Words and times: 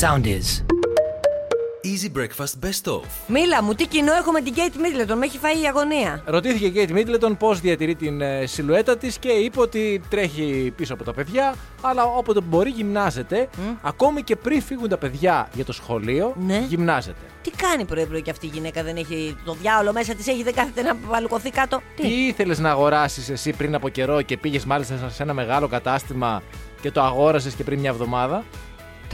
Sound 0.00 0.24
is. 0.26 0.62
Easy 1.92 2.10
Breakfast 2.18 2.66
Best 2.66 2.92
Of. 2.92 3.00
Μίλα 3.26 3.62
μου, 3.62 3.72
τι 3.74 3.86
κοινό 3.86 4.12
έχω 4.12 4.32
με 4.32 4.40
την 4.40 4.54
Kate 4.56 4.76
Middleton, 4.76 5.14
με 5.16 5.24
έχει 5.26 5.38
φάει 5.38 5.62
η 5.62 5.66
αγωνία. 5.66 6.22
Ρωτήθηκε 6.24 6.66
η 6.66 6.70
Κέιτ 6.70 6.90
Μίτλετον 6.90 7.36
πώς 7.36 7.60
διατηρεί 7.60 7.94
την 7.94 8.20
ε, 8.20 8.46
σιλουέτα 8.46 8.96
της 8.96 9.18
και 9.18 9.28
είπε 9.28 9.60
ότι 9.60 10.00
τρέχει 10.10 10.72
πίσω 10.76 10.94
από 10.94 11.04
τα 11.04 11.12
παιδιά, 11.12 11.54
αλλά 11.80 12.04
όποτε 12.04 12.40
μπορεί 12.40 12.70
γυμνάζεται. 12.70 13.48
Ακόμη 13.82 14.22
και 14.22 14.36
πριν 14.36 14.62
φύγουν 14.62 14.88
τα 14.88 14.96
παιδιά 14.98 15.48
για 15.54 15.64
το 15.64 15.72
σχολείο, 15.72 16.34
Ναι. 16.46 16.64
γυμνάζεται. 16.68 17.20
Τι 17.42 17.50
κάνει 17.50 17.84
πρωί-πρωί 17.84 18.22
και 18.22 18.30
αυτή 18.30 18.46
η 18.46 18.50
γυναίκα, 18.52 18.82
δεν 18.82 18.96
έχει 18.96 19.36
το 19.44 19.52
διάολο 19.60 19.92
μέσα 19.92 20.14
της, 20.14 20.26
έχει 20.26 20.42
δεν 20.42 20.54
κάθεται 20.54 20.82
να 20.82 20.96
βαλουκωθεί 21.08 21.50
κάτω; 21.50 21.80
Τι 21.96 22.26
ήθελες 22.26 22.58
να 22.58 22.70
αγοράσεις 22.70 23.28
εσύ 23.28 23.50
πριν 23.52 23.74
από 23.74 23.88
καιρό 23.88 24.22
και 24.22 24.36
πήγες 24.36 24.64
μάλιστα 24.64 25.08
σε 25.08 25.22
ένα 25.22 25.32
μεγάλο 25.34 25.68
κατάστημα 25.68 26.42
και 26.80 26.90
το 26.90 27.00
αγόρασες 27.02 27.54
και 27.54 27.64
πριν 27.64 27.78
μια 27.80 27.90
εβδομάδα; 27.90 28.44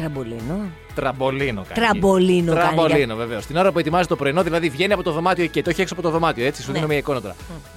Τραμπολίνο. 0.01 0.71
Τραμπολίνο 0.95 1.65
κάνει. 1.69 1.87
Τραμπολίνο 1.87 2.55
κάνει, 2.55 2.75
Τραμπολίνο, 2.75 3.15
βεβαίως. 3.17 3.47
Την 3.47 3.57
ώρα 3.57 3.73
που 3.73 3.79
ετοιμάζει 3.79 4.09
το 4.09 4.17
πρωινό, 4.17 4.43
δηλαδή 4.43 4.69
βγαίνει 4.69 4.93
από 4.93 5.03
το 5.03 5.13
δωμάτιο 5.13 5.47
και 5.47 5.63
το 5.63 5.71
έχει 5.71 5.81
έξω 5.81 5.95
από 5.95 6.03
το 6.03 6.11
δωμάτιο, 6.11 6.47
έτσι. 6.47 6.63
Σου 6.63 6.69
Ναι. 6.69 6.75
δίνω 6.75 6.87
μια 6.87 6.97
εικόνα 6.97 7.21
τώρα. 7.21 7.35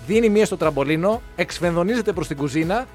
Δίνει 0.07 0.29
μία 0.29 0.45
στο 0.45 0.57
τραμπολίνο, 0.57 1.21
εξφενδονίζεται 1.35 2.11
προς 2.13 2.27
την 2.27 2.37
κουζίνα, 2.37 2.85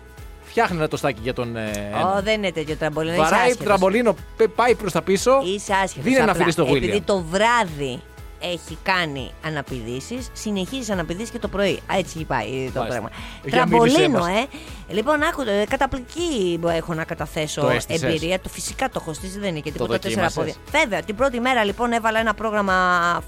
φτιάχνει 0.42 0.76
ένα 0.76 0.88
τοστάκι 0.88 1.20
για 1.22 1.34
τον. 1.34 1.56
Ε, 1.56 1.70
ένα. 1.94 2.16
Ω, 2.16 2.22
δεν 2.22 2.34
είναι 2.34 2.52
τέτοιο 2.52 2.76
τραμπολίνο. 2.76 3.12
Είσαι 3.12 3.22
Βαράει 3.22 3.38
το 3.38 3.44
άσχετος. 3.44 3.66
τραμπολίνο, 3.66 4.14
πε- 4.36 4.48
πάει 4.48 4.74
προς 4.74 4.92
τα 4.92 5.02
πίσω. 5.02 5.30
Είσαι 5.44 5.72
άσχετος. 5.72 6.04
Δίνει 6.04 6.16
ένα 6.16 6.34
φιλί 6.34 6.50
στο 6.50 6.64
William. 6.66 6.76
Επειδή 6.76 7.00
το 7.00 7.24
βράδυ 7.30 8.00
έχει 8.40 8.78
κάνει 8.82 9.30
αναπηδήσεις, 9.44 10.28
συνεχίζεις 10.32 10.90
αναπηδήσεις 10.90 11.30
και 11.30 11.38
το 11.38 11.48
πρωί. 11.48 11.72
Α, 11.92 11.96
Έτσι 11.98 12.24
πάει 12.24 12.44
το 12.44 12.52
Μάλιστα. 12.54 12.84
πράγμα. 12.86 13.10
Για 13.44 13.50
Τραμπολίνο, 13.52 13.82
μίλησέ 13.98 14.08
μας. 14.08 14.28
ε. 14.28 14.46
Λοιπόν, 14.94 15.22
άκου, 15.22 15.40
ε, 15.40 15.64
καταπληκτική 15.68 16.60
έχω 16.72 16.94
να 16.94 17.04
καταθέσω 17.04 17.60
Το 17.60 17.68
έστησες. 17.68 18.02
εμπειρία. 18.02 18.40
Το 18.40 18.48
φυσικά 18.48 18.86
το 18.88 18.98
έχω 19.00 19.12
στήσει, 19.12 19.38
δεν 19.38 19.48
είναι 19.48 19.60
και 19.60 19.70
τίποτα 19.72 19.98
τέσσερα 19.98 20.26
δοκίμασες. 20.28 20.54
πόδια. 20.62 20.80
Βέβαια, 20.80 21.02
την 21.02 21.14
πρώτη 21.16 21.40
μέρα 21.40 21.64
λοιπόν 21.64 21.92
έβαλα 21.92 22.18
ένα 22.18 22.34
πρόγραμμα 22.34 22.74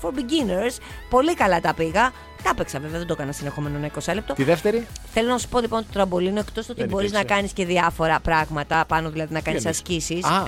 for 0.02 0.08
beginners. 0.08 0.76
Πολύ 1.10 1.34
καλά 1.34 1.60
τα 1.60 1.74
πήγα. 1.74 2.10
Τα 2.42 2.50
έπαιξα 2.50 2.78
βέβαια, 2.78 2.98
δεν 2.98 3.06
το 3.06 3.12
έκανα 3.18 3.32
συνεχόμενο 3.32 3.76
ένα 3.76 3.86
20 3.86 4.14
λεπτό. 4.14 4.34
Τη 4.34 4.44
δεύτερη; 4.44 4.86
Θέλω 5.12 5.28
να 5.28 5.38
σου 5.38 5.48
πω 5.48 5.60
λοιπόν 5.60 5.80
το 5.80 5.86
τραμπολίνο, 5.92 6.38
εκτός 6.40 6.68
ότι 6.68 6.80
Δεν 6.80 6.88
μπορείς 6.88 7.10
να 7.12 7.18
υπήρξε. 7.18 7.34
κάνεις 7.36 7.52
και 7.52 7.64
διάφορα 7.64 8.20
πράγματα 8.20 8.84
πάνω, 8.88 9.10
δηλαδή 9.10 9.32
να 9.32 9.40
κάνεις 9.40 9.64
εννοείς; 9.64 9.78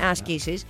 ασκήσεις. 0.02 0.64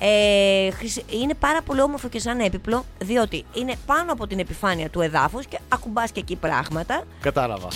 Α. 0.00 0.04
ασκήσεις, 0.04 0.68
ε, 0.68 0.70
χρησι- 0.70 1.12
είναι 1.22 1.34
πάρα 1.34 1.62
πολύ 1.62 1.80
όμορφο 1.80 2.08
και 2.08 2.18
σαν 2.20 2.40
έπιπλο, 2.40 2.84
διότι 2.98 3.44
είναι 3.52 3.72
πάνω 3.86 4.12
από 4.12 4.26
την 4.26 4.38
επιφάνεια 4.38 4.88
του 4.90 5.00
εδάφους 5.00 5.46
και 5.46 5.58
ακουμπάς 5.68 6.10
και 6.10 6.20
εκεί 6.20 6.36
πράγματα. 6.36 7.02
Κατάλαβα. 7.20 7.68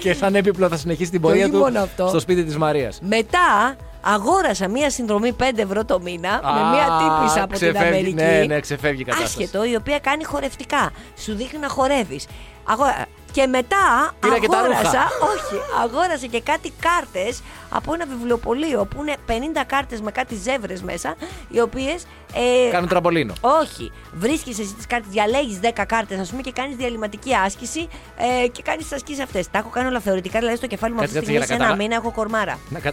και 0.00 0.14
σαν 0.20 0.34
έπιπλο 0.34 0.68
θα 0.68 0.76
συνεχίσει 0.76 1.10
την 1.10 1.20
πορεία 1.20 1.42
όχι 1.44 1.52
του 1.52 1.58
μόνο 1.58 1.80
αυτό. 1.80 2.08
στο 2.08 2.20
σπίτι 2.20 2.44
της 2.44 2.56
Μαρίας. 2.56 2.98
Μετά 3.02 3.76
αγόρασα 4.02 4.68
μία 4.68 4.90
συνδρομή 4.90 5.32
5 5.32 5.42
ευρώ 5.56 5.84
το 5.84 6.00
μήνα 6.00 6.40
με 6.44 6.70
μία 6.70 6.86
τύπησα 6.98 7.42
από 7.42 7.58
την 7.58 7.76
Αμερική. 7.76 8.12
Ναι, 8.14 8.44
ναι, 8.46 8.60
ξεφεύγει 8.60 9.00
η 9.00 9.04
κατάσταση. 9.04 9.42
Άσχετο, 9.42 9.64
η 9.64 9.74
οποία 9.74 9.98
κάνει 9.98 10.24
χορευτικά. 10.24 10.90
Σου 11.18 11.34
δείχνει 11.34 11.58
να 11.58 11.68
χορεύεις. 11.68 12.26
Αγόρα... 12.64 13.04
Και 13.32 13.46
μετά 13.46 14.12
Πήρα 14.20 14.38
και 14.38 14.46
τα 14.48 14.58
αγόρασα, 14.58 14.82
ρούχα. 14.82 15.08
όχι, 15.32 15.60
αγόρασα 15.82 16.26
και 16.26 16.40
κάτι 16.40 16.72
κάρτες 16.80 17.42
από 17.70 17.94
ένα 17.94 18.06
βιβλιοπωλείο 18.06 18.84
που 18.86 19.02
είναι 19.02 19.14
50 19.26 19.32
κάρτες 19.66 20.00
με 20.00 20.10
κάτι 20.10 20.34
ζεύρες 20.34 20.82
μέσα, 20.82 21.14
οι 21.48 21.60
οποίες. 21.60 22.06
Ε, 22.34 22.70
Κάνουν 22.70 22.88
τραμπολίνο. 22.88 23.32
όχι. 23.40 23.92
Βρίσκεις 24.14 24.58
εσύ 24.58 24.74
τις 24.74 24.86
κάρτες, 24.86 25.10
διαλέγεις 25.10 25.58
10 25.62 25.84
κάρτες, 25.86 26.18
ας 26.18 26.30
πούμε, 26.30 26.42
και 26.42 26.52
κάνεις 26.52 26.76
διαλυματική 26.76 27.34
άσκηση 27.34 27.88
ε, 28.44 28.46
και 28.48 28.62
κάνεις 28.62 28.82
τις 28.84 28.92
ασκήσεις 28.92 29.22
αυτές. 29.22 29.50
Τα 29.50 29.58
έχω 29.58 29.68
κάνει 29.68 29.88
όλα 29.88 30.00
θεωρητικά, 30.00 30.38
δηλαδή 30.38 30.56
στο 30.56 30.66
κεφάλι 30.66 30.92
μου 30.94 31.00
Κάτσε, 31.00 31.18
αυτή 31.18 31.26
τη 31.32 31.38
κάτσε, 31.38 31.46
στιγμή 31.52 31.64
σε 31.66 31.74
για 31.74 31.76
ένα 31.76 31.84
να 31.86 31.88
καταλα- 31.88 32.04
μήνα 32.04 32.34
έχω 32.34 32.38
κορμάρα. 32.44 32.58
Να 32.70 32.78
κα- 32.78 32.92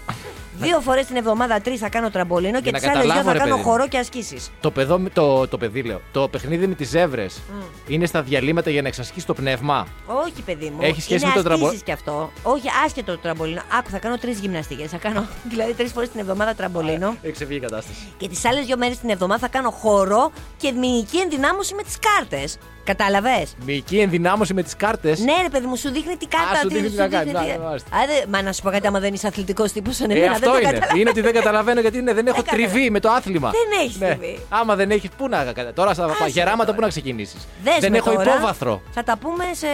Δύο 0.60 0.80
φορές 0.80 1.06
την 1.06 1.16
εβδομάδα, 1.16 1.62
τρεις 1.62 1.80
θα 1.80 1.90
κάνω 1.90 2.10
τραμπολίνο 2.10 2.62
και 2.62 2.72
να 2.72 2.78
τις 2.80 2.88
άλλες 2.88 3.02
δύο 3.02 3.12
καταλάβω, 3.12 3.28
θα 3.28 3.34
ρε 3.34 3.40
κάνω 3.40 3.52
παιδί 3.56 3.64
μου. 3.66 3.70
χορό 3.72 3.88
και 3.88 3.98
ασκήσεις. 3.98 4.52
Το, 4.60 4.72
παιδό, 4.72 5.00
με- 5.00 5.10
το, 5.10 5.48
το 5.48 5.58
παιδί, 5.58 5.82
λέω. 5.84 6.02
Το 6.12 6.28
παιχνίδι 6.28 6.68
με 6.68 6.76
τις 6.76 6.90
ζέβρες 6.90 7.42
είναι 7.88 8.06
στα 8.06 8.22
διαλείμματα 8.22 8.70
για 8.70 8.82
να 8.82 8.88
εξασκήσει 8.88 9.26
το 9.26 9.34
πνεύμα; 9.34 9.88
Όχι, 10.06 10.42
παιδί 10.46 10.70
μου. 10.70 10.78
Έχει 10.82 11.02
σχέση 11.02 11.24
είναι 11.26 11.34
με 11.36 11.42
το 11.42 11.48
τραμπο- 11.48 11.64
ασκήσεις 11.66 11.84
κι 11.86 11.92
αυτό. 11.92 12.32
Όχι, 12.44 12.68
άσχετο 12.86 13.12
το 13.12 13.18
τραμπολίνο. 13.18 13.62
Άκου, 13.80 13.90
θα 13.90 14.00
κάνω 14.00 14.18
τρεις 14.18 14.40
γυμναστικές. 14.40 14.67
Θα 14.88 14.98
κάνω 14.98 15.28
δηλαδή 15.52 15.74
τρεις 15.74 15.92
φορές 15.92 16.10
την 16.10 16.20
εβδομάδα 16.20 16.54
τραμπολίνο. 16.56 17.16
Έχει 17.22 17.32
ξεφύγει 17.34 17.58
η 17.58 17.62
κατάσταση. 17.62 18.00
Και 18.18 18.28
τις 18.28 18.46
άλλες 18.46 18.66
δύο 18.66 18.78
μέρες 18.78 18.98
την 19.00 19.10
εβδομάδα 19.10 19.40
θα 19.40 19.48
κάνω 19.48 19.70
χορό 19.72 20.32
και 20.58 20.72
μυϊκή 20.72 21.18
ενδυνάμωση 21.18 21.74
με 21.76 21.84
τις 21.84 21.98
κάρτες. 22.00 22.58
Κατάλαβες; 22.84 23.56
Μυϊκή 23.66 23.98
ενδυνάμωση 24.00 24.54
με 24.54 24.64
τις 24.64 24.76
κάρτες. 24.76 25.20
Ναι, 25.20 25.34
ρε 25.42 25.50
παιδί 25.50 25.66
μου, 25.66 25.76
σου 25.76 25.92
δείχνει 25.92 26.16
τι 26.18 26.26
κάρτα. 26.28 26.56
σου 26.62 26.68
τι- 26.68 26.74
δείχνει 26.74 26.90
τι 26.90 26.96
να 26.96 27.08
κάνεις. 27.08 27.34
τι- 27.34 27.58
Να, 27.58 27.64
μάλιστα. 27.64 27.90
Άντε, 28.04 28.26
Μα 28.30 28.42
να 28.42 28.52
σου 28.54 28.62
πω 28.62 28.70
κάτι, 28.70 28.88
άμα 28.88 29.00
δεν 29.00 29.14
είσαι 29.14 29.28
αθλητικός 29.28 29.72
τύπος 29.72 29.96
σαν 29.96 30.10
Ε, 30.10 30.14
εμένα, 30.14 30.26
δεν 30.26 30.36
αυτό 30.36 30.52
το 30.52 30.58
είναι. 30.58 30.66
καταλαβαίνω. 30.66 31.00
Είναι 31.00 31.10
ότι 31.10 31.22
δεν 31.22 31.34
καταλαβαίνω 31.34 31.80
γιατί 31.80 31.98
είναι, 31.98 32.14
δεν 32.14 32.28
έχω 32.28 32.40
Έκανα. 32.48 32.58
τριβή 32.64 32.90
με 32.90 33.00
το 33.00 33.10
άθλημα. 33.10 33.50
Δεν 33.52 33.80
έχεις 33.86 33.98
τριβή. 34.00 34.40
Άμα 34.50 34.76
δεν 34.76 34.92
έχεις, 34.92 35.10
πού 35.18 35.28
να. 35.28 35.54
Τώρα 35.74 35.94
στα 35.94 36.06
Άσε 36.06 36.16
με 36.24 36.28
γεράματα 36.30 36.64
τώρα. 36.66 36.76
πού 36.76 36.82
να 36.82 36.88
ξεκινήσεις. 36.88 37.48
Δες 37.64 37.78
Δεν 37.80 37.92
με 37.92 37.98
έχω 37.98 38.12
τώρα. 38.14 38.24
υπόβαθρο. 38.34 38.82
Θα 38.92 39.04
τα 39.04 39.18
πούμε 39.18 39.44
σε. 39.54 39.68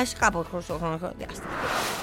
Ε, 0.00 0.04
σε 0.04 0.16
κάπου 0.18 0.44
χρονικό 0.50 1.10
διάστημα. 1.18 1.46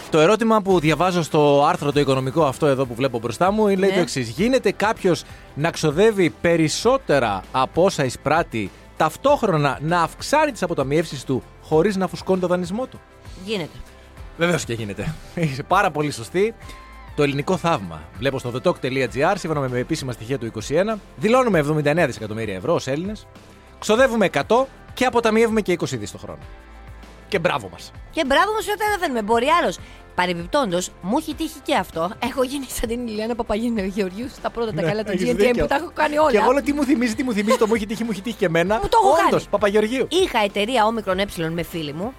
Το 0.10 0.20
ερώτημα 0.20 0.62
που 0.62 0.80
διαβάζω 0.80 1.24
στο 1.24 1.66
άρθρο 1.66 1.92
το 1.92 2.00
οικονομικό 2.00 2.46
αυτό 2.46 2.66
εδώ 2.66 2.86
που 2.86 2.94
βλέπω 2.96 3.20
μπροστά 3.20 3.52
μου 3.52 3.66
λέει 3.68 3.76
Ναι. 3.76 3.88
το 3.96 4.00
εξής. 4.00 4.30
Γίνεται 4.30 4.72
κάποιος 4.72 5.24
να 5.54 5.72
ξοδεύει 5.72 6.30
περισσότερα 6.30 7.44
από 7.52 7.84
όσα 7.84 8.04
εισπράττει, 8.06 8.72
ταυτόχρονα 8.98 9.78
να 9.82 10.02
αυξάνει 10.02 10.52
τις 10.52 10.64
αποταμιεύσεις 10.64 11.24
του 11.24 11.44
χωρίς 11.64 11.96
να 11.96 12.08
φουσκώνει 12.08 12.40
το 12.40 12.48
δανεισμό 12.48 12.86
του; 12.86 13.00
Γίνεται. 13.46 13.78
Βεβαίως 14.38 14.64
και 14.64 14.74
γίνεται. 14.74 15.14
Είσαι 15.36 15.64
πάρα 15.64 15.92
πολύ 15.92 16.12
σωστή. 16.12 16.54
Το 17.16 17.24
ελληνικό 17.24 17.58
θαύμα. 17.58 18.02
Βλέπω 18.18 18.40
στο 18.40 18.52
thetalk.gr, 18.54 19.34
σύμφωνα 19.36 19.70
με 19.70 19.80
επίσημα 19.80 20.12
στοιχεία 20.12 20.38
του 20.38 20.52
2021, 20.68 20.96
δηλώνουμε 21.16 21.66
79 21.84 22.04
δισεκατομμύρια 22.06 22.56
ευρώ 22.56 22.74
ως 22.74 22.88
Έλληνες, 22.88 23.28
ξοδεύουμε 23.80 24.30
100 24.34 24.42
και 24.94 25.06
αποταμιεύουμε 25.06 25.62
και 25.62 25.78
20 25.80 25.98
δις 25.98 26.12
το 26.12 26.18
χρόνο. 26.18 26.40
Και 27.28 27.40
μπράβο 27.40 27.70
μας. 27.72 27.92
Και 28.12 28.26
μπράβο 28.26 28.52
μου, 28.52 28.62
σου 28.62 28.72
δεν 29.00 29.12
με 29.12 29.22
μπορεί 29.22 29.48
άλλος. 29.62 29.80
Παρεμπιπτόντως, 30.16 30.92
μου 31.02 31.18
έχει 31.18 31.34
τύχει 31.34 31.60
και 31.64 31.76
αυτό. 31.76 32.12
Έχω 32.24 32.44
γίνει 32.44 32.66
σαν 32.70 32.90
την 32.90 33.08
Ηλιάνα 33.08 33.36
Παπαγίνου 33.36 33.84
Γεωργίου 33.84 34.30
στα 34.30 34.50
πρώτα 34.50 34.74
τα 34.74 34.82
καλά 34.82 35.04
του 35.04 35.10
Ναι, 35.10 35.14
έχεις 35.14 35.32
GNTM 35.32 35.36
δίκιο. 35.38 35.62
που 35.62 35.68
τα 35.68 35.76
έχω 35.76 35.92
κάνει 35.94 36.18
όλα. 36.18 36.32
Και 36.32 36.38
εγώ 36.38 36.52
λέω 36.52 36.62
τι 36.62 36.74
μου 36.74 36.84
θυμίζει, 36.84 37.16
τι 37.16 37.24
μου 37.24 37.34
θυμίζει, 37.34 37.58
το 37.58 37.68
μου 37.68 37.74
έχει 37.76 37.86
τύχει, 37.86 38.04
μου 38.04 38.10
έχει 38.12 38.22
τύχει 38.22 38.36
και 38.36 38.46
εμένα. 38.46 38.76
Μου 38.76 38.90
το 38.90 38.98
έχω 39.02 39.10
Όντως, 39.12 39.30
κάνει. 39.30 39.44
Παπαγεωργίου. 39.50 40.08
Είχα 40.10 40.40
εταιρεία 40.40 40.86
όμικρον 40.86 41.20
ε 41.20 41.26
με 41.50 41.64
φίλοι 41.64 41.94
μου 41.94 42.14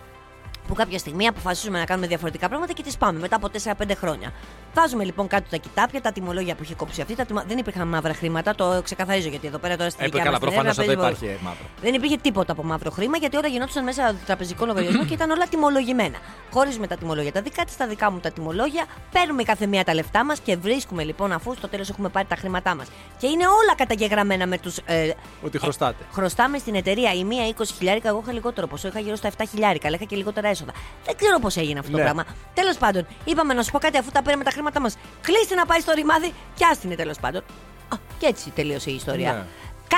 που 0.69 0.75
κάποια 0.75 0.99
στιγμή 0.99 1.27
αποφασίσουμε 1.27 1.79
να 1.79 1.85
κάνουμε 1.85 2.07
διαφορετικά 2.07 2.49
πράγματα 2.49 2.73
και 2.73 2.83
τις 2.83 2.97
πάμε 2.97 3.19
μετά 3.19 3.37
από 3.37 3.49
4-5 3.65 3.91
χρόνια. 3.97 4.33
Βάζουμε 4.75 5.05
λοιπόν 5.05 5.27
κάτω 5.27 5.45
τα 5.51 5.57
κοιτάπια, 5.57 6.01
τα 6.01 6.13
τιμολόγια 6.13 6.55
που 6.55 6.63
είχε 6.63 6.75
κόψει 6.75 7.01
αυτή. 7.01 7.15
Τα 7.15 7.25
τιμο... 7.25 7.43
Δεν 7.47 7.59
υπήρχαν 7.59 7.89
μαύρα 7.89 8.15
χρήματα, 8.15 8.55
το 8.55 8.81
ξεκαθαρίζω 8.85 9.29
γιατί 9.29 9.47
εδώ 9.47 9.59
πέρα 9.59 9.77
τώρα 9.77 9.91
στην 9.91 10.05
Ε, 10.05 10.09
δικιά 10.09 10.23
καλά, 10.25 10.33
μας 10.33 10.41
την 10.41 10.49
προφανώς 10.49 10.79
έρευνα 10.79 10.93
εδώ 10.93 11.03
παίζει 11.03 11.25
υπάρχει 11.25 11.45
μαύρο. 11.45 11.65
Δεν 11.83 11.95
υπήρχε 11.95 12.17
τίποτα 12.17 12.53
από 12.53 12.65
μαύρο 12.65 12.91
χρήμα 12.91 13.17
γιατί 13.17 13.37
όλα 13.37 13.49
γινόντουσαν 13.49 13.85
μέσα 13.85 14.07
από 14.07 14.17
τραπεζικό 14.27 14.67
λογαριασμό 14.67 15.05
και 15.05 15.15
ήταν 15.15 15.31
όλα 15.31 15.47
τιμολογημένα. 15.47 16.19
Χωρίζουμε 16.51 16.87
τα 16.87 16.97
τιμολόγια 16.97 17.33
τα 17.33 17.41
δικά 17.43 17.65
της, 17.65 17.77
τα 17.77 17.87
δικά 17.87 18.11
μου 18.11 18.19
τα 18.19 18.31
τιμολόγια, 18.31 18.85
παίρνουμε 19.13 19.43
κάθε 19.43 19.67
μία 19.67 19.85
τα 19.85 19.95
λεφτά 19.95 20.25
μας 20.25 20.41
και 20.41 20.57
βρίσκουμε 20.57 21.03
λοιπόν 21.05 21.33
αφού 21.33 21.55
στο 21.55 21.69
τέλος 21.69 21.89
έχουμε 21.89 22.09
πάρει 22.09 22.27
τα 22.27 22.37
χρήματά 22.37 22.75
μας. 22.75 22.87
Και 23.19 23.27
είναι 23.27 23.47
όλα 23.47 23.75
καταγεγραμμένα 23.77 24.47
με 24.47 24.59
τους. 24.59 24.77
Ε, 24.85 25.11
Ότι 25.43 25.59
χρωστάτε. 25.59 26.05
Χρωστάμε 26.13 26.59
στην 26.59 26.75
εταιρεία 26.75 27.13
η 27.15 27.25
μία 27.25 27.55
20 27.57 27.63
χιλιάρικα, 27.79 28.09
εγώ 28.09 28.21
είχα 28.23 28.33
λιγότερο 28.33 28.67
ποσό, 28.67 28.89
είχα 28.89 29.01
γύρω 29.01 29.17
στα 29.17 29.31
7 29.39 29.43
χιλιάρικα, 29.51 29.87
αλλά 29.87 29.97
είχα 29.97 30.05
και 30.05 30.17
λιγότερα 30.17 30.49
έσοδα. 30.59 30.73
Δεν 31.07 31.17
ξέρω 31.17 31.39
πώς 31.39 31.57
έγινε 31.57 31.79
αυτό 31.79 31.91
Ναι. 31.91 31.97
το 31.99 32.03
πράγμα. 32.03 32.25
Τέλος 32.55 32.77
πάντων, 32.77 33.07
είπαμε 33.25 33.55
να 33.55 33.63
σου 33.63 33.71
πω 33.71 33.79
κάτι 33.79 33.97
αφού 33.99 34.11
τα 34.11 34.23
πήραμε 34.23 34.45
τα 34.45 34.51
χρήματά 34.51 34.81
μας. 34.81 34.97
Κλείστε 35.21 35.55
να 35.55 35.67
πάει 35.67 35.81
στο 35.81 35.93
ρημάδι 35.93 36.33
και 36.55 36.65
άστινε 36.73 36.95
τέλος 36.95 37.17
πάντων. 37.21 37.43
Α, 37.89 37.97
και 38.19 38.27
έτσι 38.27 38.51
τελείωσε 38.51 38.91
η 38.91 38.95
ιστορία. 38.95 39.33
Ναι. 39.33 39.45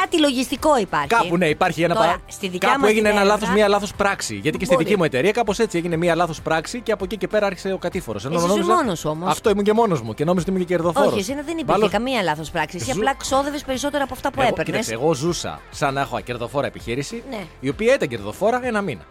Κάτι 0.00 0.20
λογιστικό 0.20 0.78
υπάρχει. 0.78 1.06
Κάπου 1.06 1.36
ναι, 1.36 1.48
υπάρχει 1.48 1.82
ένα 1.82 1.94
Τώρα, 1.94 2.06
παρά- 2.06 2.20
στη 2.26 2.48
δικιά 2.48 2.68
Κάπου 2.68 2.80
μας 2.80 2.90
έγινε 2.90 3.08
την 3.08 3.16
ένα 3.16 3.20
έρευνα- 3.20 3.40
λάθος, 3.40 3.54
μία 3.56 3.68
λάθος 3.68 3.94
πράξη. 3.94 4.34
Γιατί 4.34 4.58
και 4.58 4.64
στη 4.64 4.74
Μπορεί. 4.74 4.84
δική 4.86 4.96
μου 4.96 5.04
εταιρεία 5.04 5.30
κάπως 5.30 5.58
έτσι 5.58 5.78
έγινε 5.78 5.96
μία 5.96 6.14
λάθος 6.14 6.40
πράξη 6.42 6.80
και 6.80 6.92
από 6.92 7.04
εκεί 7.04 7.16
και 7.16 7.26
πέρα 7.28 7.46
άρχισε 7.46 7.72
ο 7.72 7.78
κατήφορος. 7.78 8.24
Εσύ 8.24 8.34
ήσουν 8.34 8.64
μόνος 8.64 8.98
σου 8.98 9.08
όμως. 9.10 9.30
Αυτό 9.30 9.50
ήμουν 9.50 9.64
και 9.64 9.72
μόνος 9.72 10.00
μου 10.02 10.14
και 10.14 10.24
νόμιζα 10.24 10.42
ότι 10.48 10.50
ήμουν 10.54 10.66
και 10.66 10.74
κερδοφόρος. 10.74 11.10
Όχι, 11.12 11.20
εσύ 11.20 11.34
δεν 11.44 11.58
υπήρχε 11.58 11.88
καμία 11.88 12.22
λάθος 12.22 12.50
πράξη. 12.50 12.76
Εσύ 12.76 12.84
Ζου- 12.86 12.96
απλά 12.96 13.14
ξόδευες 13.14 13.62
περισσότερα 13.64 14.04
από 14.04 14.14
αυτά 14.14 14.30
που 14.30 14.40
εγώ, 14.40 14.48
έπαιρνες. 14.48 14.66
κοίταξε, 14.66 14.92
εγώ 14.92 15.14
ζούσα 15.14 15.60
σαν 15.70 15.94
να 15.94 16.00
έχω 16.00 16.20
κερδοφόρα 16.20 16.66
επιχείρηση, 16.66 17.22
Ναι. 17.30 17.44
η 17.60 17.68
οποία 17.68 17.94
ήταν 17.94 18.08
κερδοφόρα 18.08 18.60
ένα 18.66 18.80
μήνα. 18.80 19.02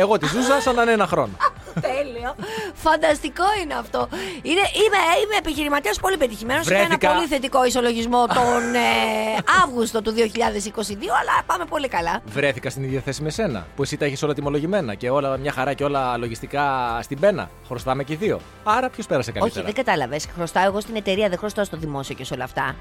Εγώ 0.00 0.18
τη 0.18 0.26
ζούσα 0.26 0.60
σαν 0.60 0.74
να 0.74 0.82
είναι 0.82 0.92
ένα 0.92 1.06
χρόνο. 1.06 1.32
Τέλειο. 1.80 2.34
Φανταστικό 2.74 3.44
είναι 3.62 3.74
αυτό. 3.74 4.08
Είναι, 4.42 4.60
είμαι 4.60 4.96
είμαι 5.24 5.36
επιχειρηματίας 5.38 5.98
πολύ 6.00 6.16
πετυχημένος. 6.16 6.66
Είχα 6.66 6.74
ένα 6.74 6.84
Βρέθηκα- 6.86 7.12
πολύ 7.12 7.26
θετικό 7.26 7.64
ισολογισμό 7.64 8.26
τον 8.26 8.74
ε, 8.74 8.78
Αύγουστο 9.64 10.02
του 10.02 10.14
2022, 10.16 10.18
αλλά 11.20 11.42
πάμε 11.46 11.64
πολύ 11.68 11.88
καλά. 11.88 12.20
Βρέθηκα 12.26 12.70
στην 12.70 12.82
ίδια 12.82 13.00
θέση 13.00 13.22
με 13.22 13.30
σένα, 13.30 13.66
που 13.76 13.82
εσύ 13.82 13.96
τα 13.96 14.04
έχεις 14.04 14.22
όλα 14.22 14.34
τιμολογημένα 14.34 14.94
και 14.94 15.10
όλα 15.10 15.36
μια 15.36 15.52
χαρά 15.52 15.72
και 15.74 15.84
όλα 15.84 16.16
λογιστικά 16.16 16.98
στην 17.02 17.20
πένα. 17.20 17.50
Χρωστάμε 17.66 18.04
και 18.04 18.12
οι 18.12 18.16
δύο. 18.16 18.40
Άρα 18.64 18.88
ποιος 18.88 19.06
πέρασε 19.06 19.30
Όχι, 19.30 19.38
καλύτερα; 19.38 19.64
δεν 19.64 19.74
κατάλαβες. 19.74 20.26
Χρωστάω 20.34 20.64
εγώ 20.64 20.80
στην 20.80 20.96
εταιρεία, 20.96 21.28
δεν 21.28 21.38
χρωστάω 21.38 21.64
στο 21.64 21.76
δημόσιο 21.76 22.14
και 22.14 22.24
σε 22.24 22.34
όλα 22.34 22.44
αυτά. 22.44 22.74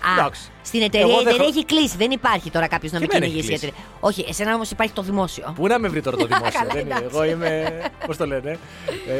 Α, 0.00 0.18
Εντάξει. 0.18 0.50
Στην 0.62 0.82
εταιρεία 0.82 1.06
Εγώ 1.06 1.20
η 1.20 1.24
δεν 1.24 1.26
εταιρεία 1.26 1.46
έχω- 1.48 1.56
έχει 1.58 1.64
κλείσει. 1.64 1.96
Δεν 1.96 2.10
υπάρχει 2.10 2.50
τώρα 2.50 2.66
κάποιος 2.66 2.92
να 2.92 3.00
με 3.00 3.06
Και 3.06 3.12
δεν 3.12 3.20
κυνηγήσει 3.28 3.50
η 3.50 3.54
έχει 3.54 3.64
εταιρεία. 3.64 3.84
Όχι, 4.00 4.24
εσένα 4.28 4.54
όμως 4.54 4.70
υπάρχει 4.70 4.92
το 4.92 5.02
δημόσιο. 5.02 5.52
Πού 5.56 5.66
να 5.66 5.78
με 5.78 5.88
βρει 5.88 6.00
τώρα 6.02 6.16
το 6.16 6.26
δημόσιο. 6.32 6.50
Καλά, 6.58 6.70
δεν 6.72 6.80
είναι. 6.84 6.94
εντάξει. 6.94 7.08
Εγώ 7.12 7.24
είμαι. 7.24 7.80
Πώς 8.06 8.16
το 8.16 8.26
λένε. 8.26 8.58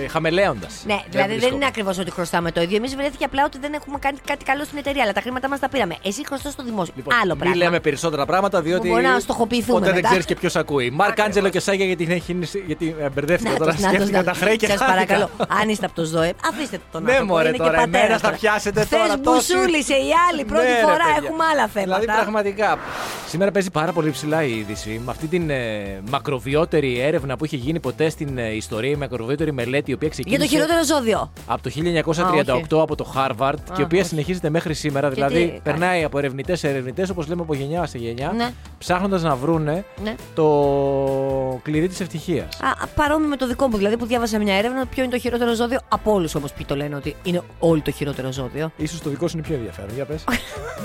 Ε, 0.05 0.09
Χαμελέοντα. 0.09 0.67
Ναι, 0.87 1.03
δηλαδή 1.11 1.37
δεν 1.39 1.55
είναι 1.55 1.67
ακριβώς 1.67 1.99
ότι 1.99 2.11
χρωστάμε 2.11 2.53
το 2.53 2.61
ίδιο. 2.63 2.77
Εμείς 2.77 2.97
βρέθηκε 2.97 3.25
απλά 3.25 3.45
ότι 3.45 3.59
δεν 3.59 3.73
έχουμε 3.73 3.99
κάνει 3.99 4.19
κάτι 4.27 4.45
καλό 4.45 4.65
στην 4.65 4.79
εταιρεία, 4.79 5.03
αλλά 5.03 5.13
τα 5.13 5.21
χρήματα 5.21 5.49
μας 5.49 5.59
τα 5.59 5.69
πήραμε. 5.69 5.97
Εσύ 6.03 6.27
χρωστάς 6.27 6.53
στο 6.53 6.63
δημόσιο. 6.63 6.93
Λοιπόν, 6.97 7.15
Άλλο 7.15 7.31
μην 7.35 7.39
πράγμα. 7.39 7.57
λέμε 7.57 7.81
περισσότερα 7.81 8.27
πράγματα, 8.27 8.63
διότι. 8.63 8.89
Μπορεί 8.89 9.03
να 9.03 9.19
στοχοποιηθούμε 9.21 9.73
Ποτέ 9.79 9.85
δεν 9.87 9.95
μετά. 9.95 10.09
ξέρεις 10.09 10.25
και 10.27 10.35
ποιος 10.35 10.57
ακούει. 10.57 10.91
Μαρκ 10.91 11.21
Άντζελο 11.21 11.49
και 11.49 11.61
Σάγια 11.61 11.85
γιατί, 11.87 12.07
έχει, 12.11 12.39
γιατί 12.67 12.97
ε, 13.01 13.09
μπερδεύτηκα 13.11 13.57
τώρα. 13.57 13.73
Σκέφτηκα 13.77 14.25
τα 14.25 14.33
χρέη 14.33 14.57
και 14.57 14.67
Σας 14.67 14.77
χάθηκα. 14.79 14.93
παρακαλώ, 14.95 15.31
αν 15.63 15.69
είστε 15.69 15.87
από 15.87 15.95
το 15.95 16.05
ΖΟΕ, 16.05 16.33
αφήστε 16.53 16.79
τον 16.93 17.03
Ναι, 17.03 17.11
άνθρωπο. 17.11 17.33
μωρέ, 17.33 17.49
είναι 17.49 17.57
τώρα, 17.57 17.71
και 17.71 17.77
πατέρας. 17.77 18.05
εμένα 18.05 18.19
θα 18.19 18.31
πιάσετε 18.31 18.87
τώρα 18.91 19.05
Χθε 19.05 19.17
τόση- 19.17 19.55
μπουσούλησε 19.55 19.95
η 19.95 20.11
άλλη 20.31 20.45
πρώτη 20.45 20.65
Ναι, 20.67 20.73
ρε, 20.73 20.76
φορά, 20.83 20.97
παιδιά. 20.97 21.21
έχουμε 21.25 21.45
άλλα 21.53 21.67
θέματα. 21.69 21.99
Δηλαδή, 22.01 22.21
πραγματικά. 22.21 22.79
Σήμερα 23.29 23.51
παίζει 23.51 23.71
πάρα 23.71 23.93
πολύ 23.93 24.11
ψηλά 24.11 24.43
η 24.43 24.59
είδηση. 24.59 25.01
Με 25.05 25.11
αυτή 25.11 25.27
την 25.27 25.51
ε, 25.51 26.01
μακροβιότερη 26.11 27.01
έρευνα 27.01 27.37
που 27.37 27.45
είχε 27.45 27.57
γίνει 27.57 27.81
ποτέ 27.81 28.09
στην 28.09 28.39
ε, 28.39 28.55
ιστορία, 28.55 28.91
η 28.91 28.95
μακροβιότερη 28.97 29.53
μελέτη, 29.53 29.91
η 29.91 29.95
οποία 29.95 30.09
Για 30.13 30.23
ξεκίνησε 30.23 30.43
το 30.43 30.49
χειρότερο 30.49 30.85
ζώδιο. 30.85 31.31
από 31.47 31.63
το 31.63 31.71
Α, 32.23 32.43
1938 32.45 32.55
όχι. 32.55 32.81
από 32.83 32.95
το 32.95 33.13
Harvard 33.17 33.55
και 33.75 33.81
η 33.81 33.85
οποία 33.85 33.99
όχι. 34.01 34.09
συνεχίζεται 34.09 34.51
μέχρι 34.51 34.75
σήμερα. 34.75 35.09
Και 35.09 35.15
δηλαδή, 35.15 35.35
τι 35.35 35.47
κάνει; 35.47 35.61
περνάει 35.63 36.05
από 36.05 36.19
ερευνητές 36.19 36.59
σε 36.59 36.69
ερευνητές, 36.69 37.11
όπως 37.11 37.27
λέμε 37.29 37.43
από 37.43 37.55
γενιά 37.55 37.87
σε 37.87 37.99
γενιά, 37.99 38.33
Ναι. 38.37 38.49
ψάχνοντας 38.79 39.23
να 39.23 39.35
βρούνε 39.37 39.85
Ναι. 40.03 40.15
το 40.35 40.45
κλειδί 41.63 41.89
της 41.89 42.01
ευτυχίας. 42.01 42.61
Α, 42.61 42.69
α, 42.69 42.87
παρόμοιο 42.95 43.29
με 43.29 43.37
το 43.37 43.47
δικό 43.47 43.69
μου, 43.69 43.77
δηλαδή 43.77 43.97
που 43.97 44.07
διάβασα 44.07 44.39
μια 44.39 44.55
έρευνα 44.55 44.87
ποιο 44.87 45.03
είναι 45.03 45.13
το 45.13 45.19
χειρότερο 45.19 45.55
ζώδιο 45.55 45.79
από 45.89 46.13
όλους 46.13 46.35
όμω 46.35 46.47
ποιοι 46.57 46.67
το 46.67 46.77
λένε 46.77 46.95
ότι 46.95 47.17
είναι 47.23 47.41
όλοι 47.59 47.81
το 47.81 47.91
χειρότερο 47.91 48.33
ζώδιο. 48.33 48.71
Ίσως 48.77 49.01
το 49.01 49.11
δικό 49.11 49.29
σου 49.29 49.37
είναι 49.39 49.47
πιο 49.47 49.57
ενδιαφέρον. 49.57 49.91
Για 49.95 50.05
πες. 50.05 50.25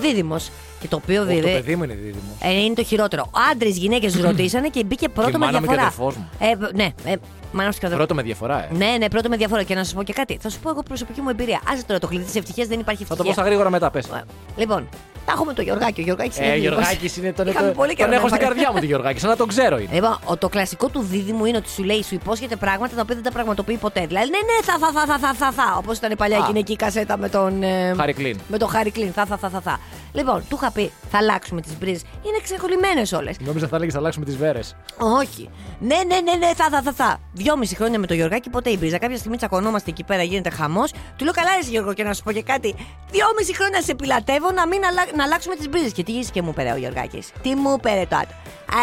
Δίδυμος. 0.01 0.50
Και 0.79 0.88
το 0.88 0.95
οποίο 0.95 1.21
Όχι, 1.21 1.29
το 1.29 1.35
βέβαια. 1.35 1.53
παιδί 1.53 1.75
μου 1.75 1.83
είναι 1.83 1.94
δίδυμος. 1.94 2.23
Ε, 2.39 2.51
είναι 2.63 2.73
το 2.73 2.83
χειρότερο. 2.83 3.31
Άντρες, 3.51 3.77
γυναίκες 3.77 4.15
ρωτήσανε 4.27 4.68
και 4.68 4.83
μπήκε 4.83 5.09
πρώτο 5.09 5.29
Και 5.29 5.35
η 5.35 5.39
με 5.39 5.45
μάνα 5.45 5.59
μου 5.59 5.65
και 5.68 5.73
ο 5.73 5.75
διαφορά. 5.77 6.06
αδερφός 6.06 6.15
μου. 6.15 6.29
Ε, 6.39 6.73
ναι, 6.83 7.12
ε, 7.12 7.15
μάνα 7.51 7.68
μου 7.68 7.73
και 7.79 7.85
ο 7.85 7.88
αδερφός. 7.88 7.95
Πρώτο 7.95 8.13
με 8.15 8.21
διαφορά, 8.21 8.63
ε. 8.63 8.69
Ναι, 8.77 8.95
ναι, 9.00 9.07
πρώτο 9.09 9.29
με 9.29 9.38
διαφορά. 9.38 9.63
Και 9.63 9.75
να 9.75 9.83
σας 9.83 9.94
πω 9.94 10.03
και 10.03 10.13
κάτι. 10.13 10.38
Θα 10.41 10.50
σου 10.50 10.59
πω 10.59 10.69
εγώ 10.69 10.83
προσωπική 10.83 11.21
μου 11.21 11.29
εμπειρία. 11.29 11.62
Άσε 11.71 11.83
τώρα 11.85 12.00
το 12.00 12.07
κλειδί 12.07 12.23
της 12.25 12.35
ευτυχίας, 12.35 12.68
δεν 12.68 12.79
υπάρχει 12.79 13.03
Θα 13.03 13.07
το 13.07 13.13
ευτυχία. 13.13 13.33
πω 13.33 13.39
στα 13.41 13.50
γρήγορα 13.50 13.69
μετά, 13.69 13.91
πες. 13.91 14.06
Ε, 14.06 14.23
Λοιπόν, 14.56 14.89
τα 15.25 15.31
έχω 15.35 15.44
με 15.45 15.53
το 15.53 15.62
Γιωργάκη. 15.62 16.00
Ο 16.01 16.03
Γιωργάκη 16.03 16.39
Ε, 16.41 16.56
Γιωργάκη 16.56 17.12
είναι 17.19 17.33
τον, 17.33 17.47
Είχαμε 17.47 17.68
τον, 17.68 17.75
πολύ 17.75 17.94
καιρό 17.95 18.09
τον 18.09 18.18
έχω 18.18 18.27
να 18.27 18.35
στην 18.35 18.41
πάρει. 18.41 18.53
καρδιά 18.53 18.71
μου 18.73 18.79
τη 18.79 18.85
Γιωργάκη, 18.85 19.19
σαν 19.19 19.29
να 19.29 19.35
τον 19.35 19.47
ξέρω 19.47 19.77
είναι. 19.79 19.89
Λοιπόν, 19.94 20.19
ο, 20.25 20.38
το 20.38 20.50
κλασικό 20.50 20.88
του 20.88 21.01
δίδυμου 21.01 21.45
είναι 21.45 21.57
ότι 21.57 21.69
σου 21.69 21.83
λέει, 21.83 22.03
σου 22.03 22.13
υπόσχεται 22.15 22.56
πράγματα 22.56 22.95
τα 22.95 23.01
οποία 23.01 23.15
δεν 23.15 23.23
τα 23.23 23.31
πραγματοποιεί 23.31 23.77
ποτέ. 23.77 24.06
Δηλαδή, 24.07 24.29
ναι, 24.29 24.38
ναι, 24.38 24.63
θα, 24.63 24.77
θα, 24.79 24.91
θα, 24.91 25.06
θα, 25.07 25.18
θα, 25.27 25.33
θα, 25.33 25.51
θα. 25.51 25.75
Όπως 25.77 25.97
ήταν 25.97 26.13
παλιά 26.18 26.38
Α. 26.38 26.41
η 26.41 26.44
γυναική 26.47 26.75
κασέτα 26.75 27.18
με 27.18 27.29
τον. 27.29 27.63
Ε, 27.63 27.94
Χάρη 27.97 28.13
Κλίν. 28.13 28.39
Με 28.47 28.57
τον 28.57 28.69
Χάρη 28.69 28.91
Κλίν. 28.91 29.12
Θα, 29.13 29.25
θα, 29.25 29.38
θα, 29.38 29.50
θα, 29.50 29.62
θα. 29.62 29.79
Λοιπόν, 30.13 30.44
του 30.50 30.57
είχα 30.62 30.71
πει, 30.71 30.91
θα 31.12 31.18
αλλάξουμε 31.18 31.62
τις 31.62 31.77
μπρίζε. 31.79 32.01
Είναι 32.25 32.38
ξεκολλημένε 32.44 33.01
όλες. 33.15 33.35
Νόμιζα 33.39 33.67
θα 33.67 33.75
έλεγες 33.75 33.94
θα 33.94 34.00
αλλάξουμε 34.00 34.25
τις 34.25 34.38
βέρες. 34.38 34.75
Όχι. 35.19 35.50
Ναι, 35.79 35.95
ναι, 35.95 36.19
ναι, 36.31 36.45
ναι, 36.45 36.53
θα, 36.56 36.67
θα, 36.71 36.81
θα, 36.81 36.91
θα. 36.94 37.19
Δυόμιση 37.33 37.75
χρόνια 37.75 38.00
με 38.00 38.07
τον 38.07 38.15
Γιωργάκη, 38.15 38.50
ποτέ 38.50 38.69
η 38.69 38.75
μπρίζα. 38.79 38.97
Κάποια 38.97 39.17
στιγμή 39.17 39.38
τσακωνόμαστε 39.38 39.89
εκεί 39.89 40.03
πέρα, 40.03 40.24
γίνεται 40.24 40.50
χαμός. 40.50 40.91
Του 41.15 41.24
λέω, 41.24 41.33
καλά, 41.33 41.50
ρε 41.62 41.69
Γιώργο, 41.69 41.94
και 41.94 42.03
να 42.03 42.13
σου 42.13 42.24
πω 42.24 42.31
και 42.31 42.41
κάτι. 42.44 42.75
Δυόμιση 43.12 43.56
χρόνια 43.56 43.81
σε 43.81 43.95
πιλατεύω 43.95 44.51
να 44.51 44.67
μην 44.67 44.85
αλλα... 44.85 45.01
να 45.16 45.24
αλλάξουμε 45.24 45.56
τις 45.56 45.69
μπρίζε. 45.69 45.90
Και 45.90 46.04
τι 46.04 46.12
γύρισε 46.12 46.31
και 46.34 46.42
μου 46.42 46.54
πέρε 46.54 46.72
ο 46.72 46.75
Γιωργάκης. 46.75 47.31
Τι 47.42 47.56
μου 47.56 47.78
πέρε 47.80 48.04
τότε. 48.04 48.28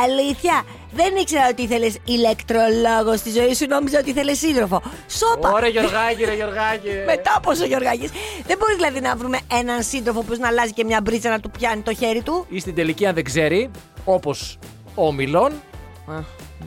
Αλήθεια, 0.03 0.65
δεν 0.93 1.17
ήξερα 1.17 1.49
ότι 1.49 1.63
ήθελε 1.63 1.91
ηλεκτρολόγος 2.05 3.19
στη 3.19 3.31
ζωή 3.31 3.55
σου, 3.55 3.67
νόμιζα 3.67 3.99
ότι 3.99 4.11
ήθελε 4.11 4.35
σύντροφο. 4.35 4.83
Σόπα! 5.09 5.53
Ωραία, 5.53 5.69
Γιωργάκη, 5.69 6.25
ρε 6.25 6.35
Γιωργάκη. 6.35 6.89
Μετά 7.13 7.41
πόσο 7.43 7.65
Γιωργάκης. 7.65 8.11
Δεν 8.47 8.57
μπορείς 8.59 8.77
δηλαδή 8.77 9.01
να 9.01 9.17
βρούμε 9.17 9.39
έναν 9.53 9.83
σύντροφο 9.83 10.23
που 10.23 10.37
να 10.39 10.49
αλλάζει 10.49 10.73
και 10.73 10.85
μια 10.85 11.01
μπρίτσα 11.01 11.31
να 11.31 11.41
του 11.41 11.51
πιάνει 11.51 11.83
το 11.83 11.95
χέρι 11.95 12.23
του; 12.23 12.47
Ή 12.49 12.61
στην 12.61 12.75
τελική, 12.75 13.07
αν 13.07 13.15
δεν 13.15 13.25
ξέρει, 13.25 13.71
όπως 14.05 14.59
ο 14.95 15.13
Μιλόν, 15.13 15.53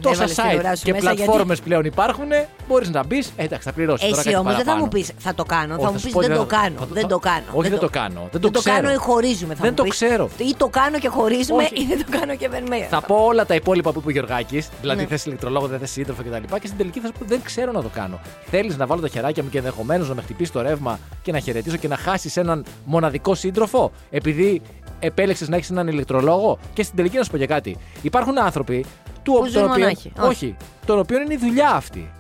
τόσα 0.01 0.13
Έβαλες 0.23 0.35
την 0.35 0.59
ουρά 0.59 0.71
site 0.73 0.77
σου 0.77 0.83
και 0.83 0.91
μέσα, 0.91 1.03
γιατί- 1.05 1.23
πλατφόρμες 1.23 1.59
πλέον 1.61 1.85
υπάρχουν, 1.85 2.27
μπορείς 2.67 2.89
να 2.89 3.03
μπεις. 3.05 3.31
Εντάξει, 3.35 3.67
θα 3.67 3.73
πληρώσεις. 3.73 4.17
Εσύ 4.17 4.35
όμως 4.35 4.55
δεν 4.55 4.65
θα 4.65 4.75
μου 4.77 4.87
πεις 4.87 5.11
θα 5.17 5.33
το 5.35 5.43
κάνω. 5.43 5.77
θα 5.79 5.91
μου 5.91 5.99
πεις 6.03 6.13
δεν 6.13 6.35
το 6.35 6.45
κάνω. 6.45 6.87
Δεν 6.91 7.07
το 7.07 7.19
κάνω. 7.19 7.43
Όχι, 7.53 7.69
δεν 7.69 7.79
το 7.79 7.89
κάνω. 7.89 8.19
Δεν 8.19 8.31
το 8.31 8.39
Δεν 8.39 8.51
το 8.51 8.59
ξέρω. 8.59 8.75
κάνω 8.75 8.91
ή 8.91 8.95
χωρίζουμε. 8.95 9.53
Θα 9.53 9.59
Δεν 9.61 9.69
μου 9.69 9.75
το 9.75 9.83
πεις. 9.83 9.91
ξέρω. 9.91 10.29
Ή 10.37 10.55
το 10.57 10.67
κάνω 10.67 10.99
και 10.99 11.07
χωρίζουμε 11.07 11.63
Όχι. 11.63 11.81
ή 11.81 11.85
δεν 11.85 11.97
το 12.05 12.17
κάνω 12.19 12.35
και 12.35 12.49
δεν 12.49 12.63
με. 12.69 12.87
Θα 12.89 13.01
πω 13.01 13.15
όλα 13.15 13.45
τα 13.45 13.55
υπόλοιπα 13.55 13.91
που 13.91 13.99
είπε 13.99 14.07
ο 14.07 14.11
Γιωργάκης. 14.11 14.69
Δηλαδή, 14.81 15.01
Ναι. 15.01 15.07
θες 15.07 15.25
ηλεκτρολόγο, 15.25 15.67
δεν 15.67 15.79
θες 15.79 15.91
σύντροφο 15.91 16.21
κτλ. 16.23 16.55
Και 16.59 16.67
στην 16.67 16.77
τελική 16.77 16.99
θα 16.99 17.07
σου 17.07 17.13
πω: 17.19 17.25
Δεν 17.27 17.41
ξέρω 17.43 17.71
να 17.71 17.81
το 17.81 17.89
κάνω. 17.93 18.19
Θέλεις 18.49 18.77
να 18.77 18.85
βάλω 18.85 19.01
τα 19.01 19.07
χεράκια 19.07 19.43
μου 19.43 19.49
και 19.49 19.57
ενδεχομένως 19.57 20.07
να 20.09 20.15
με 20.15 20.21
χτυπήσει 20.21 20.51
το 20.51 20.61
ρεύμα 20.61 20.99
και 21.21 21.31
να 21.31 21.39
χαιρετήσω 21.39 21.77
και 21.77 21.87
να 21.87 21.97
χάσεις 21.97 22.37
έναν 22.37 22.65
μοναδικό 22.85 23.35
σύντροφο 23.35 23.91
επειδή 24.09 24.61
επέλεξες 24.99 25.49
να 25.49 25.55
έχεις 25.55 25.69
έναν 25.69 25.87
ηλεκτρολόγο. 25.87 26.57
Και 26.73 26.83
στην 26.83 26.95
τελική 26.95 27.17
να 27.17 27.23
σου 27.23 27.31
πω 27.31 27.37
και 27.37 27.45
κάτι. 27.45 27.77
Υπάρχουν 28.01 28.39
άνθρωποι 28.39 28.85
του 29.23 29.31
Που 29.31 29.39
των 29.39 29.47
ζουν 29.49 29.63
οποίων- 29.63 29.79
μονάχοι. 29.79 30.11
Όχι. 30.19 30.27
Όχι. 30.29 30.55
Των 30.85 30.99
οποίων 30.99 31.21
είναι 31.21 31.33
η 31.33 31.37
δουλειά 31.37 31.69
αυτή. 31.69 32.11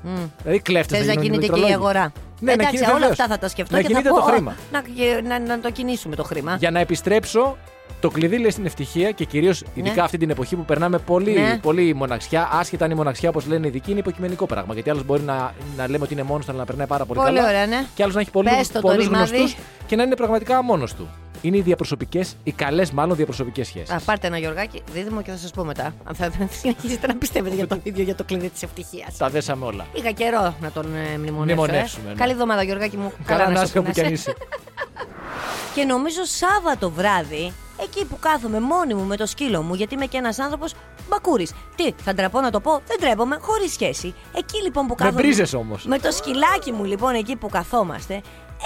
Δηλαδή, 0.43 0.59
κλέφτες 0.59 0.97
Θες 0.97 1.07
να 1.15 1.21
κινείται 1.21 1.47
και 1.47 1.59
η 1.59 1.73
αγορά. 1.73 2.11
Ναι, 2.39 2.45
να 2.47 2.51
Εντάξει, 2.51 2.71
κινείται, 2.71 2.89
όλα 2.91 2.99
βεβαίως. 2.99 3.19
αυτά 3.19 3.33
θα 3.33 3.39
τα 3.39 3.47
σκεφτώ 3.47 3.75
Να 3.75 3.81
και 3.81 3.87
θα 3.87 3.91
κινείται 3.91 4.09
πω, 4.09 4.15
το 4.15 4.21
«Ω, 4.21 4.25
χρήμα. 4.25 4.55
Να, 4.71 5.39
να, 5.39 5.39
να 5.45 5.59
το 5.59 5.71
κινήσουμε 5.71 6.15
το 6.15 6.23
χρήμα. 6.23 6.55
Για 6.59 6.71
να 6.71 6.79
επιστρέψω, 6.79 7.57
το 7.99 8.09
κλειδί 8.09 8.37
λέει 8.37 8.49
στην 8.51 8.65
ευτυχία 8.65 9.11
και 9.11 9.25
κυρίως 9.25 9.63
ειδικά 9.73 10.03
αυτή 10.03 10.17
την 10.17 10.29
εποχή 10.29 10.55
που 10.55 10.65
περνάμε 10.65 10.97
πολύ, 10.97 11.31
Ναι. 11.39 11.57
πολύ 11.61 11.93
μοναξιά. 11.95 12.49
Άσχετα 12.51 12.85
αν 12.85 12.91
η 12.91 12.93
μοναξιά, 12.93 13.29
όπως 13.29 13.45
λένε 13.47 13.65
οι 13.65 13.69
ειδικοί, 13.69 13.91
είναι 13.91 13.99
υποκειμενικό 13.99 14.45
πράγμα. 14.45 14.73
Γιατί 14.73 14.89
άλλος 14.89 15.03
μπορεί 15.05 15.21
να, 15.21 15.53
να 15.77 15.87
λέμε 15.89 16.03
ότι 16.03 16.13
είναι 16.13 16.23
μόνος 16.23 16.45
του, 16.45 16.51
αλλά 16.51 16.59
να 16.59 16.65
περνάει 16.65 16.87
πάρα 16.87 17.05
πολύ, 17.05 17.19
Πολύ 17.19 17.35
καλά. 17.35 17.47
ωραία, 17.49 17.65
ναι. 17.65 17.85
Και 17.95 18.03
άλλος 18.03 18.15
να 18.15 18.21
έχει 18.21 18.31
πολλού 18.31 18.49
Πες 18.57 18.71
το 18.71 18.81
το 18.81 18.91
ρημάδι. 18.91 19.07
γνωστούς 19.35 19.55
και 19.85 19.95
να 19.95 20.03
είναι 20.03 20.15
πραγματικά 20.15 20.63
μόνος 20.63 20.93
του. 20.93 21.07
Είναι 21.41 21.57
οι 21.57 21.61
διαπροσωπικές, 21.61 22.35
οι 22.43 22.51
καλές 22.51 22.91
μάλλον 22.91 23.15
διαπροσωπικές 23.15 23.67
σχέσεις. 23.67 23.89
Α, 23.89 23.99
πάρτε 24.05 24.27
ένα 24.27 24.37
Γιωργάκι, 24.37 24.81
δίδυμο 24.93 25.21
και 25.21 25.31
θα 25.31 25.37
σας 25.37 25.51
πω 25.51 25.63
μετά. 25.63 25.93
Αν 26.03 26.15
θα 26.15 26.31
συνεχίσετε 26.61 27.07
να 27.07 27.15
πιστεύετε 27.15 27.55
για 27.55 27.67
το 27.67 27.79
ίδιο 27.83 28.03
για 28.03 28.15
το 28.15 28.23
κλειδί 28.23 28.49
της 28.49 28.63
ευτυχίας. 28.63 29.17
Τα 29.17 29.29
δέσαμε 29.29 29.65
όλα. 29.65 29.85
Είχα 29.93 30.11
καιρό 30.11 30.55
να 30.61 30.71
τον 30.71 30.95
ε, 30.95 31.17
μνημονεύσω. 31.17 31.43
Μνημονεύσουμε, 31.43 32.05
ε. 32.07 32.11
ναι. 32.11 32.15
Καλή 32.19 32.31
εβδομάδα, 32.31 32.63
Γιωργάκι 32.63 32.97
μου. 32.97 33.11
Καλά 33.25 33.49
να 33.49 33.57
σε 33.57 33.63
είσαι 33.63 33.77
όπου 33.79 33.91
κι 33.91 34.01
αν 34.01 34.13
είσαι. 34.13 34.29
είσαι. 34.29 34.37
Και 35.75 35.83
νομίζω 35.83 36.23
Σάββατο 36.23 36.89
βράδυ, 36.91 37.53
εκεί 37.81 38.05
που 38.05 38.19
κάθομαι 38.19 38.59
μόνη 38.59 38.93
μου 38.93 39.03
με 39.03 39.17
το 39.17 39.25
σκύλο 39.25 39.61
μου, 39.61 39.73
γιατί 39.73 39.93
είμαι 39.93 40.05
και 40.05 40.17
ένας 40.17 40.39
άνθρωπος 40.39 40.73
μπακούρης. 41.09 41.53
Τι, 41.75 41.91
θα 42.03 42.13
ντραπώ 42.13 42.41
να 42.41 42.51
το 42.51 42.59
πω, 42.59 42.71
δεν 42.87 42.97
τρέπομαι, 42.99 43.37
χωρίς 43.41 43.71
σχέση. 43.71 44.13
Εκεί 44.37 44.61
λοιπόν 44.63 44.87
που 44.87 44.95
Με 44.97 45.03
κάθομαι. 45.03 45.21
μπρίζες 45.21 45.53
όμως. 45.53 45.85
Με 45.85 45.99
το 45.99 46.11
σκυλάκι 46.11 46.71
μου 46.71 46.83
λοιπόν 46.83 47.13
εκεί 47.13 47.35
που 47.35 47.49
καθόμαστε, 47.49 48.21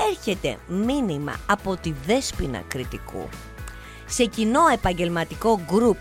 έρχεται 0.10 0.58
μήνυμα 0.68 1.36
από 1.46 1.76
τη 1.78 1.94
Δέσποινα 2.06 2.62
Κριτικού 2.68 3.30
σε 4.06 4.26
κοινό 4.26 4.62
επαγγελματικό 4.74 5.60
γκρουπ 5.72 5.98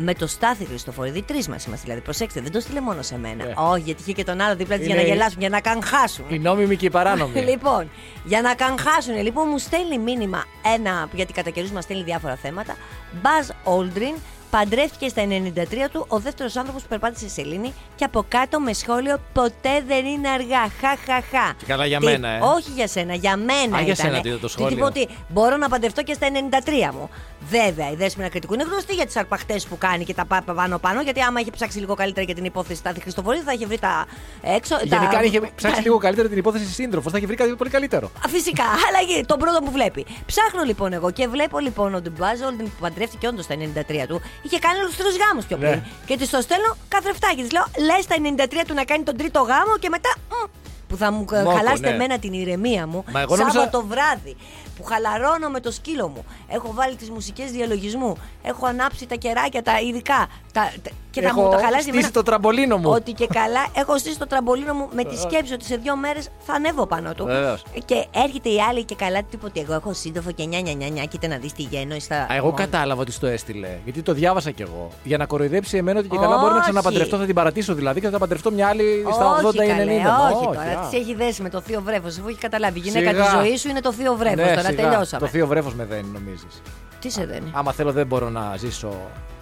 με 0.00 0.14
το 0.14 0.26
Στάθη 0.26 0.64
Χριστοφορίδη. 0.64 1.22
Τρεις 1.22 1.48
μας 1.48 1.64
είμαστε 1.64 1.84
δηλαδή. 1.84 2.04
Προσέξτε, 2.04 2.40
δεν 2.40 2.52
το 2.52 2.60
στείλε 2.60 2.80
μόνο 2.80 3.02
σε 3.02 3.18
μένα. 3.18 3.44
Ναι. 3.44 3.52
Όχι, 3.56 3.80
γιατί 3.80 4.02
είχε 4.02 4.12
και 4.12 4.24
τον 4.24 4.40
άλλο 4.40 4.56
δίπλα 4.56 4.76
της 4.76 4.86
για 4.86 4.94
να 4.94 5.00
Είναι- 5.00 5.10
γελάσουν, 5.10 5.40
για 5.40 5.48
να 5.48 5.60
καγχάσουν. 5.60 6.24
Η 6.28 6.38
νόμιμη 6.38 6.76
και 6.76 6.86
η 6.86 6.90
παράνομη. 6.90 7.40
Λοιπόν, 7.50 7.90
για 8.24 8.40
να 8.40 8.54
καγχάσουν, 8.54 9.22
λοιπόν, 9.22 9.48
μου 9.50 9.58
στέλνει 9.58 9.98
μήνυμα 9.98 10.44
ένα, 10.74 11.08
γιατί 11.12 11.32
κατά 11.32 11.50
καιρούς 11.50 11.70
μας 11.70 11.84
στέλνει 11.84 12.02
διάφορα 12.02 12.36
θέματα. 12.36 12.76
Buzz 13.22 13.72
Aldrin 13.72 14.16
παντρεύτηκε 14.50 15.08
στα 15.08 15.22
93 15.26 15.88
του 15.92 16.04
ο 16.08 16.18
δεύτερος 16.18 16.56
άνθρωπος 16.56 16.82
που 16.82 16.88
περπάτησε 16.88 17.28
σε 17.28 17.34
σελήνη 17.34 17.74
και 17.96 18.04
από 18.04 18.24
κάτω 18.28 18.60
με 18.60 18.72
σχόλιο 18.72 19.18
Ποτέ 19.32 19.82
δεν 19.86 20.04
είναι 20.06 20.28
αργά. 20.28 20.68
Χαχαχά. 20.80 21.54
Και 21.58 21.64
καλά 21.66 21.86
για 21.86 21.98
Τι- 21.98 22.04
μένα, 22.04 22.28
ε. 22.28 22.38
Όχι 22.42 22.70
για 22.70 22.88
σένα, 22.88 23.14
για 23.14 23.36
μένα. 23.36 23.76
Α, 23.76 23.80
για 23.80 23.92
ήτανε. 23.92 23.94
σένα 23.94 24.20
τι 24.20 24.28
ήταν 24.28 24.40
το 24.40 24.46
Τι 24.46 24.52
σχόλιο. 24.52 24.74
τύπο 24.74 24.86
ότι 24.86 25.08
μπορώ 25.28 25.56
να 25.56 25.68
παντρευτώ 25.68 26.02
και 26.02 26.12
στα 26.12 26.26
93 26.26 26.92
μου. 26.92 27.10
Βέβαια, 27.50 27.90
η 27.90 27.94
δέσμηνα 27.94 28.28
κριτικού 28.28 28.54
είναι 28.54 28.62
γνωστή 28.62 28.94
για 28.94 29.06
τις 29.06 29.16
αρπαχτές 29.16 29.66
που 29.66 29.78
κάνει 29.78 30.04
και 30.04 30.14
τα 30.14 30.24
πά- 30.26 30.44
πάνω 30.54 30.78
πάνω. 30.78 31.02
Γιατί 31.02 31.20
άμα 31.20 31.40
είχε 31.40 31.50
ψάξει 31.50 31.78
λίγο 31.78 31.94
καλύτερα 31.94 32.26
για 32.26 32.34
την 32.34 32.44
υπόθεση 32.44 32.78
Στάθη 32.78 33.00
Χριστοφορίδη, 33.00 33.44
θα 33.44 33.52
είχε 33.52 33.66
βρει 33.66 33.78
τα 33.78 34.06
έξω. 34.42 34.76
τα- 34.76 34.84
Γενικά 34.84 35.18
αν 35.18 35.24
είχε 35.24 35.40
ψάξει 35.54 35.82
λίγο 35.82 35.98
καλύτερα 35.98 36.28
την 36.28 36.38
υπόθεση 36.38 36.64
σύντροφος, 36.72 37.12
θα 37.12 37.18
είχε 37.18 37.26
βρει 37.26 37.36
κάτι 37.36 37.54
πολύ 37.54 37.70
καλύτερο. 37.70 38.10
Α, 38.26 38.28
Φυσικά, 38.28 38.62
αλλά 38.88 39.00
γε- 39.08 39.26
τον 39.26 39.38
πρώτο 39.38 39.58
που 39.58 39.70
βλέπει. 39.70 40.06
Ψάχνω 40.26 40.62
λοιπόν 40.62 40.92
εγώ 40.92 41.10
και 41.10 41.26
βλέπω 41.28 41.58
λοιπόν 41.58 41.94
ότι 41.94 42.08
ο 42.08 42.12
Μπάζ 42.18 42.40
Όλντιν 42.40 42.64
που 42.66 42.76
παντρεύτηκε 42.80 43.26
όντως 43.26 43.44
στα 43.44 43.54
93 43.54 44.06
του 44.08 44.20
είχε 44.42 44.58
κάνει 44.58 44.78
όλους 44.78 44.96
τους 44.96 45.04
τρεις 45.04 45.16
γάμους 45.16 45.44
πιο 45.44 45.56
πριν. 45.56 45.70
Ναι. 45.70 45.82
Και 46.06 46.16
της 46.16 46.30
το 46.30 46.40
στέλνω 46.40 46.76
καθρεφτάκι. 46.88 47.42
Της 47.42 47.50
λέω, 47.52 47.64
λες 47.78 48.04
στα 48.04 48.16
93 48.16 48.64
του 48.66 48.74
να 48.74 48.84
κάνει 48.84 49.02
τον 49.04 49.16
τρίτο 49.16 49.40
γάμο 49.40 49.76
και 49.80 49.88
μετά. 49.88 50.10
μ, 50.30 50.50
που 50.88 50.96
θα 50.96 51.10
μου 51.12 51.18
Μόκο, 51.18 51.50
χαλάσετε 51.56 51.88
ναι. 51.88 51.94
εμένα 51.94 52.18
την 52.18 52.32
ηρεμία 52.32 52.86
μου. 52.86 53.04
Μα 53.12 53.20
εγώ 53.20 53.36
νόμιζα- 53.36 53.58
Σάββατο 53.58 53.86
βράδυ 53.86 54.36
που 54.76 54.84
χαλαρώνω 54.84 55.48
με 55.48 55.60
το 55.60 55.70
σκύλο 55.70 56.08
μου. 56.08 56.24
Έχω 56.48 56.72
βάλει 56.72 56.96
τις 56.96 57.10
μουσικές 57.10 57.50
διαλογισμού. 57.50 58.16
Έχω 58.42 58.66
ανάψει 58.66 59.06
τα 59.06 59.14
κεράκια, 59.14 59.62
τα 59.62 59.80
ειδικά. 59.80 60.26
Τα, 60.52 60.72
τα- 60.82 60.90
και 61.20 61.24
θα 61.26 61.28
Έχω 61.28 61.42
μου 61.42 61.50
τα 61.50 61.56
χαλάσει 61.56 61.82
στήσει 61.82 61.96
εμένα. 61.98 62.10
το 62.12 62.22
τραμπολίνο 62.22 62.76
μου. 62.76 62.90
Ότι 62.90 63.12
και 63.12 63.26
καλά 63.26 63.66
έχω 63.74 63.98
στήσει 63.98 64.18
το 64.18 64.26
τραμπολίνο 64.26 64.74
μου 64.74 64.88
με 64.92 65.04
τη 65.04 65.16
σκέψη 65.18 65.52
ότι 65.52 65.64
σε 65.64 65.76
δύο 65.76 65.96
μέρες 65.96 66.28
θα 66.46 66.52
ανέβω 66.52 66.86
πάνω 66.86 67.12
του. 67.14 67.24
Βεβαίως. 67.24 67.62
Και 67.84 68.06
έρχεται 68.24 68.48
η 68.48 68.60
άλλη 68.68 68.84
και 68.84 68.94
καλά 68.94 69.20
του 69.22 69.38
ότι 69.44 69.60
εγώ 69.60 69.74
έχω 69.74 69.92
σύντροφο 69.92 70.30
και 70.30 70.44
νιά 70.44 70.60
νιά 70.60 70.72
νιά 70.72 70.88
νιά. 70.88 71.04
Κοίτα 71.04 71.28
να 71.28 71.36
δεις 71.36 71.52
τι 71.52 71.62
γέννο 71.62 71.98
στα. 71.98 72.16
Α, 72.16 72.26
εγώ 72.34 72.44
μόνα. 72.50 72.56
κατάλαβα 72.56 73.00
ότι 73.00 73.12
στο 73.12 73.26
έστειλε. 73.26 73.68
Γιατί 73.84 74.02
το 74.02 74.12
διάβασα 74.12 74.50
κι 74.50 74.62
εγώ. 74.62 74.88
Για 75.04 75.16
να 75.16 75.26
κοροϊδέψει 75.26 75.76
εμένα 75.76 75.98
ότι 75.98 76.08
και 76.08 76.16
καλά 76.16 76.36
μπορεί 76.36 76.50
να 76.50 76.52
Όχι. 76.52 76.60
ξαναπαντρευτώ. 76.60 77.16
Θα 77.16 77.24
την 77.24 77.34
παρατήσω 77.34 77.74
δηλαδή 77.74 78.00
και 78.00 78.06
θα 78.06 78.12
τα 78.12 78.18
παντρευτώ 78.18 78.50
μια 78.50 78.68
άλλη 78.68 79.04
στα 79.12 79.40
80 79.40 79.44
όχι, 79.44 79.56
ή 79.56 79.60
90. 79.60 79.76
καλέ, 79.76 79.92
Μα, 80.02 80.28
όχι 80.34 80.44
α. 80.46 80.48
τώρα. 80.48 80.88
Τη 80.90 80.96
έχει 80.96 81.14
δέσει 81.14 81.42
με 81.42 81.48
το 81.48 81.60
θείο 81.60 81.82
βρέφος. 81.82 82.18
Αφού 82.18 82.28
έχει 82.28 82.38
καταλάβει. 82.38 82.78
Η 82.78 82.82
γυναίκα 82.82 83.10
Σιγά. 83.10 83.22
της 83.22 83.32
ζωής 83.32 83.60
σου 83.60 83.68
είναι 83.68 83.80
το 83.80 83.92
θείο 83.92 84.14
βρέφος. 84.16 84.36
Ναι, 84.36 84.54
τώρα 84.54 84.60
σιγά. 84.68 84.82
τελειώσαμε. 84.82 85.26
Το 85.26 85.30
θείο 85.32 85.46
βρέφος 85.46 85.74
με 85.74 85.84
δένει, 85.84 86.08
νομίζεις. 86.12 86.62
Τι 87.00 87.10
σε 87.10 87.24
δένει; 87.26 87.50
Άμα 87.54 87.72
θέλω, 87.72 87.92
δεν 87.92 88.06
μπορώ 88.06 88.28
να 88.30 88.54
ζήσω 88.56 88.92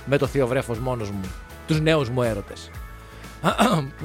με 0.06 0.16
το 0.18 0.26
θείο 0.26 0.46
βρέφος 0.46 0.78
μόνος 0.78 1.10
μου. 1.10 1.20
Τους 1.66 1.80
νέους 1.80 2.08
μου 2.08 2.22
έρωτες. 2.22 2.70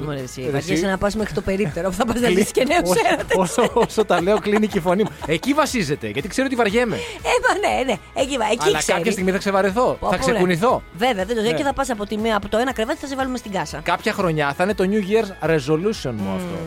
Μωρέ, 0.04 0.20
εσύ. 0.20 0.42
Εσύ. 0.42 0.52
Βαριέσαι 0.52 0.86
να 0.88 0.98
πας 0.98 1.16
μέχρι 1.16 1.34
το 1.34 1.42
περίπτερο 1.42 1.90
που 1.90 1.96
θα 1.96 2.06
πας 2.06 2.20
να 2.22 2.28
δει 2.28 2.46
και 2.52 2.64
νέους 2.68 2.90
όσο, 2.90 3.00
έρωτες. 3.12 3.38
όσο, 3.38 3.72
όσο 3.74 4.06
τα 4.06 4.22
λέω, 4.22 4.40
κλείνει 4.40 4.68
και 4.68 4.78
η 4.78 4.82
φωνή 4.82 5.04
μου. 5.04 5.10
Εκεί 5.26 5.54
βασίζεται, 5.54 6.08
γιατί 6.08 6.28
ξέρω 6.28 6.48
ότι 6.48 6.56
βαριέμαι. 6.56 6.96
Ε, 6.96 7.00
μα 7.48 7.68
ναι, 7.70 7.84
ναι. 7.84 7.98
Εκεί, 8.14 8.38
va, 8.40 8.46
εκεί 8.52 8.64
Αλλά 8.66 8.78
ξέρεις. 8.78 8.86
κάποια 8.86 9.12
στιγμή 9.12 9.32
θα 9.32 9.38
ξεβαρεθώ. 9.38 9.82
Πω, 10.00 10.10
θα 10.10 10.18
πω, 10.18 10.26
ναι. 10.26 10.32
ξεκουνηθώ. 10.32 10.82
Βέβαια, 10.98 11.14
δεν 11.26 11.28
το 11.36 11.42
ξέρω. 11.42 11.52
Ναι. 11.52 11.58
Και 11.58 11.64
θα 11.64 11.74
πας 11.74 11.90
από, 11.90 12.06
τη 12.06 12.18
μία- 12.18 12.36
από 12.36 12.50
το 12.50 12.58
ένα 12.58 12.74
κρεβάτι 12.74 13.00
θα 13.00 13.08
σε 13.08 13.16
βάλουμε 13.16 13.38
στην 13.38 13.52
κάσα. 13.52 13.80
Κάποια 13.84 14.14
χρονιά 14.14 14.54
θα 14.58 14.64
είναι 14.64 14.74
το 14.74 14.84
New 14.92 15.02
Year's 15.12 15.50
resolution 15.50 16.14
μου 16.18 16.32
αυτό. 16.36 16.58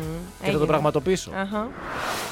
Και 0.41 0.51
θα 0.51 0.53
το 0.53 0.57
έγινε. 0.59 0.67
πραγματοποιήσω. 0.67 1.31
Αχα. 1.37 1.69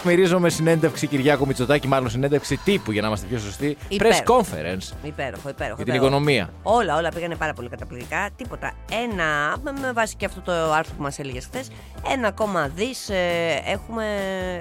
Μυρίζομαι 0.04 0.48
συνέντευξη 0.48 1.06
Κυριάκου 1.06 1.46
Μητσοτάκη, 1.46 1.88
μάλλον 1.88 2.10
συνέντευξη 2.10 2.56
τύπου 2.64 2.92
για 2.92 3.00
να 3.00 3.06
είμαστε 3.06 3.26
πιο 3.26 3.38
σωστοί. 3.38 3.76
Υπέρ. 3.88 4.12
Press 4.12 4.16
conference 4.32 4.92
Υπέροχο, 5.02 5.48
υπέροχο. 5.48 5.48
για 5.48 5.74
την 5.76 5.82
υπέροχο. 5.82 5.94
οικονομία. 5.94 6.50
Όλα, 6.62 6.96
όλα 6.96 7.08
πήγανε 7.14 7.34
πάρα 7.36 7.52
πολύ 7.52 7.68
καταπληκτικά. 7.68 8.28
Τίποτα. 8.36 8.72
Ένα, 9.02 9.56
με, 9.62 9.72
με 9.80 9.92
βάση 9.92 10.16
και 10.22 10.28
αυτό 10.28 10.40
το 10.40 10.72
άρθρο 10.72 10.94
που 10.96 11.02
μας 11.02 11.18
έλεγες 11.18 11.44
χθες, 11.44 11.70
1,2 12.02 12.68
δις, 12.74 13.08
ε, 13.08 13.62
έχουμε, 13.66 14.04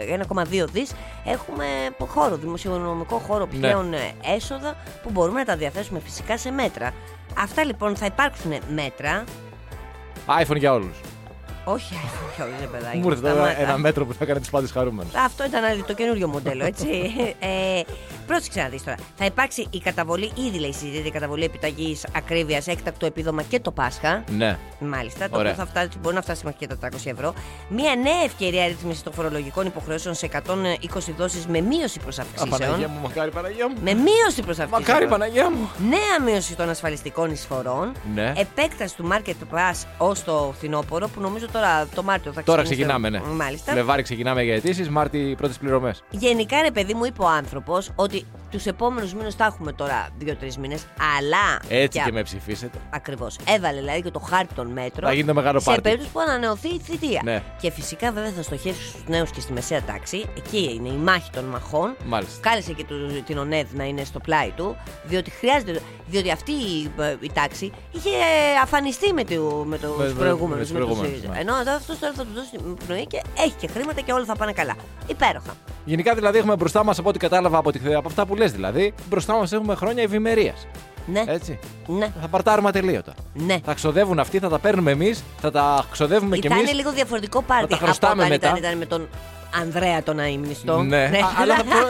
1,2 0.07 0.65
δις 0.71 0.93
έχουμε 1.25 1.65
χώρο, 2.07 2.35
δημοσιονομικό 2.35 3.17
χώρο 3.17 3.45
Ναι. 3.51 3.57
πλέον 3.59 3.93
ε, 3.93 4.13
έσοδα 4.35 4.75
που 5.03 5.09
μπορούμε 5.11 5.39
να 5.39 5.45
τα 5.45 5.55
διαθέσουμε 5.55 5.99
φυσικά 5.99 6.37
σε 6.37 6.51
μέτρα. 6.51 6.93
Αυτά 7.37 7.63
λοιπόν 7.65 7.95
θα 7.95 8.05
υπάρξουν 8.05 8.53
μέτρα. 8.73 9.23
iPhone 10.45 10.57
για 10.57 10.73
όλους. 10.73 10.97
Όχι, 11.63 11.93
όχι, 11.93 12.41
όχι, 12.41 12.51
ρε 12.59 12.65
παιδάκι. 12.65 12.97
Μου 12.97 13.09
ήρθε 13.09 13.21
τώρα 13.21 13.33
σταμάτα. 13.33 13.61
ένα 13.61 13.77
μέτρο 13.77 14.05
που 14.05 14.13
θα 14.13 14.23
έκανε 14.23 14.39
του 14.39 14.49
πάντες 14.49 14.71
χαρούμενου. 14.71 15.09
Αυτό 15.25 15.45
ήταν 15.45 15.63
άλλο 15.63 15.83
το 15.83 15.93
καινούριο 15.93 16.27
μοντέλο, 16.27 16.65
έτσι. 16.65 16.85
ε, 17.39 17.81
πρόσεξε 18.27 18.61
να 18.61 18.67
δεις 18.69 18.83
τώρα. 18.83 18.97
Θα 19.17 19.25
υπάρξει 19.25 19.67
η 19.69 19.79
καταβολή, 19.79 20.31
ήδη 20.47 20.59
λέει 20.59 20.73
συζητείται 20.73 21.07
η 21.07 21.11
καταβολή 21.11 21.43
επιταγής 21.43 22.05
ακρίβειας, 22.15 22.67
έκτακτο 22.67 23.05
επίδομα 23.05 23.41
και 23.43 23.59
το 23.59 23.71
Πάσχα. 23.71 24.23
Ναι. 24.29 24.57
Μάλιστα, 24.79 25.29
το 25.29 25.37
Ωραία. 25.37 25.51
οποίο 25.51 25.63
θα 25.63 25.69
φτάσει, 25.69 25.89
μπορεί 26.01 26.15
να 26.15 26.21
φτάσει 26.21 26.45
μέχρι 26.45 26.59
και 26.59 26.75
τα 26.75 26.89
300 26.89 27.11
ευρώ. 27.11 27.33
Μία 27.69 27.95
νέα 27.95 28.23
ευκαιρία 28.25 28.67
ρύθμιση 28.67 29.03
των 29.03 29.13
φορολογικών 29.13 29.65
υποχρεώσεων 29.65 30.15
σε 30.15 30.25
120 30.25 31.13
δόσεις 31.17 31.47
με 31.47 31.61
μείωση 31.61 31.99
προς 31.99 32.19
Α, 32.19 32.23
Παναγία 32.35 32.67
αυξήσεων. 32.67 32.91
μου, 32.93 33.01
μακάρι 33.07 33.31
Παναγία 33.31 33.67
μου. 33.69 33.75
Με 33.83 33.93
μείωση 33.93 34.41
προς 34.41 34.59
αυξήσεων. 34.59 34.81
Μακάρι 34.87 35.07
Παναγία 35.07 35.49
μου. 35.49 35.69
Νέα 35.89 36.31
μείωση 36.31 36.55
των 36.55 36.69
ασφαλιστικών 36.69 37.31
εισφορών. 37.31 37.91
Ναι. 38.13 38.33
Επέκταση 38.37 38.95
του 38.95 39.09
Market 39.11 39.55
Pass 39.55 39.85
ως 39.97 40.23
το 40.23 40.53
φθινόπωρο, 40.57 41.07
που 41.07 41.21
νομίζω 41.21 41.45
τώρα 41.51 41.87
το 41.95 42.03
Μάρτιο 42.03 42.31
θα 42.33 42.43
Τώρα 42.43 42.61
ξεκινήσει. 42.63 42.89
ξεκινάμε, 42.97 43.09
ναι. 43.27 43.33
Μάλιστα. 43.35 43.71
Φλεβάρι 43.71 44.01
ξεκινάμε 44.01 44.43
για 44.43 44.53
αιτήσεις, 44.55 44.89
Μάρτι 44.89 45.17
οι 45.17 45.35
πρώτες 45.35 45.57
πληρωμές. 45.57 46.03
Γενικά, 46.09 46.61
ρε 46.61 46.71
παιδί 46.71 46.93
μου, 46.93 47.05
είπε 47.05 47.21
ο 47.21 47.27
άνθρωπος 47.27 47.91
ότι 47.95 48.25
τους 48.51 48.65
επόμενους 48.65 49.13
μήνες 49.13 49.35
θα 49.35 49.45
έχουμε 49.45 49.71
τώρα 49.73 50.09
δύο-τρεις 50.17 50.57
μήνες, 50.57 50.85
αλλά. 51.17 51.77
Έτσι 51.81 52.01
και 52.05 52.11
με 52.11 52.21
ψηφίσετε. 52.23 52.77
Ακριβώς. 52.89 53.35
Έβαλε 53.47 53.79
δηλαδή 53.79 54.01
και 54.01 54.11
το 54.11 54.19
χάρτη 54.19 54.53
των 54.53 54.67
μέτρων. 54.67 55.07
Θα 55.09 55.13
γίνει 55.13 55.27
το 55.27 55.33
μεγάλο 55.33 55.59
Σε 55.59 55.65
πάρτι. 55.65 55.81
περίπτωση 55.81 56.11
που 56.11 56.19
ανανεωθεί 56.19 56.67
η 56.67 56.79
θητεία. 56.83 57.21
Ναι. 57.23 57.43
Και 57.61 57.71
φυσικά 57.71 58.11
βέβαια 58.11 58.31
θα 58.31 58.41
στοχεύσει 58.41 58.87
στους 58.89 59.03
νέους 59.07 59.29
και 59.31 59.39
στη 59.41 59.53
μεσαία 59.53 59.81
τάξη. 59.81 60.25
Εκεί 60.37 60.71
είναι 60.73 60.87
η 60.89 60.97
μάχη 60.97 61.29
των 61.31 61.43
μαχών. 61.45 61.95
Μάλιστα. 62.05 62.49
Κάλεσε 62.49 62.73
και 62.73 62.83
του, 62.83 63.23
την 63.25 63.37
ΟΝΕΔ 63.37 63.67
να 63.73 63.83
είναι 63.83 64.03
στο 64.03 64.19
πλάι 64.19 64.49
του, 64.55 64.75
διότι 65.03 65.31
χρειάζεται. 65.31 65.81
Διότι 66.07 66.31
αυτή 66.31 66.51
η, 66.51 66.91
η 67.19 67.31
τάξη 67.33 67.71
είχε 67.91 68.09
αφανιστεί 68.63 69.13
με, 69.13 69.23
του, 69.23 69.63
με 69.67 69.77
τους 69.77 69.97
Με- 69.97 70.05
με- 70.07 70.13
προηγούμενου. 70.13 70.65
Με 71.43 71.51
τους 71.51 71.53
προηγούμενους, 71.53 71.53
ναι. 71.53 71.53
Ενώ 71.53 71.59
εδώ 71.59 71.71
αυτός 71.75 71.99
τώρα 71.99 72.13
θα 72.15 72.23
του 72.23 72.29
δώσει 72.35 72.75
πνοή 72.85 73.05
και 73.07 73.21
έχει 73.37 73.53
και 73.59 73.67
χρήματα 73.67 74.01
και 74.01 74.11
όλα 74.13 74.25
θα 74.25 74.35
πάνε 74.35 74.51
καλά. 74.51 74.75
Υπέροχα. 75.07 75.53
Γενικά 75.85 76.13
δηλαδή 76.15 76.37
έχουμε 76.37 76.55
μπροστά 76.55 76.83
μας, 76.83 76.99
από 76.99 77.09
ό,τι 77.09 77.19
κατάλαβα 77.19 77.57
από, 77.57 77.71
τη- 77.71 77.93
από 77.95 78.07
αυτά 78.07 78.25
που 78.25 78.35
λες 78.35 78.51
δηλαδή, 78.51 78.93
μπροστά 79.09 79.33
μας 79.33 79.51
έχουμε 79.51 79.75
χρόνια 79.75 80.03
ευημερίας. 80.03 80.67
Ναι. 81.05 81.23
Έτσι. 81.27 81.59
Ναι. 81.87 82.11
Θα 82.21 82.27
παρτάρουμε 82.27 82.69
ατελείωτα. 82.69 83.13
Ναι. 83.33 83.57
Θα 83.65 83.73
ξοδεύουν 83.73 84.19
αυτοί, 84.19 84.39
θα 84.39 84.49
τα 84.49 84.59
παίρνουμε 84.59 84.91
εμείς, 84.91 85.23
θα 85.41 85.51
τα 85.51 85.85
ξοδεύουμε 85.91 86.37
κι 86.37 86.47
Θα 86.47 86.53
εμείς. 86.53 86.67
είναι 86.67 86.77
λίγο 86.77 86.91
διαφορετικό 86.91 87.41
πάρτι 87.41 87.67
τα 87.69 87.75
από 87.75 87.85
χρωστάμε 87.85 88.13
όταν 88.23 88.27
μετά. 88.29 88.47
ήταν, 88.47 88.59
ήταν 88.59 88.77
με 88.77 88.85
τον 88.85 89.07
Ανδρέα 89.61 90.03
τον 90.03 90.19
αείμνηστο. 90.19 90.81
Ναι, 90.81 90.97
Α, 91.03 91.09
αλλά 91.41 91.55
θα 91.55 91.63
προ- 91.63 91.87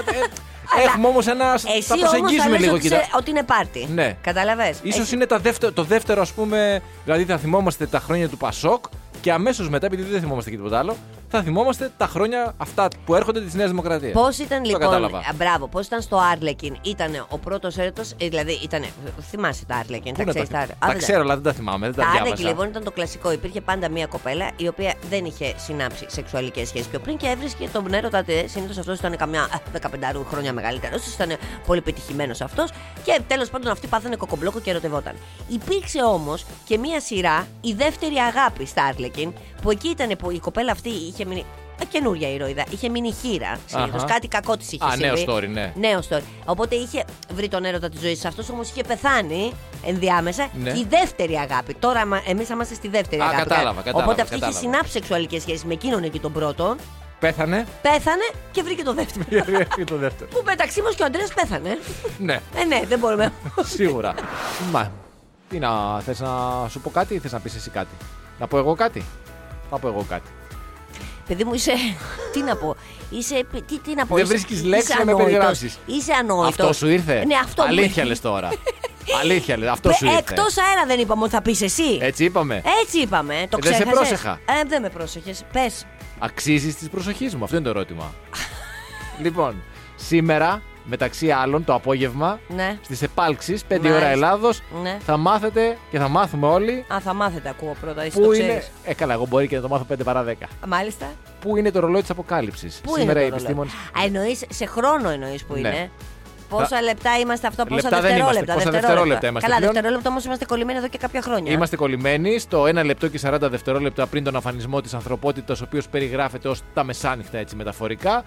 ε, 0.80 0.84
έχουμε 0.86 1.08
όμως 1.08 1.28
ένα. 1.28 1.54
Εσύ 1.54 1.64
θα 1.64 1.94
όμως 1.94 2.10
θα 2.10 2.18
προσεγγίσουμε 2.18 2.50
λες 2.52 2.60
λίγο 2.60 2.74
ότι, 2.74 2.82
κοίτα. 2.82 2.96
σε- 2.96 3.10
ότι 3.18 3.30
είναι 3.30 3.44
πάρτι. 3.44 3.88
Ναι. 3.94 4.18
Καταλαβες. 4.22 4.80
Ίσως 4.84 5.02
Έχει- 5.02 5.16
είναι 5.16 5.26
τα 5.26 5.40
δεύτερο, 5.40 5.72
το 5.72 5.84
δεύτερο, 5.84 6.22
ας 6.22 6.32
πούμε, 6.32 6.82
δηλαδή 7.04 7.26
θα 7.26 7.38
θυμόμαστε 7.38 7.86
τα 7.86 8.00
χρόνια 8.00 8.30
του 8.30 8.38
Πασόκ 8.38 8.86
και 9.22 9.32
αμέσως 9.32 9.70
μετά, 9.70 9.86
επειδή 9.86 10.04
δεν 10.04 10.20
θυμόμαστε 10.22 10.50
και 10.50 10.56
τίποτα 10.56 10.80
άλλο, 10.80 10.96
θα 11.30 11.42
θυμόμαστε 11.44 11.92
τα 11.98 12.08
χρόνια 12.08 12.54
αυτά 12.58 12.88
που 13.06 13.16
έρχονται 13.16 13.42
της 13.42 13.54
Νέας 13.54 13.70
Δημοκρατίας. 13.70 14.12
Πώς 14.14 14.38
ήταν 14.38 14.58
Το 14.58 14.64
λοιπόν. 14.70 14.82
κατάλαβα. 14.82 15.18
α, 15.18 15.34
Μπράβο, 15.36 15.68
πώς 15.68 15.86
ήταν 15.86 16.02
στο 16.02 16.18
Άρλεκιν; 16.32 16.76
Ήταν 16.82 17.26
ο 17.30 17.38
πρώτος 17.38 17.78
έρωτο. 17.78 18.02
Δηλαδή 18.18 18.60
ήταν. 18.64 18.86
Θυμάσαι 19.30 19.66
τα 19.66 19.76
Άρλεκιν. 19.76 20.12
Πού 20.14 20.18
Τα 20.20 20.26
να 20.26 20.32
ξέρεις 20.32 20.50
τα, 20.50 20.58
τα 20.58 20.66
τα, 20.66 20.74
Άρλεκιν. 20.80 20.88
Α, 20.88 20.92
δεν 20.92 20.98
ξέρω, 20.98 21.22
αλλά 21.22 21.34
δεν 21.34 21.44
τα 21.44 21.54
θυμάμαι, 21.54 21.86
δεν 21.86 21.96
τα, 21.96 22.02
Τα 22.02 22.10
διάβασα. 22.12 22.32
Άρλεκιν 22.32 22.48
λοιπόν 22.48 22.68
ήταν 22.68 22.84
το 22.84 22.92
κλασικό. 22.92 23.32
Υπήρχε 23.32 23.62
πάντα 23.62 23.90
μία 23.90 24.06
κοπέλα 24.06 24.50
η 24.56 24.68
οποία 24.68 24.94
δεν 25.10 25.26
είχε 25.26 25.54
συνάψει 25.58 26.06
σεξουαλικές 26.10 26.68
σχέσεις 26.68 26.88
πιο 26.88 27.00
πριν 27.00 27.18
και 27.18 27.28
έβρισκε 27.28 27.68
τον 27.74 27.94
έρωτα 27.94 28.24
τη. 28.24 28.48
Συνήθως 28.48 28.78
αυτός 28.78 28.98
ήταν 29.00 29.18
καμιά 29.18 29.42
α, 29.42 29.60
15 29.82 30.26
χρόνια 30.30 30.54
μεγαλύτερος. 30.54 31.14
Ήταν 31.14 31.38
πολύ 31.66 31.82
πετυχημένο 31.82 32.36
αυτός. 32.42 32.70
Και 33.04 33.22
τέλος 33.28 33.50
πάντων 33.50 33.72
αυτοί 33.72 33.88
πάθανε 33.88 34.16
κοκομπλόκο 34.16 34.60
και 34.60 34.70
ερωτευόταν. 34.70 35.14
Υπήρξε 35.48 36.04
όμως 36.04 36.46
και 36.66 36.78
μία 36.78 37.00
σειρά, 37.00 37.48
η 37.62 37.74
δεύτερη 37.74 38.16
αγάπη 38.16 38.66
στα 38.66 38.84
Άρλεκιν, 38.84 39.10
που 39.62 39.72
εκεί 39.72 39.88
ήταν 39.88 40.16
που 40.18 40.32
η 40.32 40.40
κοπέλα 40.40 40.72
αυτή 40.72 40.90
είχε 40.90 41.26
μείνει. 41.26 41.46
ε, 41.82 41.86
Καινούρια 41.86 42.30
ηρωίδα. 42.34 42.64
Είχε 42.70 42.90
μείνει 42.90 43.14
χείρα 43.22 43.58
συνήθως. 43.66 44.04
Αχα. 44.04 44.14
Κάτι 44.14 44.28
κακό 44.28 44.58
της 44.58 44.72
είχε 44.72 44.86
Α, 44.86 44.90
συμβεί. 44.92 45.06
νέο 45.26 45.36
story, 45.36 45.48
ναι. 45.48 45.74
Νέο 45.76 46.00
story. 46.10 46.22
Οπότε 46.46 46.76
είχε 46.76 47.04
βρει 47.34 47.48
τον 47.48 47.66
έρωτα 47.66 47.90
της 47.90 48.00
ζωής. 48.02 48.26
Αυτός 48.26 48.50
όμως 48.50 48.70
είχε 48.70 48.84
πεθάνει 48.84 49.52
ενδιάμεσα. 49.86 50.48
Ναι. 50.54 50.72
Και 50.72 50.80
η 50.80 50.86
δεύτερη 50.90 51.36
αγάπη. 51.36 51.74
Τώρα 51.74 52.02
εμείς 52.28 52.48
θα 52.48 52.54
είμαστε 52.54 52.74
στη 52.74 52.88
δεύτερη 52.88 53.22
Α, 53.22 53.26
αγάπη. 53.26 53.42
κατάλαβα, 53.48 53.82
κατάλαβα, 53.82 54.04
Οπότε 54.04 54.22
αυτή 54.22 54.34
κατάλαβα. 54.34 54.60
είχε 54.60 54.68
συνάψει 54.70 54.92
σεξουαλικές 54.92 55.42
σχέσεις 55.42 55.64
με 55.66 55.74
εκείνον 55.74 56.04
εκεί 56.04 56.20
τον 56.20 56.32
πρώτον. 56.32 56.78
Πέθανε 57.20 57.66
Πέθανε 57.82 58.24
και 58.52 58.64
βρήκε 58.64 58.84
το 58.84 58.94
δεύτερο. 58.94 59.26
και 59.76 59.84
το 59.84 59.96
δεύτερο. 59.96 60.30
που 60.30 60.42
μεταξύ 60.46 60.82
μας 60.82 60.96
και 60.96 61.02
ο 61.04 61.06
Αντρέας 61.06 61.34
πέθανε. 61.34 61.78
ναι, 62.18 62.40
ε, 62.56 62.64
ναι, 62.66 62.82
δεν 62.88 63.00
μπορούμε. 63.00 63.34
σίγουρα. 63.64 64.14
Μα, 64.72 64.92
τι 65.50 65.60
να, 65.60 66.00
θες 66.00 66.20
να 66.20 66.30
σου 66.70 66.80
πω 66.80 66.90
κάτι 66.90 67.14
ή 67.14 67.20
θες 67.20 67.32
να 67.32 67.40
πεις 67.40 67.56
εσύ 67.56 67.70
κάτι; 67.70 67.96
Να 68.42 68.48
πω 68.48 68.58
εγώ 68.58 68.76
κάτι; 68.76 69.04
Θα 69.70 69.78
πω 69.80 69.88
εγώ 69.88 70.06
κάτι. 70.10 70.30
Παιδί 71.28 71.44
μου, 71.44 71.54
είσαι. 71.54 71.72
τι 72.34 72.42
να 72.42 72.56
πω; 72.56 72.76
Είσαι. 73.10 73.46
Τι, 73.68 73.80
τι 73.80 73.94
να 73.96 74.06
πω; 74.06 74.16
Δεν 74.16 74.24
είσαι- 74.24 74.34
βρίσκεις 74.34 74.58
είσαι 74.58 74.68
λέξεις 74.68 74.90
να 74.90 74.96
με 74.96 75.02
ανόητος. 75.12 75.26
περιγράψεις. 75.26 75.78
Είσαι 75.86 76.14
ανόητος. 76.14 76.48
Αυτό 76.48 76.74
σου 76.74 76.88
ήρθε; 76.88 77.24
Ναι, 77.26 77.36
αυτό 77.44 77.62
μου 77.64 77.68
Αλήθεια 77.68 77.88
ήρθε. 77.88 78.04
λες 78.04 78.22
τώρα. 78.22 78.50
Αλήθεια 79.22 79.58
λες, 79.58 79.70
αυτό 79.70 79.92
σου 79.92 80.06
ήρθε. 80.06 80.18
Εκτός 80.18 80.58
αέρα 80.58 80.86
δεν 80.88 81.00
είπαμε 81.00 81.24
ότι 81.24 81.32
θα 81.32 81.42
πεις 81.42 81.62
εσύ. 81.62 81.98
Έτσι 82.02 82.24
είπαμε. 82.24 82.62
Έτσι 82.82 83.00
είπαμε. 83.00 83.34
Το 83.50 83.58
Ε, 83.58 83.70
δεν 83.70 83.74
σε 83.74 83.84
ξέχασες; 83.84 83.94
πρόσεχα. 83.94 84.32
Ε, 84.32 84.68
δεν 84.68 84.82
με 84.82 84.90
πρόσεχες. 84.90 85.44
Πες. 85.52 85.86
Αξίζεις 86.20 86.76
τη 86.76 86.88
προσοχή 86.90 87.30
μου. 87.38 87.44
Αυτό 87.44 87.56
είναι 87.56 87.66
το 87.66 87.70
ερώτημα. 87.70 88.14
λοιπόν, 89.22 89.56
σήμερα, 89.96 90.62
μεταξύ 90.86 91.30
άλλων, 91.32 91.64
το 91.64 91.74
απόγευμα, 91.74 92.40
Ναι. 92.48 92.78
στις 92.84 93.02
επάλξεις 93.02 93.64
5 93.66 93.78
Μάλιστα. 93.78 93.98
ώρα 93.98 94.08
Ελλάδος, 94.08 94.62
Ναι. 94.82 94.98
θα 95.06 95.18
μάθετε 95.18 95.78
και 95.92 95.98
θα 96.00 96.08
μάθουμε 96.08 96.48
όλοι 96.48 96.86
Α, 96.94 97.00
θα 97.00 97.14
μάθετε, 97.14 97.50
ακούω 97.50 97.76
πρώτα. 97.82 98.02
Εσύ 98.04 98.18
πού 98.20 98.26
το 98.26 98.32
είναι. 98.32 98.44
ξέρεις. 98.48 98.72
Ε, 98.84 98.94
καλά, 98.94 99.14
εγώ 99.14 99.26
μπορεί 99.30 99.48
και 99.48 99.56
να 99.56 99.62
το 99.62 99.68
μάθω 99.68 99.84
5 99.84 100.04
παρά 100.04 100.24
10. 100.24 100.48
Μάλιστα. 100.68 101.06
Πού 101.42 101.58
είναι 101.58 101.72
το 101.72 101.80
ρολόι 101.80 102.02
της 102.02 102.10
Αποκάλυψης; 102.10 102.82
Πού 102.84 102.94
Σήμερα 102.98 103.12
είναι 103.20 103.28
οι 103.28 103.30
το 103.30 103.36
επιστήμονε. 103.36 103.70
ρολόι; 103.94 104.04
Α, 104.04 104.08
εννοείς, 104.08 104.44
σε 104.50 104.66
χρόνο 104.66 105.10
εννοείς 105.10 105.44
που 105.46 105.54
Ναι. 105.54 105.60
είναι. 105.60 105.90
Πόσα 106.50 106.82
λεπτά 106.82 107.18
είμαστε 107.20 107.48
αυτό, 107.48 107.64
πόσα 107.66 107.76
Λεπτά 107.82 107.90
δεν 107.90 108.18
είμαστε. 108.18 108.34
δευτερόλεπτα. 108.34 108.54
Πόσα 108.54 108.70
δευτερόλεπτα 108.72 109.28
είμαστε 109.28 109.48
Καλά, 109.48 109.60
πλέον; 109.60 109.74
δευτερόλεπτα 109.74 110.10
όμως 110.10 110.26
είμαστε 110.26 110.46
κολλημένοι 110.46 110.78
εδώ 110.78 110.88
και 110.88 110.98
κάποια 110.98 111.22
χρόνια. 111.22 111.52
Είμαστε 111.52 111.76
κολλημένοι 111.76 112.40
στο 112.40 112.66
1 112.68 112.84
λεπτό 112.86 113.08
και 113.08 113.18
40 113.24 113.50
δευτερόλεπτα 113.50 114.06
πριν 114.08 114.24
τον 114.24 114.36
αφανισμό 114.36 114.82
της 114.82 114.94
ανθρωπότητας, 114.94 115.62
ο 115.62 115.64
οποίος 115.68 115.88
περιγράφεται 115.90 116.48
ως 116.48 116.62
τα 116.74 116.84
μεσάνυχτα 116.84 117.38
έτσι 117.38 117.56
μεταφορικά. 117.56 118.24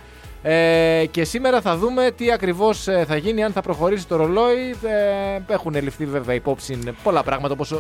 Ε, 0.47 1.07
και 1.11 1.25
σήμερα 1.25 1.61
θα 1.61 1.77
δούμε 1.77 2.11
τι 2.17 2.33
ακριβώς 2.33 2.83
θα 3.07 3.17
γίνει, 3.17 3.45
αν 3.45 3.53
θα 3.53 3.61
προχωρήσει 3.61 4.07
το 4.07 4.17
ρολόι. 4.17 4.71
Ε, 4.85 5.53
έχουν 5.53 5.75
ληφθεί 5.83 6.07
βέβαια 6.07 6.35
υπόψη 6.35 6.79
πολλά 7.03 7.23
πράγματα 7.23 7.53
όπως 7.55 7.71
η, 7.71 7.77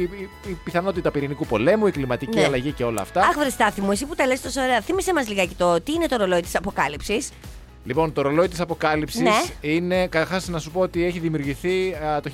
η- 0.00 0.28
η 0.50 0.58
πιθανότητα 0.64 1.10
πυρηνικού 1.10 1.46
πολέμου, 1.46 1.86
η 1.86 1.90
κλιματική 1.90 2.38
Ναι. 2.38 2.44
αλλαγή 2.44 2.72
και 2.72 2.84
όλα 2.84 3.00
αυτά. 3.02 3.20
Αχ, 3.20 3.34
βρε 3.38 3.48
Στάθη 3.50 3.80
μου, 3.80 3.90
εσύ 3.90 4.06
που 4.06 4.14
τα 4.14 4.26
λες 4.26 4.40
τόσο 4.40 4.60
ωραία. 4.62 4.80
Θύμησε 4.80 5.12
μας 5.12 5.28
λιγάκι 5.28 5.54
το 5.54 5.80
τι 5.80 5.92
είναι 5.92 6.06
το 6.06 6.16
ρολόι 6.16 6.40
της 6.40 6.54
Αποκάλυψης. 6.56 7.30
Λοιπόν, 7.86 8.12
το 8.12 8.22
ρολόι 8.22 8.48
της 8.48 8.60
Αποκάλυψης 8.60 9.20
Ναι. 9.20 9.30
είναι, 9.60 10.06
καταρχάς 10.06 10.48
να 10.48 10.58
σου 10.58 10.70
πω 10.70 10.80
ότι 10.80 11.04
έχει 11.04 11.18
δημιουργηθεί 11.18 11.92
α, 11.94 12.20
το 12.20 12.30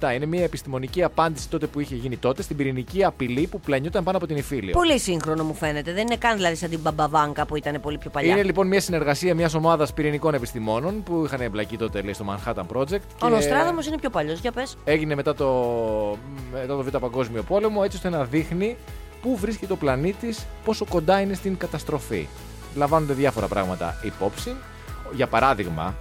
1947. 0.00 0.14
Είναι 0.14 0.26
μια 0.26 0.42
επιστημονική 0.42 1.02
απάντηση 1.02 1.48
τότε 1.48 1.66
που 1.66 1.80
είχε 1.80 1.94
γίνει 1.94 2.16
τότε 2.16 2.42
στην 2.42 2.56
πυρηνική 2.56 3.04
απειλή 3.04 3.46
που 3.46 3.60
πλανιόταν 3.60 4.04
πάνω 4.04 4.16
από 4.16 4.26
την 4.26 4.36
Ιφίλιο. 4.36 4.72
Πολύ 4.72 4.98
σύγχρονο 4.98 5.44
μου 5.44 5.54
φαίνεται. 5.54 5.92
Δεν 5.92 6.06
είναι 6.06 6.16
καν 6.16 6.36
δηλαδή 6.36 6.54
σαν 6.54 6.70
την 6.70 6.78
Μπαμπαβάνκα 6.80 7.46
που 7.46 7.56
ήταν 7.56 7.80
πολύ 7.80 7.98
πιο 7.98 8.10
παλιά. 8.10 8.32
Είναι 8.32 8.42
λοιπόν 8.42 8.66
μια 8.66 8.80
συνεργασία 8.80 9.34
μιας 9.34 9.54
ομάδας 9.54 9.92
πυρηνικών 9.92 10.34
επιστημόνων 10.34 11.02
που 11.02 11.22
είχαν 11.26 11.40
εμπλακεί 11.40 11.76
τότε 11.76 12.00
λέει, 12.00 12.12
στο 12.12 12.24
Manhattan 12.28 12.76
Project. 12.76 13.00
Ο 13.22 13.28
Νοστράδαμος 13.28 13.86
είναι 13.86 13.98
πιο 13.98 14.10
παλιός, 14.10 14.40
για 14.40 14.52
πες. 14.52 14.76
Έγινε 14.84 15.14
μετά 15.14 15.34
το, 15.34 15.46
μετά 16.52 16.66
το 16.66 16.82
Β' 16.82 16.96
Παγκόσμιο 16.96 17.42
Πόλεμο 17.42 17.80
έτσι 17.84 17.96
ώστε 17.96 18.08
να 18.08 18.24
δείχνει 18.24 18.76
πού 19.22 19.36
βρίσκεται 19.36 19.72
ο 19.72 19.76
πλανήτης, 19.76 20.46
πόσο 20.64 20.84
κοντά 20.88 21.20
είναι 21.20 21.34
στην 21.34 21.56
καταστροφή. 21.56 22.26
Λαμβάνονται 22.78 23.12
διάφορα 23.12 23.46
πράγματα 23.46 23.96
υπόψη. 24.02 24.56
Για 25.12 25.26
παράδειγμα, 25.26 25.94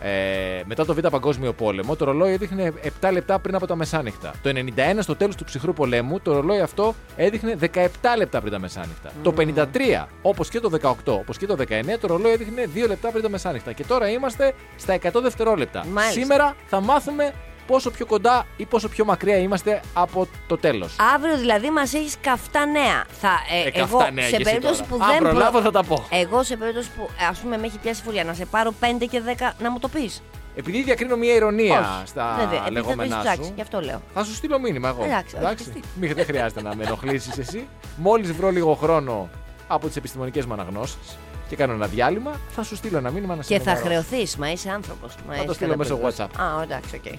Ε, 0.00 0.62
μετά 0.64 0.84
το 0.84 0.94
Β' 0.94 1.06
Παγκόσμιο 1.08 1.52
Πόλεμο, 1.52 1.96
το 1.96 2.04
ρολόι 2.04 2.32
έδειχνε 2.32 2.72
7 3.00 3.10
λεπτά 3.12 3.38
πριν 3.38 3.54
από 3.54 3.66
τα 3.66 3.76
μεσάνυχτα. 3.76 4.34
Το 4.42 4.48
91, 4.48 5.02
στο 5.02 5.16
τέλος 5.16 5.36
του 5.36 5.44
ψυχρού 5.44 5.72
πολέμου, 5.72 6.20
το 6.20 6.32
ρολόι 6.32 6.60
αυτό 6.60 6.94
έδειχνε 7.16 7.56
17 7.60 7.86
λεπτά 8.16 8.40
πριν 8.40 8.52
τα 8.52 8.58
μεσάνυχτα. 8.58 9.10
Το 9.22 9.32
53, 9.32 10.08
όπως 10.22 10.48
και 10.48 10.60
το 10.60 10.70
18, 10.70 11.12
όπως 11.18 11.38
και 11.38 11.46
το 11.46 11.54
19, 11.54 11.98
το 12.00 12.06
ρολόι 12.06 12.32
έδειχνε 12.32 12.68
2 12.74 12.86
λεπτά 12.88 13.10
πριν 13.10 13.22
τα 13.22 13.28
μεσάνυχτα. 13.28 13.72
Και 13.72 13.84
τώρα 13.84 14.08
είμαστε 14.08 14.54
στα 14.76 14.94
100 14.94 15.20
δευτερόλεπτα. 15.22 15.84
Μάλιστα. 15.92 16.20
Σήμερα 16.20 16.54
θα 16.66 16.80
μάθουμε 16.80 17.32
πόσο 17.66 17.90
πιο 17.90 18.06
κοντά 18.06 18.46
ή 18.56 18.64
πόσο 18.64 18.88
πιο 18.88 19.04
μακριά 19.04 19.36
είμαστε 19.36 19.80
από 19.94 20.28
το 20.46 20.56
τέλος. 20.58 20.96
Αύριο 21.14 21.36
δηλαδή 21.38 21.70
μας 21.70 21.94
έχεις 21.94 22.16
καυτά 22.20 22.66
νέα. 22.66 23.04
Θα, 23.20 23.28
ε, 23.52 23.58
Ε, 23.68 23.70
εγώ 23.80 23.96
καυτά 23.96 24.10
νέα 24.10 24.24
σε 24.24 24.30
κι 24.30 24.34
εσύ 24.36 24.44
περίπτωση 24.44 24.82
τώρα. 24.82 24.90
που 24.96 25.04
Αν 25.04 25.10
δεν. 25.10 25.18
προ- 25.18 25.30
προλάβω 25.30 25.60
θα 25.60 25.70
τα 25.70 25.82
πω. 25.84 26.06
Εγώ 26.10 26.42
σε 26.42 26.56
περίπτωση 26.56 26.88
που 26.96 27.08
ας 27.30 27.38
πούμε 27.38 27.58
με 27.58 27.66
έχει 27.66 27.78
πιάσει 27.78 28.02
φουρία 28.02 28.24
να 28.24 28.34
σε 28.34 28.44
πάρω 28.46 28.74
5 28.80 29.06
και 29.10 29.20
10 29.20 29.52
να 29.58 29.70
μου 29.70 29.78
το 29.78 29.88
πεις. 29.88 30.22
Επειδή 30.56 30.82
διακρίνω 30.82 31.16
μια 31.16 31.34
ειρωνεία 31.34 31.78
Όχι. 31.78 32.06
στα 32.08 32.34
Βέβαια, 32.38 32.44
επειδή 32.44 32.58
θα 32.58 32.64
το 32.66 32.72
λεγόμενά 32.72 33.02
έχεις 33.04 33.14
σου. 33.16 33.22
ψάξει, 33.22 33.52
Γι' 33.54 33.60
αυτό 33.60 33.80
λέω. 33.80 34.02
Θα 34.14 34.24
σου 34.24 34.34
στείλω 34.34 34.58
μήνυμα 34.58 34.88
εγώ. 34.88 35.04
Εντάξει, 35.04 35.36
όχι, 35.44 35.70
τι. 35.70 35.80
Μη, 36.00 36.12
δεν 36.12 36.24
χρειάζεται 36.24 36.62
να 36.62 36.74
με 36.74 36.84
ενοχλήσεις 36.84 37.38
εσύ. 37.38 37.68
Μόλις 37.96 38.32
βρω 38.32 38.50
λίγο 38.50 38.74
χρόνο 38.74 39.28
από 39.68 39.86
τις 39.86 39.96
επιστημονικές 39.96 40.44
μου 40.46 40.52
αναγνώσεις 40.52 41.18
και 41.48 41.56
κάνω 41.56 41.72
ένα 41.72 41.86
διάλειμμα, 41.86 42.30
θα 42.50 42.62
σου 42.62 42.76
στείλω 42.76 42.98
ένα 42.98 43.10
μήνυμα 43.10 43.34
να 43.34 43.42
σε 43.42 43.54
Και 43.54 43.60
θα 43.60 43.70
ενημερώσω. 43.70 44.04
χρεωθείς, 44.06 44.36
μα 44.36 44.50
είσαι 44.50 44.70
άνθρωπος. 44.70 45.14
το 45.46 45.52
στείλω 45.52 45.76
μέσω 45.76 45.98
WhatsApp. 46.04 46.26
Α, 46.36 46.62
εντάξει, 46.62 46.96
οκ. 47.06 47.12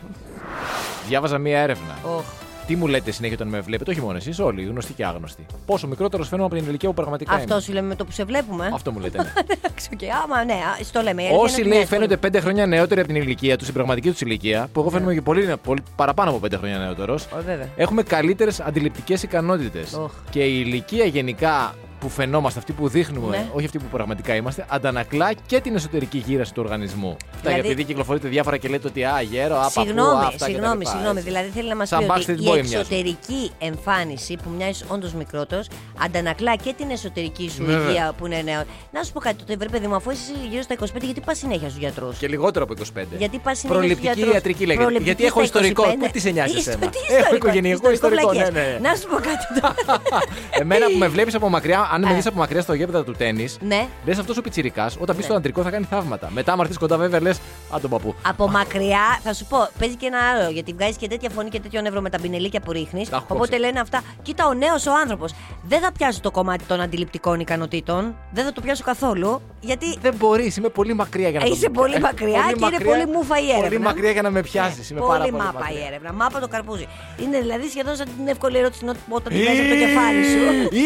Διάβαζα 1.08 1.38
μία 1.38 1.60
έρευνα. 1.60 1.98
Οχ. 2.04 2.24
Τι 2.68 2.76
μου 2.76 2.88
λέτε 2.88 3.12
συνέχεια 3.12 3.36
όταν 3.36 3.48
με 3.50 3.60
βλέπετε, 3.60 3.92
όχι 3.92 4.02
μόνο 4.02 4.18
εσείς, 4.18 4.40
όλοι, 4.40 4.64
γνωστοί 4.64 4.94
και 4.94 5.06
άγνωστοι. 5.06 5.46
Πόσο 5.66 5.88
μικρότερος 5.88 6.28
φαίνομαι 6.28 6.48
από 6.48 6.56
την 6.56 6.66
ηλικία 6.68 6.90
που 6.90 6.96
πραγματικά 6.96 7.34
Αυτό 7.34 7.54
είμαι. 7.54 7.62
σου 7.64 7.72
λέμε 7.74 7.88
με 7.88 7.96
το 7.96 8.06
που 8.06 8.12
σε 8.12 8.24
βλέπουμε. 8.24 8.72
Αυτό 8.74 8.92
μου 8.92 9.00
λέτε. 9.00 9.18
ναι. 9.18 9.32
Εντάξει, 9.64 9.90
οκ. 9.94 10.00
Άμα 10.24 10.44
ναι, 10.44 10.54
α, 10.54 10.84
στο 10.84 11.02
λέμε. 11.02 11.22
η 11.22 11.26
αλήθεια 11.26 11.44
Όσοι 11.44 11.60
είναι 11.62 11.70
λέει 11.70 11.78
ότι 11.80 11.88
φαίνονται 11.88 12.18
πέντε 12.18 12.40
χρόνια 12.40 12.66
νεότεροι 12.66 13.00
από 13.02 13.10
την 13.14 13.22
ηλικία 13.22 13.54
τους, 13.54 13.62
στην 13.64 13.74
πραγματική 13.74 14.10
τους 14.12 14.22
ηλικία, 14.22 14.70
που 14.74 14.80
εγώ 14.80 14.90
φαίνομαι 14.90 15.14
και 15.14 15.22
πολύ, 15.22 15.54
πολύ 15.64 15.84
παραπάνω 15.96 16.30
από 16.30 16.40
πέντε 16.40 16.58
χρόνια 16.58 16.78
νεότερος, 16.78 17.26
Ω, 17.26 17.36
βέβαια. 17.46 17.68
έχουμε 17.76 18.04
καλύτερες 18.04 18.60
αντιληπτικές 18.60 19.24
ικανότητες. 19.24 19.94
Οχ. 19.94 20.12
Και 20.30 20.44
η 20.44 20.64
ηλικία 20.66 21.06
γενικά 21.06 21.76
που 22.06 22.12
φαινόμαστε, 22.12 22.60
αυτή 22.60 22.72
που 22.74 22.88
δείχνουμε, 22.88 23.38
Ναι. 23.38 23.46
όχι 23.54 23.66
αυτή 23.66 23.78
που 23.78 23.86
πραγματικά 23.92 24.36
είμαστε, 24.36 24.66
αντανακλά 24.70 25.34
και 25.46 25.60
την 25.60 25.76
εσωτερική 25.76 26.18
γύραση 26.18 26.54
του 26.54 26.62
οργανισμού. 26.66 27.16
Αυτά 27.36 27.50
Δηλαδή- 27.50 27.68
επειδή 27.68 27.84
κυκλοφορείτε 27.84 28.28
διάφορα 28.28 28.58
και 28.58 28.68
λέτε 28.68 28.88
ότι 28.88 29.04
α, 29.04 29.22
γέρο, 29.22 29.56
α, 29.56 29.60
παππού, 29.60 29.82
Συγγνώμη, 29.82 30.10
αυτά 30.12 30.32
και 30.32 30.38
τα 30.38 30.46
συγγνώμη, 30.46 30.78
λοιπά, 30.78 30.90
συγγνώμη. 30.90 31.18
έτσι. 31.18 31.30
Δηλαδή 31.30 31.50
θέλει 31.50 31.68
να 31.70 31.76
μας 31.76 31.88
Σαν 31.88 32.00
πει 32.00 32.06
ότι 32.12 32.22
Backstreet 32.26 32.40
η 32.40 32.44
Boy 32.48 32.54
μοιάζουν. 32.54 32.80
εξωτερική 32.80 33.52
εμφάνιση 33.60 34.36
που 34.44 34.50
μοιάζει 34.58 34.84
όντως 34.88 35.14
μικρότερος 35.14 35.68
αντανακλά 36.06 36.56
και 36.56 36.74
την 36.78 36.90
εσωτερική 36.90 37.50
σου 37.56 37.64
Βέβαια. 37.66 37.90
υγεία 37.90 38.14
που 38.18 38.26
είναι 38.26 38.42
νέο. 38.44 38.64
Να 38.92 39.04
σου 39.04 39.12
πω 39.12 39.20
κάτι 39.20 39.36
τότε, 39.36 39.56
βρε 39.58 39.70
παιδί 39.70 39.88
μου, 39.88 39.96
αφού 39.96 40.10
είσαι 40.12 40.32
γύρω 40.50 40.62
στα 40.62 40.74
25, 40.74 41.06
γιατί 41.06 41.22
πας 41.22 41.38
συνέχεια 41.38 41.68
στους 41.70 41.80
γιατρούς; 41.80 42.18
Και 42.18 42.28
λιγότερο 42.28 42.64
από 42.66 42.74
25. 42.74 43.16
Γιατί 43.18 43.38
πας 43.38 43.58
συνέχεια 43.58 43.80
Προληπτική 43.80 44.06
στους 44.08 44.16
γιατρούς; 44.16 44.34
ιατρική 44.36 44.66
λέγεται. 44.66 44.84
Προληπτική 44.84 45.10
Γιατί 45.10 45.26
έχω 45.26 45.40
στα 45.46 45.60
ιστορικό. 45.60 45.84
25. 45.84 46.06
Πού 46.06 46.12
τι 46.12 46.20
σε 46.20 46.30
νοιάζει 46.30 46.58
Ιστο- 46.58 46.70
εσένα; 46.72 46.90
τι 46.90 46.98
Έχω 46.98 47.16
ιστορικό, 47.18 47.36
οικογενειακό 47.36 47.92
ιστορικό, 47.92 48.28
βλακίες. 48.30 48.52
ναι, 48.52 48.62
ναι. 48.82 48.90
Να 48.90 48.96
σου 48.96 49.08
πω 49.08 49.16
κάτι 49.16 49.46
τώρα. 49.62 50.02
Εμένα 50.62 50.86
που 50.86 50.98
με 50.98 51.08
βλέπεις 51.08 51.36
από 51.36 51.50
μακριά, 51.50 51.90
αν 51.96 52.02
με 52.02 52.12
Ε. 52.12 52.14
δει 52.20 52.28
από 52.28 52.38
μακριά 52.38 52.62
στο 52.62 52.74
γήπεδο 52.74 53.04
του 53.04 53.12
τέννη, 53.12 53.48
ναι. 53.60 53.88
λες 54.06 54.18
αυτός 54.18 54.38
ο 54.38 54.42
πιτσυρικά, 54.42 54.86
όταν 55.00 55.16
μπει 55.16 55.22
Ναι. 55.22 55.28
στο 55.28 55.34
αντρικό 55.36 55.62
θα 55.62 55.70
κάνει 55.70 55.86
θαύματα. 55.90 56.30
Μετά, 56.32 56.52
άμα 56.52 56.62
έρθεις 56.62 56.78
κοντά, 56.78 56.98
βέβαια 56.98 57.22
λες, 57.22 57.38
Α 57.76 57.78
τον 57.82 57.90
παππού. 57.90 58.16
Από 58.28 58.50
μακριά, 58.50 59.20
θα 59.24 59.34
σου 59.34 59.46
πω, 59.46 59.70
παίζει 59.80 59.96
και 59.96 60.06
ένα 60.06 60.18
άλλο. 60.30 60.50
Γιατί 60.50 60.74
βγάζει 60.74 60.98
και 60.98 61.08
τέτοια 61.08 61.30
φωνή 61.30 61.50
και 61.50 61.60
τέτοιο 61.60 61.82
νεύρο 61.82 62.02
με 62.02 62.10
τα 62.10 62.20
πινελίκια 62.22 62.60
που 62.60 62.72
ρίχνει. 62.72 63.08
Τα 63.10 63.16
έχω 63.16 63.26
Οπότε 63.30 63.46
κόψει. 63.50 63.60
λένε 63.60 63.80
αυτά. 63.80 64.02
Κοίτα, 64.22 64.48
ο 64.48 64.54
νέος 64.54 64.86
ο 64.88 64.92
άνθρωπος. 65.02 65.34
Δεν 65.68 65.80
θα 65.82 65.92
πιάσω 65.92 66.20
το 66.22 66.32
κομμάτι 66.32 66.64
των 66.64 66.82
αντιληπτικών 66.82 67.40
ικανοτήτων. 67.40 68.16
Δεν 68.32 68.46
θα 68.46 68.52
το 68.54 68.62
πιάσω 68.62 68.84
καθόλου. 68.84 69.42
Γιατί 69.60 69.98
Δεν 70.02 70.14
μπορείς, 70.18 70.58
είμαι 70.58 70.70
πολύ 70.70 70.94
μακριά 70.94 71.30
για 71.30 71.40
να 71.40 71.46
Ε, 71.46 71.50
το 71.50 71.56
είσαι 71.56 71.70
πολύ 71.70 72.00
μακριά 72.00 72.42
και 72.58 72.66
είναι 72.66 72.84
πολύ 72.84 73.06
μούφα 73.14 73.40
η 73.40 73.50
έρευνα. 73.50 73.68
Πολύ 73.68 73.80
μακριά 73.80 74.12
για 74.12 74.22
να 74.22 74.30
με 74.30 74.42
πιάσεις. 74.42 74.90
Ναι, 74.92 74.98
είμαι 74.98 75.00
πολύ 75.08 75.12
πάρα 75.20 75.30
πολύ 75.30 75.44
μάπα 75.44 75.60
μακριά. 75.60 75.80
η 75.82 75.86
έρευνα. 75.88 76.14
Μάπα 76.14 76.40
το 76.40 76.48
καρπούζι. 76.48 76.88
Είναι 77.24 77.40
δηλαδή 77.40 77.68
σχεδόν 77.70 77.96
σαν 77.96 78.08
την 78.18 78.28
εύκολη 78.28 78.58
ερώτηση 78.58 78.86
όταν 79.10 79.34
την 79.34 79.46
βάζεις 79.46 79.60
από 79.60 79.70
το 79.70 79.76
κεφάλι 79.84 80.24
σου. 80.32 80.40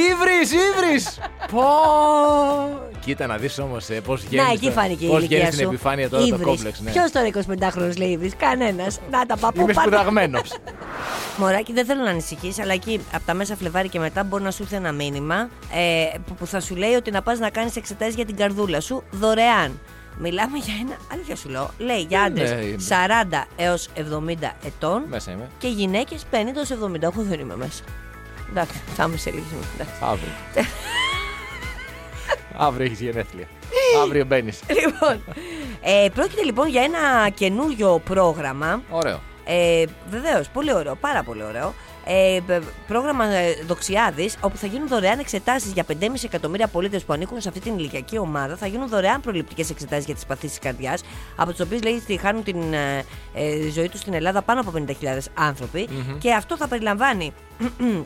Ήβρι, 0.10 0.38
ύβρις! 0.68 0.99
Πω! 1.52 1.62
Κοίτα 3.00 3.28
να 3.28 3.38
δεις 3.38 3.60
όμως 3.60 3.88
πώς 4.04 4.22
βγαίνει. 4.26 4.46
Να, 4.48 4.52
εκεί 4.52 4.72
φάνηκε 4.72 5.06
η 5.06 5.08
Πώς 5.08 5.18
ηλικία 5.18 5.38
βγαίνει 5.38 5.52
σου. 5.52 5.58
στην 5.58 5.68
επιφάνεια 5.68 6.10
τώρα 6.10 6.22
το 6.24 6.28
Ύβρις. 6.36 6.46
κόμπλεξ. 6.46 6.80
Ναι. 6.80 6.92
Ποιος 6.92 7.12
τώρα 7.12 7.28
25χρονο 7.28 7.98
λέει 7.98 8.10
Ύβρις, 8.10 8.34
Κανένας. 8.38 9.00
Να 9.12 9.26
τα 9.26 9.38
παππού 9.38 9.62
Είμαι 9.62 9.74
πάρτε. 9.74 9.96
σπουδαγμένος. 9.96 10.58
Μωράκι, 11.38 11.74
δεν 11.74 11.86
θέλω 11.86 12.04
να 12.04 12.10
ανησυχείς, 12.10 12.60
αλλά 12.60 12.74
εκεί 12.74 13.02
από 13.14 13.24
τα 13.26 13.34
μέσα 13.34 13.56
Φλεβάρι 13.56 13.90
και 13.90 14.00
μετά 14.00 14.24
μπορεί 14.24 14.44
να 14.44 14.52
σου 14.52 14.62
έρθει 14.64 14.76
ένα 14.76 14.92
μήνυμα 14.92 15.50
ε, 15.74 16.18
που, 16.28 16.34
που 16.34 16.46
θα 16.46 16.60
σου 16.62 16.76
λέει 16.76 16.94
ότι 16.94 17.12
να 17.12 17.22
πας 17.22 17.40
να 17.40 17.50
κάνεις 17.50 17.76
εξετάσεις 17.76 18.16
για 18.16 18.26
την 18.26 18.36
καρδούλα 18.36 18.82
σου 18.82 19.04
δωρεάν. 19.12 19.80
Μιλάμε 20.22 20.58
για 20.58 20.74
ένα. 20.82 20.96
Αλήθεια 21.14 21.36
σου 21.36 21.50
λέω. 21.50 21.70
Λέει 21.78 22.06
για 22.10 22.22
άντρες 22.22 22.52
Ναι, 22.52 22.62
είμαι. 22.62 22.76
40 23.34 23.46
έως 23.56 23.88
70 23.96 24.56
ετών 24.66 25.04
Μέσα 25.10 25.32
είμαι. 25.32 25.48
και 25.58 25.68
γυναίκες 25.68 26.26
50 26.32 26.36
έως 26.56 26.70
70. 26.72 27.02
Εγώ 27.02 27.22
δεν 27.30 27.40
είμαι 27.40 27.56
μέσα. 27.56 27.84
Εντάξει, 28.50 28.80
θα 28.96 29.04
είμαι 29.04 29.18
σε 29.18 29.30
λίγη 29.32 29.44
στιγμή. 29.46 29.66
εντάξει. 29.76 29.94
Αύριο. 30.04 30.32
Αύριο 32.68 32.86
έχεις 32.86 33.00
γενέθλια. 33.02 33.48
Αύριο 34.04 34.26
μπαίνεις. 34.26 34.60
Λοιπόν, 34.68 35.24
ε, 35.82 36.08
πρόκειται 36.14 36.44
λοιπόν 36.44 36.68
για 36.68 36.82
ένα 36.84 37.30
καινούριο 37.30 38.02
πρόγραμμα. 38.04 38.82
Ωραίο. 38.90 39.20
Ε, 39.46 39.84
Βεβαίως, 40.10 40.48
πολύ 40.50 40.74
ωραίο, 40.74 40.96
πάρα 40.96 41.24
πολύ 41.24 41.44
ωραίο. 41.44 41.74
Ε, 42.06 42.40
π- 42.48 42.64
πρόγραμμα 42.88 43.26
ε, 43.26 43.54
Δοξιάδης, 43.68 44.38
όπου 44.42 44.58
θα 44.58 44.68
γίνουν 44.68 44.88
δωρεάν 44.88 45.20
εξετάσεις 45.20 45.72
για 45.72 45.86
5,5 45.88 45.94
εκατομμύρια 46.24 46.68
πολίτες 46.68 47.04
που 47.04 47.14
ανήκουν 47.14 47.42
σε 47.42 47.48
αυτή 47.48 47.60
την 47.60 47.78
ηλικιακή 47.78 48.18
ομάδα. 48.18 48.56
Θα 48.56 48.68
γίνουν 48.68 48.88
δωρεάν 48.90 49.22
προληπτικές 49.22 49.70
εξετάσεις 49.70 50.06
για 50.06 50.14
τις 50.16 50.26
παθήσεις 50.26 50.60
καρδιάς, 50.60 51.02
από 51.36 51.52
τις 51.52 51.60
οποίες 51.60 51.84
λέει 51.84 51.94
ότι 52.04 52.18
χάνουν 52.18 52.44
την 52.44 52.74
ε, 52.74 53.04
ε, 53.34 53.70
ζωή 53.70 53.90
τους 53.90 54.00
στην 54.00 54.14
Ελλάδα 54.14 54.42
πάνω 54.42 54.60
από 54.60 54.72
50.000 54.76 54.94
άνθρωποι. 55.34 55.88
Και 56.20 56.34
αυτό 56.34 56.58
θα 56.58 56.68
περιλαμβάνει. 56.68 57.34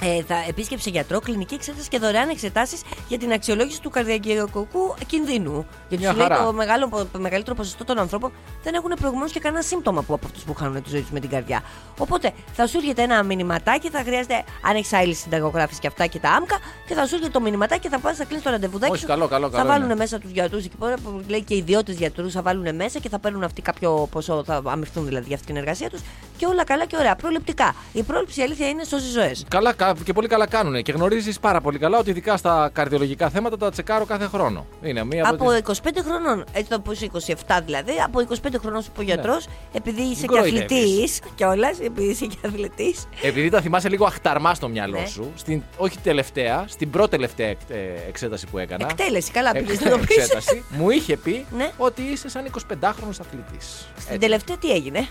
Ε, 0.00 0.22
θα 0.22 0.34
επίσκεψε 0.48 0.90
γιατρό, 0.90 1.20
κλινική 1.20 1.54
εξέταση 1.54 1.88
και 1.88 1.98
δωρεάν 1.98 2.28
εξετάσεις 2.28 2.80
για 3.08 3.18
την 3.18 3.32
αξιολόγηση 3.32 3.80
του 3.80 3.90
καρδιακού 3.90 4.68
κινδύνου. 5.06 5.66
Γιατί 5.88 6.04
Μια 6.04 6.12
σου 6.12 6.18
λέει 6.18 6.26
χαρά. 6.28 6.44
το, 6.44 6.52
μεγάλο, 6.52 6.88
το 7.12 7.18
μεγαλύτερο 7.18 7.56
ποσοστό 7.56 7.84
των 7.84 7.98
ανθρώπων 7.98 8.32
δεν 8.62 8.74
έχουν 8.74 8.92
προηγουμένως 9.00 9.32
και 9.32 9.40
κανένα 9.40 9.62
σύμπτωμα 9.62 10.02
που 10.02 10.14
από 10.14 10.26
αυτούς 10.26 10.42
που 10.42 10.54
χάνουν 10.54 10.82
τη 10.82 10.88
ζωή 10.90 11.00
τους 11.00 11.10
με 11.10 11.20
την 11.20 11.30
καρδιά. 11.30 11.62
Οπότε 11.98 12.32
θα 12.52 12.66
σου 12.66 12.76
έρχεται 12.76 13.02
ένα 13.02 13.22
μηνυματάκι, 13.22 13.90
θα 13.90 13.98
χρειάζεται 14.06 14.44
αν 14.68 14.76
έχει 14.76 14.96
άλλη 14.96 15.14
συνταγογράφηση 15.14 15.80
και 15.80 15.86
αυτά 15.86 16.06
και 16.06 16.18
τα 16.18 16.30
άμκα, 16.30 16.58
και 16.88 16.94
θα 16.94 17.06
σου 17.06 17.14
έρχεται 17.14 17.30
το 17.32 17.40
μηνυματάκι 17.40 17.80
και 17.80 17.88
θα 17.88 17.98
πας, 17.98 18.16
θα 18.16 18.24
κλείσει 18.24 18.42
το 18.42 18.50
ραντεβουδάκι. 18.50 18.92
Όχι, 18.92 19.00
σου, 19.00 19.06
καλό, 19.06 19.28
καλό, 19.28 19.50
Θα 19.50 19.56
καλό 19.56 19.68
βάλουν 19.68 19.84
είναι. 19.84 19.94
μέσα 19.96 20.18
τους 20.18 20.30
γιατρούς 20.30 20.64
εκεί 20.64 20.76
πέρα 20.76 20.94
που 21.04 21.22
λέει 21.28 21.42
και 21.42 21.56
ιδιώτε 21.56 21.92
γιατρούς 21.92 22.32
θα 22.32 22.42
βάλουν 22.42 22.74
μέσα 22.74 22.98
και 22.98 23.08
θα 23.08 23.18
παίρνουν 23.18 23.42
αυτοί 23.44 23.62
κάποιο 23.62 24.08
ποσό, 24.10 24.42
θα 24.46 24.62
αμυφθούν 24.66 25.04
δηλαδή 25.06 25.24
για 25.26 25.34
αυτή 25.34 25.46
την 25.46 25.56
εργασία 25.56 25.90
τους 25.90 26.00
και 26.36 26.46
όλα 26.46 26.64
καλά 26.64 26.84
και 26.86 26.96
ωραία. 26.98 27.16
Προληπτικά. 27.16 27.74
Η 27.92 28.02
πρόληψη 28.02 28.40
η 28.40 28.42
αλήθεια 28.42 28.68
είναι 28.68 28.84
σώζει 28.84 29.10
ζωές. 29.10 29.44
Καλά, 29.48 29.72
κα- 29.72 29.83
και 30.04 30.12
πολύ 30.12 30.28
καλά 30.28 30.46
κάνουν. 30.46 30.82
Και 30.82 30.92
γνωρίζεις 30.92 31.40
πάρα 31.40 31.60
πολύ 31.60 31.78
καλά 31.78 31.98
ότι 31.98 32.10
ειδικά 32.10 32.36
στα 32.36 32.70
καρδιολογικά 32.72 33.28
θέματα 33.28 33.56
τα 33.56 33.70
τσεκάρω 33.70 34.04
κάθε 34.04 34.26
χρόνο. 34.26 34.66
Είναι 34.82 35.04
μία 35.04 35.28
από, 35.28 35.50
Από 35.50 35.72
τις... 35.72 35.80
25 35.82 35.88
χρονών, 36.04 36.44
έτσι 36.52 36.70
το 36.70 36.80
που 36.80 36.92
είσαι 36.92 37.06
27 37.46 37.58
δηλαδή, 37.64 37.92
από 38.04 38.20
25 38.28 38.34
χρονών 38.60 38.82
σου 38.82 38.90
πω 38.90 39.02
γιατρός, 39.02 39.46
επειδή 39.72 40.02
είσαι 40.02 40.26
και 40.26 40.36
Γκροϊδεύεις. 40.36 40.62
αθλητής 40.64 41.20
κιόλας, 41.34 41.78
επειδή 41.80 42.10
είσαι 42.10 42.26
και 42.26 42.36
αθλητής. 42.46 43.06
Επειδή 43.22 43.48
τα 43.50 43.60
θυμάσαι 43.60 43.88
λίγο 43.88 44.04
αχταρμά 44.04 44.54
στο 44.54 44.68
μυαλό 44.68 44.98
Ναι. 45.00 45.06
σου, 45.06 45.32
στην, 45.36 45.62
όχι 45.76 45.98
τελευταία, 45.98 46.64
στην 46.68 46.90
πρώτη 46.90 47.10
τελευταία 47.10 47.48
εκ- 47.48 47.70
ε, 47.70 48.08
εξέταση 48.08 48.46
που 48.46 48.58
έκανα. 48.58 48.86
Εκτέλεση, 48.90 49.30
καλά 49.30 49.50
εκ- 49.54 49.64
πήγες 49.66 49.80
να 49.80 49.90
το 49.90 49.98
πεις. 49.98 50.16
εξέταση, 50.16 50.64
μου 50.68 50.90
είχε 50.90 51.16
πει 51.16 51.46
Ναι. 51.56 51.70
ότι 51.76 52.02
είσαι 52.02 52.28
σαν 52.28 52.44
25χρονο 52.44 53.14
αθλητής. 53.20 53.88
Στην 54.00 54.20
τελευταία 54.20 54.56
τι 54.56 54.70
έγινε; 54.70 55.08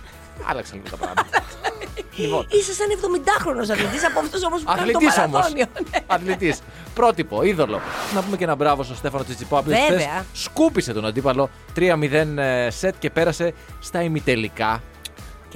Άλλαξαν 0.49 0.81
λίγο 0.83 0.97
τα 0.97 1.03
πράγματα. 1.05 1.29
λοιπόν, 2.15 2.45
Είσαι 2.49 2.73
σαν 2.73 2.87
70χρονο 3.01 3.71
αθλητής 3.71 4.05
από 4.05 4.19
αυτούς 4.19 4.43
όμως 4.43 4.61
που 4.61 4.65
κάνουν 4.75 4.91
το 4.91 4.97
Αθλητής 4.97 5.17
όμως. 5.17 5.31
μαραθώνιο. 5.31 5.65
Ναι. 5.91 5.99
Αθλητής. 6.07 6.59
Πρότυπο, 6.93 7.43
είδωλο. 7.43 7.79
Να 8.13 8.21
πούμε 8.21 8.37
και 8.37 8.43
ένα 8.43 8.55
μπράβο 8.55 8.83
στον 8.83 8.95
Στέφανο 8.95 9.23
Τσιτσιπά, 9.23 9.55
ο 9.55 9.59
οποίος 9.59 9.79
Βέβαια. 9.79 9.97
χθες 10.07 10.21
σκούπισε 10.33 10.93
τον 10.93 11.05
αντίπαλο 11.05 11.49
3-0 11.75 12.37
ε, 12.37 12.69
σετ 12.69 12.93
και 12.99 13.09
πέρασε 13.09 13.53
στα 13.79 14.01
ημιτελικά. 14.01 14.81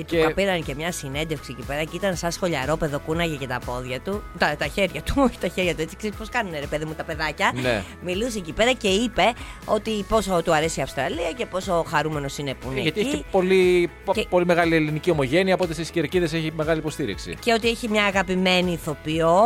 Και, 0.04 0.18
Και- 0.18 0.24
του 0.28 0.34
πήραν 0.34 0.64
και 0.64 0.76
μια 0.76 0.92
συνέντευξη 0.92 1.56
εκεί 1.58 1.66
πέρα 1.68 1.84
και 1.84 1.96
ήταν 1.96 2.16
σαν 2.16 2.32
σχολιαρόπεδο, 2.32 3.00
κούναγε 3.00 3.36
και 3.36 3.48
τα 3.48 3.60
πόδια 3.66 4.00
του. 4.00 4.24
Τα, 4.38 4.56
τα 4.58 4.68
χέρια 4.68 5.02
του, 5.02 5.14
όχι 5.26 5.38
τα 5.40 5.48
χέρια 5.48 5.76
του. 5.76 5.82
Έτσι 5.82 5.96
ξέρεις 5.96 6.18
πώς 6.18 6.30
κάνουν 6.30 6.52
ρε 6.60 6.66
παιδί 6.66 6.86
μου 6.86 6.94
τα 6.94 7.04
παιδάκια. 7.04 7.52
Ναι. 7.62 7.84
Μιλούσε 8.04 8.38
εκεί 8.38 8.52
πέρα 8.54 8.72
και 8.74 8.88
είπε 8.88 9.34
ότι 9.66 10.06
πόσο 10.10 10.42
του 10.44 10.54
αρέσει 10.54 10.80
η 10.80 10.84
Αυστραλία 10.84 11.32
και 11.32 11.46
πόσο 11.46 11.86
χαρούμενος 11.90 12.38
είναι 12.38 12.54
που 12.54 12.72
είναι 12.72 12.80
Γιατί 12.82 13.00
εκεί. 13.00 13.10
έχει 13.10 13.18
και 13.18 13.24
πολύ, 13.32 13.90
Και- 14.14 14.26
πολύ 14.30 14.46
μεγάλη 14.46 14.76
ελληνική 14.76 15.12
ομογένεια, 15.12 15.54
οπότε 15.54 15.74
στις 15.74 15.90
κερκίδες 15.92 16.34
έχει 16.34 16.52
μεγάλη 16.56 16.80
υποστήριξη. 16.80 17.38
Και 17.40 17.54
ότι 17.54 17.68
έχει 17.70 17.90
μια 17.90 18.04
αγαπημένη 18.06 18.72
ηθοποιό. 18.72 19.42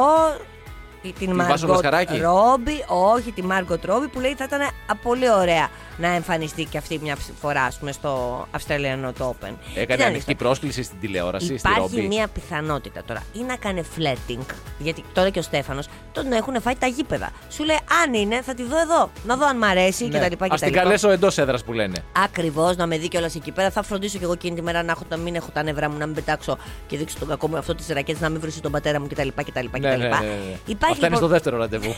Την 1.02 1.14
Τη 1.14 1.26
Βάσο 1.26 1.36
Μάργκοτ 1.36 1.70
Λασκαράκη; 1.70 2.18
Ρόμπι, 2.18 2.84
όχι 2.88 3.32
τη 3.32 3.44
Μάργκοτ 3.44 3.86
Ρόμπι 3.86 4.08
που 4.08 4.20
λέει 4.20 4.34
θα 4.38 4.44
ήταν 4.44 4.62
α, 4.62 4.96
πολύ 5.04 5.30
ωραία 5.32 5.70
να 5.98 6.08
εμφανιστεί 6.08 6.64
και 6.66 6.78
αυτή 6.78 7.00
μια 7.04 7.18
φορά 7.42 7.64
ας 7.64 7.78
πούμε, 7.78 7.92
στο 7.92 8.48
Αυστραλιανό 8.52 9.14
το 9.14 9.36
Open. 9.40 9.54
Έκανε 9.76 9.96
Κοίτα, 9.96 10.06
ανοιχτή 10.06 10.36
πρόσκληση 10.36 10.84
στην 10.84 11.00
τηλεόραση, 11.00 11.46
στη 11.58 11.70
Υπάρχει 11.70 11.96
Ρόμπι. 11.96 12.08
μια 12.08 12.28
πιθανότητα 12.28 13.04
τώρα 13.06 13.24
ή 13.34 13.40
να 13.42 13.56
κάνει 13.56 13.82
flirting. 13.98 14.40
Γιατί 14.78 15.04
τώρα 15.14 15.30
και 15.30 15.40
ο 15.40 15.42
Στέφανος 15.42 15.88
τον 16.12 16.32
έχουν 16.32 16.62
φάει 16.62 16.76
τα 16.76 16.88
γήπεδα. 16.88 17.30
Σου 17.50 17.64
λέει 17.64 17.80
αν 18.04 18.14
είναι, 18.14 18.42
θα 18.42 18.54
τη 18.54 18.64
δω 18.64 18.80
εδώ. 18.80 19.10
Να 19.26 19.36
δω 19.36 19.46
αν 19.46 19.58
μ' 19.58 19.64
αρέσει 19.64 20.08
Ναι. 20.08 20.20
κτλ. 20.30 20.46
Ας 20.50 20.62
την 20.62 20.74
καλέσω 20.74 21.10
εντός 21.10 21.38
έδρας 21.38 21.64
που 21.64 21.74
λένε. 21.74 22.04
Ακριβώς, 22.24 22.76
να 22.76 22.86
με 22.86 22.98
δει 22.98 23.08
κιόλας 23.08 23.36
εκεί 23.36 23.52
πέρα. 23.52 23.70
Θα 23.72 23.84
φροντίσω 23.84 24.18
κι 24.18 24.24
εγώ 24.24 24.34
εκείνη 24.34 24.56
τη 24.56 24.62
μέρα 24.62 24.84
να, 24.84 24.92
έχω, 24.92 25.04
να 25.10 25.18
μην 25.18 25.36
έχω 25.36 25.50
τα 25.54 25.64
νευρά 25.64 25.90
μου, 25.90 25.98
να 25.98 26.06
μην 26.06 26.16
πετάξω 26.16 26.58
και 26.88 26.98
δείξω 26.98 27.16
τον 27.20 27.28
κακό 27.28 27.48
μου 27.48 27.58
αυτό 27.58 27.76
τη 27.76 27.94
ρακέτη, 27.94 28.22
να 28.22 28.30
μην 28.30 28.40
βρει 28.40 28.52
τον 28.52 28.72
πατέρα 28.72 29.00
μου 29.00 29.08
κτλ. 29.08 29.28
κτλ, 29.36 29.66
κτλ. 29.72 29.80
Ναι, 29.80 29.90
ναι, 29.90 29.96
ναι, 29.96 30.08
ναι. 30.08 30.56
Υπάρχει 30.92 31.06
Αυτά 31.06 31.08
είναι 31.08 31.16
στο 31.16 31.26
λοιπόν. 31.26 31.30
δεύτερο 31.30 31.58
ραντεβού. 31.58 31.94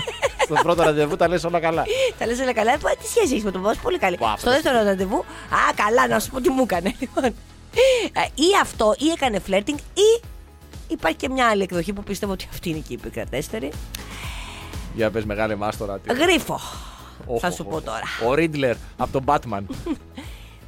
στο 0.44 0.54
πρώτο 0.62 0.82
ραντεβού 0.82 1.16
τα 1.16 1.28
λες 1.28 1.44
όλα 1.44 1.60
καλά. 1.60 1.84
Τα 2.18 2.26
λες 2.26 2.40
όλα 2.40 2.52
καλά. 2.52 2.72
Ε, 2.72 2.76
Τι 3.00 3.06
σχέση 3.06 3.32
έχεις 3.32 3.44
με 3.44 3.50
τον 3.50 3.62
boss, 3.66 3.74
πολύ 3.82 3.98
καλή. 3.98 4.16
Πα, 4.16 4.34
Στο 4.38 4.50
δεύτερο 4.50 4.82
ραντεβού, 4.82 5.18
Α, 5.50 5.72
καλά, 5.74 6.08
να 6.08 6.18
σου 6.20 6.30
πω 6.30 6.40
τι 6.40 6.48
μου 6.50 6.62
έκανε. 6.62 6.94
Λοιπόν. 7.00 7.24
Ε, 7.24 7.30
Ή 8.34 8.46
αυτό, 8.62 8.94
ή 8.98 9.08
έκανε 9.10 9.40
flirting, 9.48 9.78
ή 9.94 10.22
υπάρχει 10.88 11.16
και 11.16 11.28
μια 11.28 11.46
άλλη 11.48 11.62
εκδοχή 11.62 11.92
που 11.92 12.02
πιστεύω 12.02 12.32
ότι 12.32 12.48
αυτή 12.50 12.68
είναι 12.70 12.78
και 12.78 12.92
η 12.92 12.98
επικρατέστερη. 13.02 13.72
Για 14.94 15.10
πες 15.10 15.24
μεγάλε 15.24 15.54
μάστορα. 15.56 15.98
τι- 15.98 16.14
Γρίφο. 16.14 16.60
Οχ, 17.26 17.40
Θα 17.40 17.46
οχ, 17.48 17.54
σου 17.54 17.64
οχ. 17.68 17.74
πω 17.74 17.80
τώρα. 17.80 18.02
Ο 18.28 18.34
Ρίτλερ 18.34 18.76
από 18.96 19.12
τον 19.12 19.24
Batman. 19.26 19.60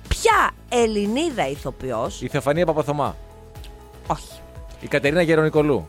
Ποια 0.08 0.50
Ελληνίδα 0.68 1.48
ηθοποιός; 1.48 2.22
Η 2.22 2.28
Θεοφανία 2.28 2.66
Παπαθωμά. 2.66 3.16
Όχι. 4.06 4.28
Η 4.80 4.86
Κατερίνα 4.86 5.22
Γερονικολού. 5.22 5.86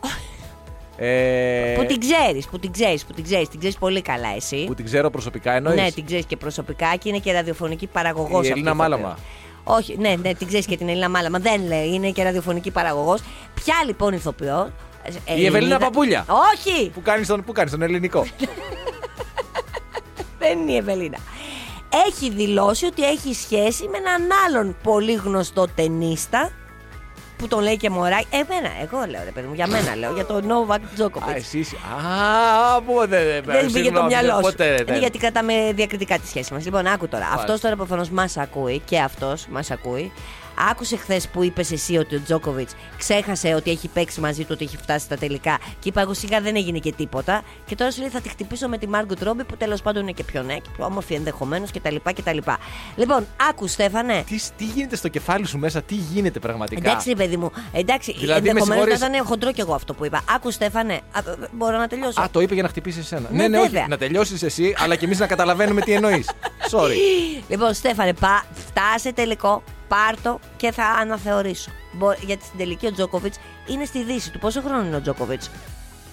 Ε, 1.04 1.74
Που 1.76 1.84
την 1.84 2.00
ξέρεις, 2.00 2.46
που 2.46 2.58
την 2.58 2.72
ξέρεις, 2.72 3.04
που 3.04 3.12
την 3.12 3.24
ξέρεις, 3.24 3.48
την 3.48 3.58
ξέρεις 3.58 3.78
πολύ 3.78 4.02
καλά 4.02 4.28
εσύ. 4.36 4.64
που 4.66 4.74
την 4.74 4.84
ξέρω 4.84 5.10
προσωπικά 5.10 5.52
εννοείς; 5.52 5.80
Ναι, 5.80 5.90
την 5.90 6.06
ξέρεις 6.06 6.26
και 6.26 6.36
προσωπικά 6.36 6.96
και 6.96 7.08
είναι 7.08 7.18
και 7.18 7.32
ραδιοφωνική 7.32 7.86
παραγωγός. 7.86 8.46
Η 8.48 8.50
Ελίνα 8.50 8.74
Μάλαμα. 8.74 9.18
Όχι, 9.64 9.96
ναι, 9.98 10.14
ναι, 10.22 10.34
την 10.34 10.46
ξέρεις 10.46 10.66
και 10.66 10.76
την 10.76 10.88
Ελίνα 10.88 11.08
Μάλαμα. 11.08 11.38
Δεν 11.38 11.66
λέει, 11.66 11.92
είναι 11.94 12.10
και 12.10 12.22
ραδιοφωνική 12.22 12.70
παραγωγός. 12.70 13.20
Ποια 13.54 13.74
λοιπόν 13.86 14.12
ηθοποιό; 14.12 14.72
ε, 15.04 15.10
Η 15.10 15.14
Ευελίνα 15.26 15.56
Ελληνίδα- 15.56 15.78
Παπούλια. 15.78 16.24
Όχι! 16.52 16.90
Που 16.90 17.02
κάνεις 17.02 17.26
τον, 17.26 17.44
που 17.44 17.52
κάνεις 17.52 17.70
τον 17.70 17.82
ελληνικό. 17.82 18.26
Δεν 20.38 20.58
είναι 20.58 20.72
η 20.72 20.76
Ευελίνα. 20.76 21.18
Έχει 22.06 22.30
δηλώσει 22.30 22.86
ότι 22.86 23.04
έχει 23.04 23.34
σχέση 23.34 23.88
με 23.88 23.98
έναν 23.98 24.22
άλλον 24.46 24.76
πολύ 24.82 25.12
γνωστό 25.12 25.66
ταινίστα 25.74 26.50
που 27.42 27.48
τον 27.48 27.62
λέει 27.62 27.76
και 27.76 27.90
μωράκι. 27.90 28.26
Εμένα, 28.30 28.68
εγώ 28.82 29.04
λέω 29.10 29.20
ρε 29.24 29.30
παιδί 29.30 29.46
μου, 29.46 29.54
για 29.54 29.66
μένα 29.66 29.96
λέω, 29.96 30.12
για 30.14 30.26
τον 30.26 30.42
Novak 30.48 30.72
Α, 30.74 30.78
Djokovic. 30.98 31.34
εσύ. 31.34 31.58
είσαι- 31.58 31.76
Α, 32.76 32.80
πού 32.82 33.06
δεν 33.08 33.42
Δεν 33.44 33.72
πήγε 33.72 33.90
το 33.92 34.04
μυαλό 34.04 34.34
σου. 34.34 34.40
Ποτέ 34.40 34.66
Είναι 34.66 34.84
δεν. 34.84 34.98
γιατί 34.98 35.18
κρατάμε 35.18 35.72
διακριτικά 35.74 36.18
τη 36.18 36.26
σχέση 36.28 36.52
μας. 36.52 36.64
Λοιπόν, 36.64 36.86
άκου 36.86 37.08
τώρα. 37.08 37.28
Αυτός 37.34 37.60
τώρα 37.60 37.76
προφανώς 37.76 38.10
μας 38.10 38.36
ακούει 38.36 38.78
και 38.84 38.98
αυτός 39.00 39.46
μας 39.50 39.70
ακούει. 39.70 40.12
Άκουσε 40.70 40.96
χθες 40.96 41.28
που 41.28 41.42
είπες 41.42 41.70
εσύ 41.72 41.96
ότι 41.96 42.14
ο 42.16 42.20
Τζόκοβιτς 42.24 42.72
ξέχασε 42.98 43.54
ότι 43.54 43.70
έχει 43.70 43.88
παίξει 43.88 44.20
μαζί 44.20 44.40
του, 44.42 44.48
ότι 44.50 44.64
έχει 44.64 44.76
φτάσει 44.76 45.04
στα 45.04 45.16
τελικά. 45.16 45.58
Και 45.78 45.88
είπα 45.88 46.00
εγώ 46.00 46.14
σιγά 46.14 46.40
δεν 46.40 46.56
έγινε 46.56 46.78
και 46.78 46.92
τίποτα. 46.92 47.42
Και 47.66 47.74
τώρα 47.74 47.90
σου 47.90 48.00
λέει 48.00 48.08
θα 48.08 48.20
τη 48.20 48.28
χτυπήσω 48.28 48.68
με 48.68 48.78
τη 48.78 48.88
Μάργκοτ 48.88 49.22
Ρόμπι 49.22 49.44
που 49.44 49.56
τέλος 49.56 49.82
πάντων 49.82 50.02
είναι 50.02 50.12
και 50.12 50.24
πιο 50.24 50.42
νέα 50.42 50.56
και 50.56 50.68
πιο 50.76 50.84
όμορφη 50.84 51.14
ενδεχομένω 51.14 51.66
κτλ. 51.72 51.96
κτλ. 52.14 52.38
Λοιπόν, 52.96 53.26
άκου 53.48 53.66
Στέφανε. 53.66 54.24
Τι, 54.26 54.38
τι 54.56 54.64
γίνεται 54.64 54.96
στο 54.96 55.08
κεφάλι 55.08 55.46
σου 55.46 55.58
μέσα, 55.58 55.82
τι 55.82 55.94
γίνεται 55.94 56.38
πραγματικά; 56.38 56.90
Εντάξει, 56.90 57.08
ρε 57.08 57.14
παιδί 57.14 57.36
μου. 57.36 57.50
Εντάξει, 57.72 58.12
Δηλαδή, 58.18 58.42
με 58.42 58.48
ενδεχομένως 58.48 58.84
να 58.86 58.90
συγχωρείς- 58.92 59.14
ήταν 59.16 59.26
χοντρό 59.26 59.52
κι 59.52 59.60
εγώ 59.60 59.74
αυτό 59.74 59.94
που 59.94 60.04
είπα. 60.04 60.20
Άκου, 60.34 60.50
Στέφανε. 60.50 60.94
Α, 61.12 61.20
μπορώ 61.52 61.76
να 61.78 61.86
τελειώσω; 61.88 62.20
Α, 62.20 62.30
το 62.30 62.40
είπε 62.40 62.54
για 62.54 62.62
να 62.62 62.68
χτυπήσεις 62.68 63.02
εσένα. 63.04 63.28
Ναι, 63.32 63.48
ναι, 63.48 63.58
όχι. 63.58 63.68
βέβαια. 63.68 63.86
Να 63.88 63.96
τελειώσεις 63.98 64.42
εσύ, 64.42 64.74
αλλά 64.78 64.96
και 64.96 65.04
εμείς 65.04 65.18
να 65.18 65.26
καταλαβαίνουμε 65.26 65.80
τι 65.80 65.92
εννοείς. 65.92 66.30
Sorry. 66.72 66.96
Λοιπόν, 67.48 67.74
Στέφανε, 67.74 68.12
πά, 68.12 68.44
φτάσε 68.66 69.12
τελικό, 69.12 69.62
πάρτο 69.92 70.38
και 70.56 70.72
θα 70.72 70.84
αναθεωρήσω. 70.84 71.70
Μπο- 71.92 72.12
γιατί 72.26 72.44
στην 72.44 72.58
τελική 72.58 72.86
ο 72.86 72.92
Τζόκοβιτς 72.92 73.38
είναι 73.66 73.84
στη 73.84 74.04
δύση 74.04 74.30
του. 74.30 74.38
Πόσο 74.38 74.60
χρόνο 74.60 74.84
είναι 74.86 74.96
ο 74.96 75.00
Τζόκοβιτς; 75.00 75.50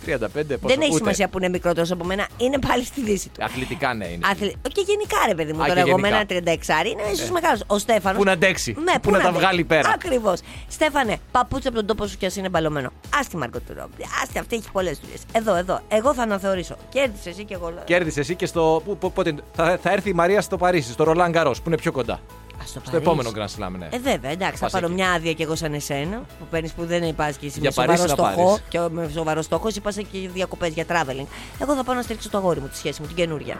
35 0.05 0.11
πόσο 0.33 0.57
Δεν 0.67 0.81
έχει 0.81 0.89
ούτε. 0.89 0.97
σημασία 0.97 1.27
που 1.29 1.37
είναι 1.37 1.49
μικρότερος 1.49 1.91
από 1.91 2.03
μένα, 2.05 2.27
είναι 2.37 2.59
πάλι 2.67 2.85
στη 2.85 3.01
δύση 3.01 3.29
του. 3.29 3.43
Αθλητικά 3.43 3.93
ναι 3.93 4.05
είναι. 4.05 4.27
Αθλη... 4.31 4.55
Και 4.61 4.81
γενικά, 4.87 5.17
ρε 5.27 5.35
παιδί 5.35 5.53
μου, 5.53 5.61
Α, 5.61 5.65
τώρα 5.65 5.73
και 5.81 5.89
εγώ 5.89 5.99
γενικά. 5.99 6.25
με 6.25 6.41
ένα 6.41 6.55
36 6.57 6.85
είναι 6.85 7.01
ίσω 7.13 7.33
μεγάλος. 7.33 7.63
Ο 7.67 7.77
Στέφανο. 7.77 8.17
Πού 8.17 8.23
να 8.23 8.31
αντέξει, 8.31 8.75
Ναι, 8.83 8.99
πού 8.99 9.11
να 9.11 9.19
τα 9.19 9.31
βγάλει 9.31 9.63
πέρα. 9.63 9.89
Ακριβώς. 9.93 10.39
Στέφανε, 10.67 11.17
παπούτσι 11.31 11.67
από 11.67 11.77
τον 11.77 11.85
τόπο 11.85 12.07
σου 12.07 12.17
κι 12.17 12.25
ας 12.25 12.35
είναι 12.35 12.49
μπαλωμένο. 12.49 12.87
Α 12.87 13.19
τη 13.29 13.37
Μάρκο 13.37 13.59
του 13.59 13.73
Ρόμπι. 13.77 14.03
Α 14.03 14.39
αυτή 14.39 14.55
έχει 14.55 14.71
πολλές 14.71 14.99
δουλειές. 14.99 15.21
Εδώ, 15.31 15.55
εδώ. 15.55 15.79
Εγώ 15.87 16.13
θα 16.13 16.21
αναθεωρήσω. 16.23 16.75
Κέρδισε 16.89 17.29
εσύ 17.29 17.43
και 17.45 17.53
εγώ. 17.53 17.73
Κέρδισε 17.83 18.19
εσύ 18.19 18.35
και 18.35 18.45
στο. 18.45 18.81
Πού, 18.85 18.97
πού- 18.97 19.13
πότε, 19.13 19.35
θα, 19.55 19.77
θα 19.81 19.91
έρθει 19.91 20.09
η 20.09 20.13
Μαρία 20.13 20.41
στο 20.41 20.57
Παρίσι, 20.57 20.91
στο 20.91 21.03
Ρολάν 21.03 21.31
Καρό, 21.31 21.51
που 21.51 21.63
είναι 21.65 21.77
πιο 21.77 21.91
κοντά. 21.91 22.19
Ας 22.61 22.71
το 22.73 22.79
Στο 22.85 22.89
Παρίσι. 22.91 22.95
επόμενο 23.03 23.29
Grand 23.35 23.63
Slam, 23.65 23.71
ναι. 23.79 23.85
Ε, 23.91 23.99
βέβαια, 23.99 24.31
εντάξει, 24.31 24.55
θα 24.55 24.59
Πας 24.63 24.71
πάρω 24.71 24.85
εκεί. 24.85 24.95
μια 24.95 25.11
άδεια 25.11 25.33
κι 25.33 25.41
εγώ 25.41 25.55
σαν 25.55 25.73
εσένα 25.73 26.17
που 26.39 26.45
παίρνεις 26.49 26.71
που 26.71 26.85
δεν 26.85 27.03
υπάρχει 27.03 27.37
και 27.37 27.45
εσύ 27.45 27.59
Για 27.59 27.71
με 27.75 27.83
σοβαρό 27.83 27.91
Παρίσι 27.97 28.15
να 28.17 28.23
στόχο. 28.23 28.45
πάρεις. 28.47 28.63
Και 28.69 28.79
με 28.91 29.09
σοβαρό 29.13 29.41
στόχο, 29.41 29.67
εσύ 29.67 29.81
πας 29.81 29.95
και 29.95 30.29
διακοπές 30.33 30.69
για 30.73 30.85
traveling. 30.89 31.25
Εγώ 31.61 31.75
θα 31.75 31.83
πάω 31.83 31.95
να 31.95 32.01
στηρίξω 32.01 32.29
το 32.29 32.37
αγόρι 32.37 32.59
μου, 32.59 32.67
τη 32.67 32.77
σχέση 32.77 33.01
μου, 33.01 33.07
την 33.07 33.15
καινούρια. 33.15 33.55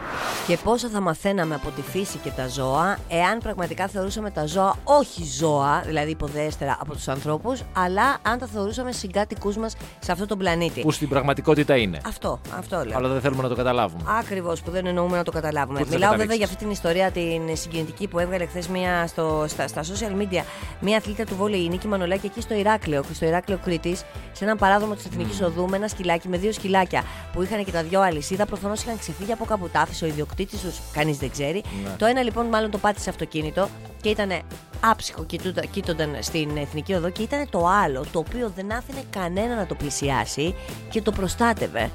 Και 0.48 0.58
πόσο 0.64 0.88
θα 0.90 1.00
μαθαίναμε 1.02 1.56
από 1.56 1.70
τη 1.70 1.82
φύση 1.82 2.18
και 2.18 2.30
τα 2.30 2.48
ζώα, 2.48 2.98
εάν 3.10 3.38
πραγματικά 3.40 3.88
θεωρούσαμε 3.88 4.32
τα 4.32 4.46
ζώα 4.46 4.76
όχι 4.84 5.24
ζώα, 5.40 5.84
δηλαδή 5.86 6.12
υποδέστερα 6.12 6.78
από 6.82 6.94
τους 6.94 7.08
ανθρώπους, 7.08 7.62
αλλά 7.74 8.18
αν 8.22 8.38
τα 8.40 8.46
θεωρούσαμε 8.46 8.92
συγκάτοικούς 8.92 9.58
μας 9.58 9.76
σε 10.00 10.12
αυτόν 10.12 10.28
τον 10.28 10.38
πλανήτη. 10.38 10.82
Που 10.82 10.92
στην 10.92 11.10
πραγματικότητα 11.10 11.76
είναι. 11.78 12.02
Αυτό, 12.06 12.40
αυτό 12.58 12.84
λέω. 12.86 12.98
Αλλά 12.98 13.08
δεν 13.08 13.22
θέλουμε 13.22 13.42
να 13.42 13.50
το 13.50 13.56
καταλάβουμε. 13.56 14.04
Ακριβώς, 14.20 14.62
που 14.62 14.72
δεν 14.72 14.86
εννοούμε 14.86 15.18
να 15.18 15.24
το 15.24 15.32
καταλάβουμε. 15.32 15.80
Πού 15.80 15.86
θες 15.86 15.94
να 15.94 15.98
Μιλάω 16.00 16.12
τα 16.12 16.18
βέβαια 16.18 16.36
για 16.36 16.46
ρίξεις; 16.46 16.56
αυτή 16.56 16.64
την 16.64 16.74
ιστορία 16.74 17.12
την 17.48 17.58
συγκινητική 17.58 18.08
που 18.08 18.20
έβγαλε 18.20 18.46
χθες 18.46 18.68
στο, 19.08 19.46
στα, 19.48 19.68
στα 19.68 19.84
social 19.84 20.22
media 20.22 20.44
μία 20.80 20.98
αθλήτρια 20.98 21.26
του 21.26 21.36
βόλεϊ, 21.36 21.64
η 21.66 21.70
Νίκη 21.70 21.88
Μανολάκη, 21.88 22.26
εκεί 22.26 22.42
στο 22.42 22.54
Ηράκλειο, 22.54 23.04
στο 23.14 23.26
Ηράκλειο 23.26 23.60
Κρήτης, 23.64 24.04
σε 24.32 24.44
έναν 24.44 24.58
παράδομο 24.58 24.96
της 24.96 25.06
Εθνικής 25.06 25.42
Οδού 25.42 25.70
με 25.70 25.78
ένα 25.78 25.88
σκυλάκι 25.88 26.28
με 26.28 26.38
δύο 26.38 26.52
σκυλάκια 26.52 27.04
που 27.34 27.42
είχαν 27.42 27.66
και 27.66 27.72
τα 27.72 27.84
δυο 27.84 28.02
αλυσίδα. 28.02 28.46
Προφανώς 28.46 28.82
είχαν 28.82 28.98
ξεφύγει 29.00 29.32
από 29.32 29.46
κάπου 29.46 29.70
τα 29.70 29.80
άφησε 29.80 30.06
ο 30.06 30.08
ιδιοκτήτης 30.08 30.60
τους, 30.62 30.80
κανείς 30.94 31.18
δεν 31.18 31.32
ξέρει. 31.32 31.64
Ναι. 31.84 31.90
Το 31.98 32.06
ένα 32.06 32.22
λοιπόν 32.24 32.46
μάλλον 32.46 32.72
το 32.72 32.78
πάτησε 32.78 33.10
αυτοκίνητο 33.10 33.70
και 34.02 34.10
ήταν 34.10 34.32
άψυχο, 34.82 35.24
κοιτούντα- 35.24 35.66
κοίτονταν 35.66 36.16
στην 36.20 36.58
Εθνική 36.58 36.94
Οδό 36.94 37.10
και 37.10 37.22
ήταν 37.22 37.50
το 37.50 37.68
άλλο, 37.68 38.06
το 38.12 38.20
οποίο 38.20 38.52
δεν 38.56 38.74
άφηνε 38.74 39.04
κανένα 39.10 39.56
να 39.56 39.66
το 39.66 39.76
πλησιάσει 39.76 40.56
και 40.90 41.02
το 41.02 41.12
προστάτευε. 41.12 41.90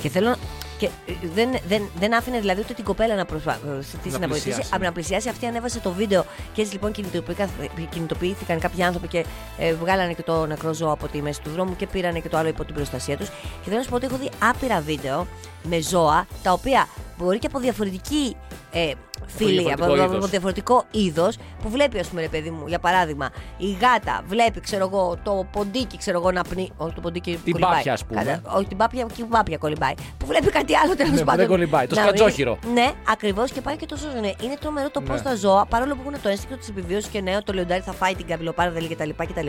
Και 0.00 0.08
θέλω. 0.08 0.36
Και 0.82 0.88
ε, 1.06 1.12
δεν, 1.34 1.50
δεν, 1.68 1.82
δεν 1.98 2.14
άφηνε 2.14 2.40
δηλαδή 2.40 2.60
ούτε 2.60 2.72
την 2.74 2.84
κοπέλα 2.84 3.14
να 3.14 3.24
προσπαθήσει 3.24 4.08
Να 4.10 4.18
να, 4.18 4.26
βοηθήσει. 4.28 4.44
πλησιάσει. 4.44 4.70
Από 4.74 4.84
να 4.84 4.92
πλησιάσει, 4.92 5.28
αυτή 5.28 5.46
ανέβασε 5.46 5.80
το 5.80 5.90
βίντεο 5.92 6.24
και 6.52 6.60
έτσι 6.60 6.72
λοιπόν 6.72 6.92
κινητοποιήθηκαν, 6.92 7.50
κινητοποιήθηκαν 7.90 8.58
κάποιοι 8.58 8.82
άνθρωποι 8.82 9.08
και 9.08 9.24
ε, 9.58 9.74
βγάλανε 9.74 10.12
και 10.12 10.22
το 10.22 10.46
νεκρό 10.46 10.72
ζώο 10.72 10.92
από 10.92 11.08
τη 11.08 11.22
μέση 11.22 11.40
του 11.42 11.50
δρόμου 11.50 11.76
και 11.76 11.86
πήρανε 11.86 12.18
και 12.20 12.28
το 12.28 12.36
άλλο 12.36 12.48
υπό 12.48 12.64
την 12.64 12.74
προστασία 12.74 13.16
τους. 13.16 13.28
Και 13.28 13.64
θέλω 13.64 13.76
να 13.76 13.82
σου 13.82 13.88
πω 13.88 13.96
ότι 13.96 14.06
έχω 14.06 14.16
δει 14.16 14.30
άπειρα 14.38 14.80
βίντεο 14.80 15.26
με 15.62 15.80
ζώα 15.80 16.26
τα 16.42 16.52
οποία 16.52 16.88
μπορεί 17.18 17.38
και 17.38 17.46
από 17.46 17.58
διαφορετική 17.58 18.36
ε, 18.72 18.90
φίλη, 19.26 19.62
διαφορετικό 19.62 19.92
από, 19.94 20.02
από 20.04 20.14
είδος. 20.16 20.30
διαφορετικό 20.30 20.84
είδος 20.90 21.36
που 21.62 21.68
βλέπει, 21.70 21.98
ας 21.98 22.06
πούμε, 22.08 22.20
ρε 22.20 22.28
παιδί 22.28 22.50
μου, 22.50 22.66
για 22.66 22.78
παράδειγμα, 22.78 23.30
η 23.56 23.70
γάτα 23.80 24.22
βλέπει, 24.26 24.60
ξέρω 24.60 24.84
εγώ, 24.92 25.16
το 25.22 25.46
ποντίκι, 25.52 25.96
ξέρω 25.98 26.18
εγώ, 26.18 26.30
να 26.32 26.42
πνί. 26.42 26.70
Όχι 26.76 26.94
το 26.94 27.00
ποντίκι 27.00 27.40
Την 27.44 27.52
κολυμπάει. 27.52 27.74
πάπια, 27.76 27.92
ας 27.92 28.04
πούμε. 28.04 28.22
Κατά- 28.24 28.56
όχι 28.56 28.66
την 28.66 28.76
πάπια, 28.76 29.06
και 29.14 29.22
η 29.22 29.24
πάπια 29.24 29.56
κολυμπάει. 29.56 29.94
Που 30.18 30.26
βλέπει 30.26 30.50
κάτι 30.50 30.76
άλλο 30.76 30.96
τέλος 30.96 31.12
Ναι, 31.12 31.18
που 31.18 31.24
πάντων. 31.24 31.40
δεν 31.40 31.48
κολυμπάει, 31.48 31.86
το 31.86 31.94
Να, 31.94 32.02
σκατζόχυρο. 32.02 32.58
είναι- 32.66 32.80
Ναι, 32.80 32.90
ακριβώς 33.08 33.50
και 33.50 33.60
πάει 33.60 33.76
και 33.76 33.86
το 33.86 33.96
σώζουνε. 33.96 34.34
Είναι 34.42 34.56
τρομερό 34.60 34.90
το 34.90 35.00
πώς 35.00 35.16
Ναι. 35.16 35.22
τα 35.22 35.34
ζώα, 35.34 35.66
παρόλο 35.66 35.94
που 35.94 36.00
έχουν 36.06 36.22
το 36.22 36.28
ένστικτο 36.28 36.56
της 36.56 36.68
επιβίωσης 36.68 37.08
και 37.10 37.20
ναι, 37.20 37.42
το 37.44 37.52
λιοντάρι 37.52 37.82
θα 37.82 37.92
φάει 37.92 38.14
την 38.14 38.26
καπηλοπάρδελη 38.26 38.88
κτλ. 38.88 39.10
κτλ 39.16 39.46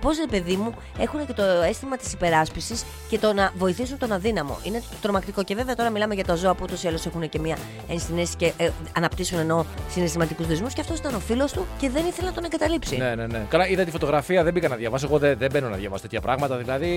πώς, 0.00 0.16
ρε 0.18 0.26
παιδί 0.30 0.56
μου, 0.56 0.74
έχουν 0.98 1.26
και 1.26 1.32
το 1.32 1.42
αίσθημα 1.42 1.96
της 1.96 2.12
υπεράσπισης 2.12 2.84
και 3.08 3.18
το 3.18 3.32
να 3.32 3.52
βοηθήσουν 3.56 3.98
τον 3.98 4.12
αδύναμο. 4.12 4.58
Είναι 4.62 4.82
τρομακτικό. 5.02 5.42
Και 5.42 5.54
βέβαια 5.54 5.74
τώρα 5.74 5.90
μιλάμε 5.90 6.14
για 6.14 6.24
τα 6.24 6.34
ζώα 6.34 6.54
που 6.54 6.60
ούτως 6.62 6.82
ή 6.82 6.88
άλλως 6.88 7.06
έχουν 7.06 7.28
και 7.28 7.38
μία 7.38 7.56
ενσυναίσθηση 7.88 8.36
και 8.36 8.52
ε, 8.64 8.70
αναπτύσσουν 9.06 9.38
ενώ 9.38 9.66
συναισθηματικούς 9.90 10.46
δεσμούς. 10.46 10.72
Και 10.74 10.80
αυτός 10.80 10.98
ήταν 10.98 11.14
ο 11.14 11.18
φίλος 11.18 11.52
του 11.52 11.66
και 11.78 11.90
δεν 11.90 12.06
ήθελε 12.06 12.28
να 12.28 12.34
τον 12.34 12.44
εγκαταλείψει. 12.44 12.96
Ναι, 12.96 13.14
ναι, 13.14 13.26
ναι. 13.26 13.46
Καλά, 13.48 13.68
είδα 13.68 13.84
τη 13.84 13.90
φωτογραφία, 13.90 14.44
δεν 14.44 14.52
μπήκα 14.52 14.68
να 14.68 14.76
διαβάσω. 14.76 15.06
Εγώ 15.06 15.18
δεν, 15.18 15.38
δεν 15.38 15.50
μπαίνω 15.52 15.68
να 15.68 15.76
διαβάσω 15.76 16.02
τέτοια 16.02 16.20
πράγματα. 16.20 16.56
Δηλαδή, 16.56 16.88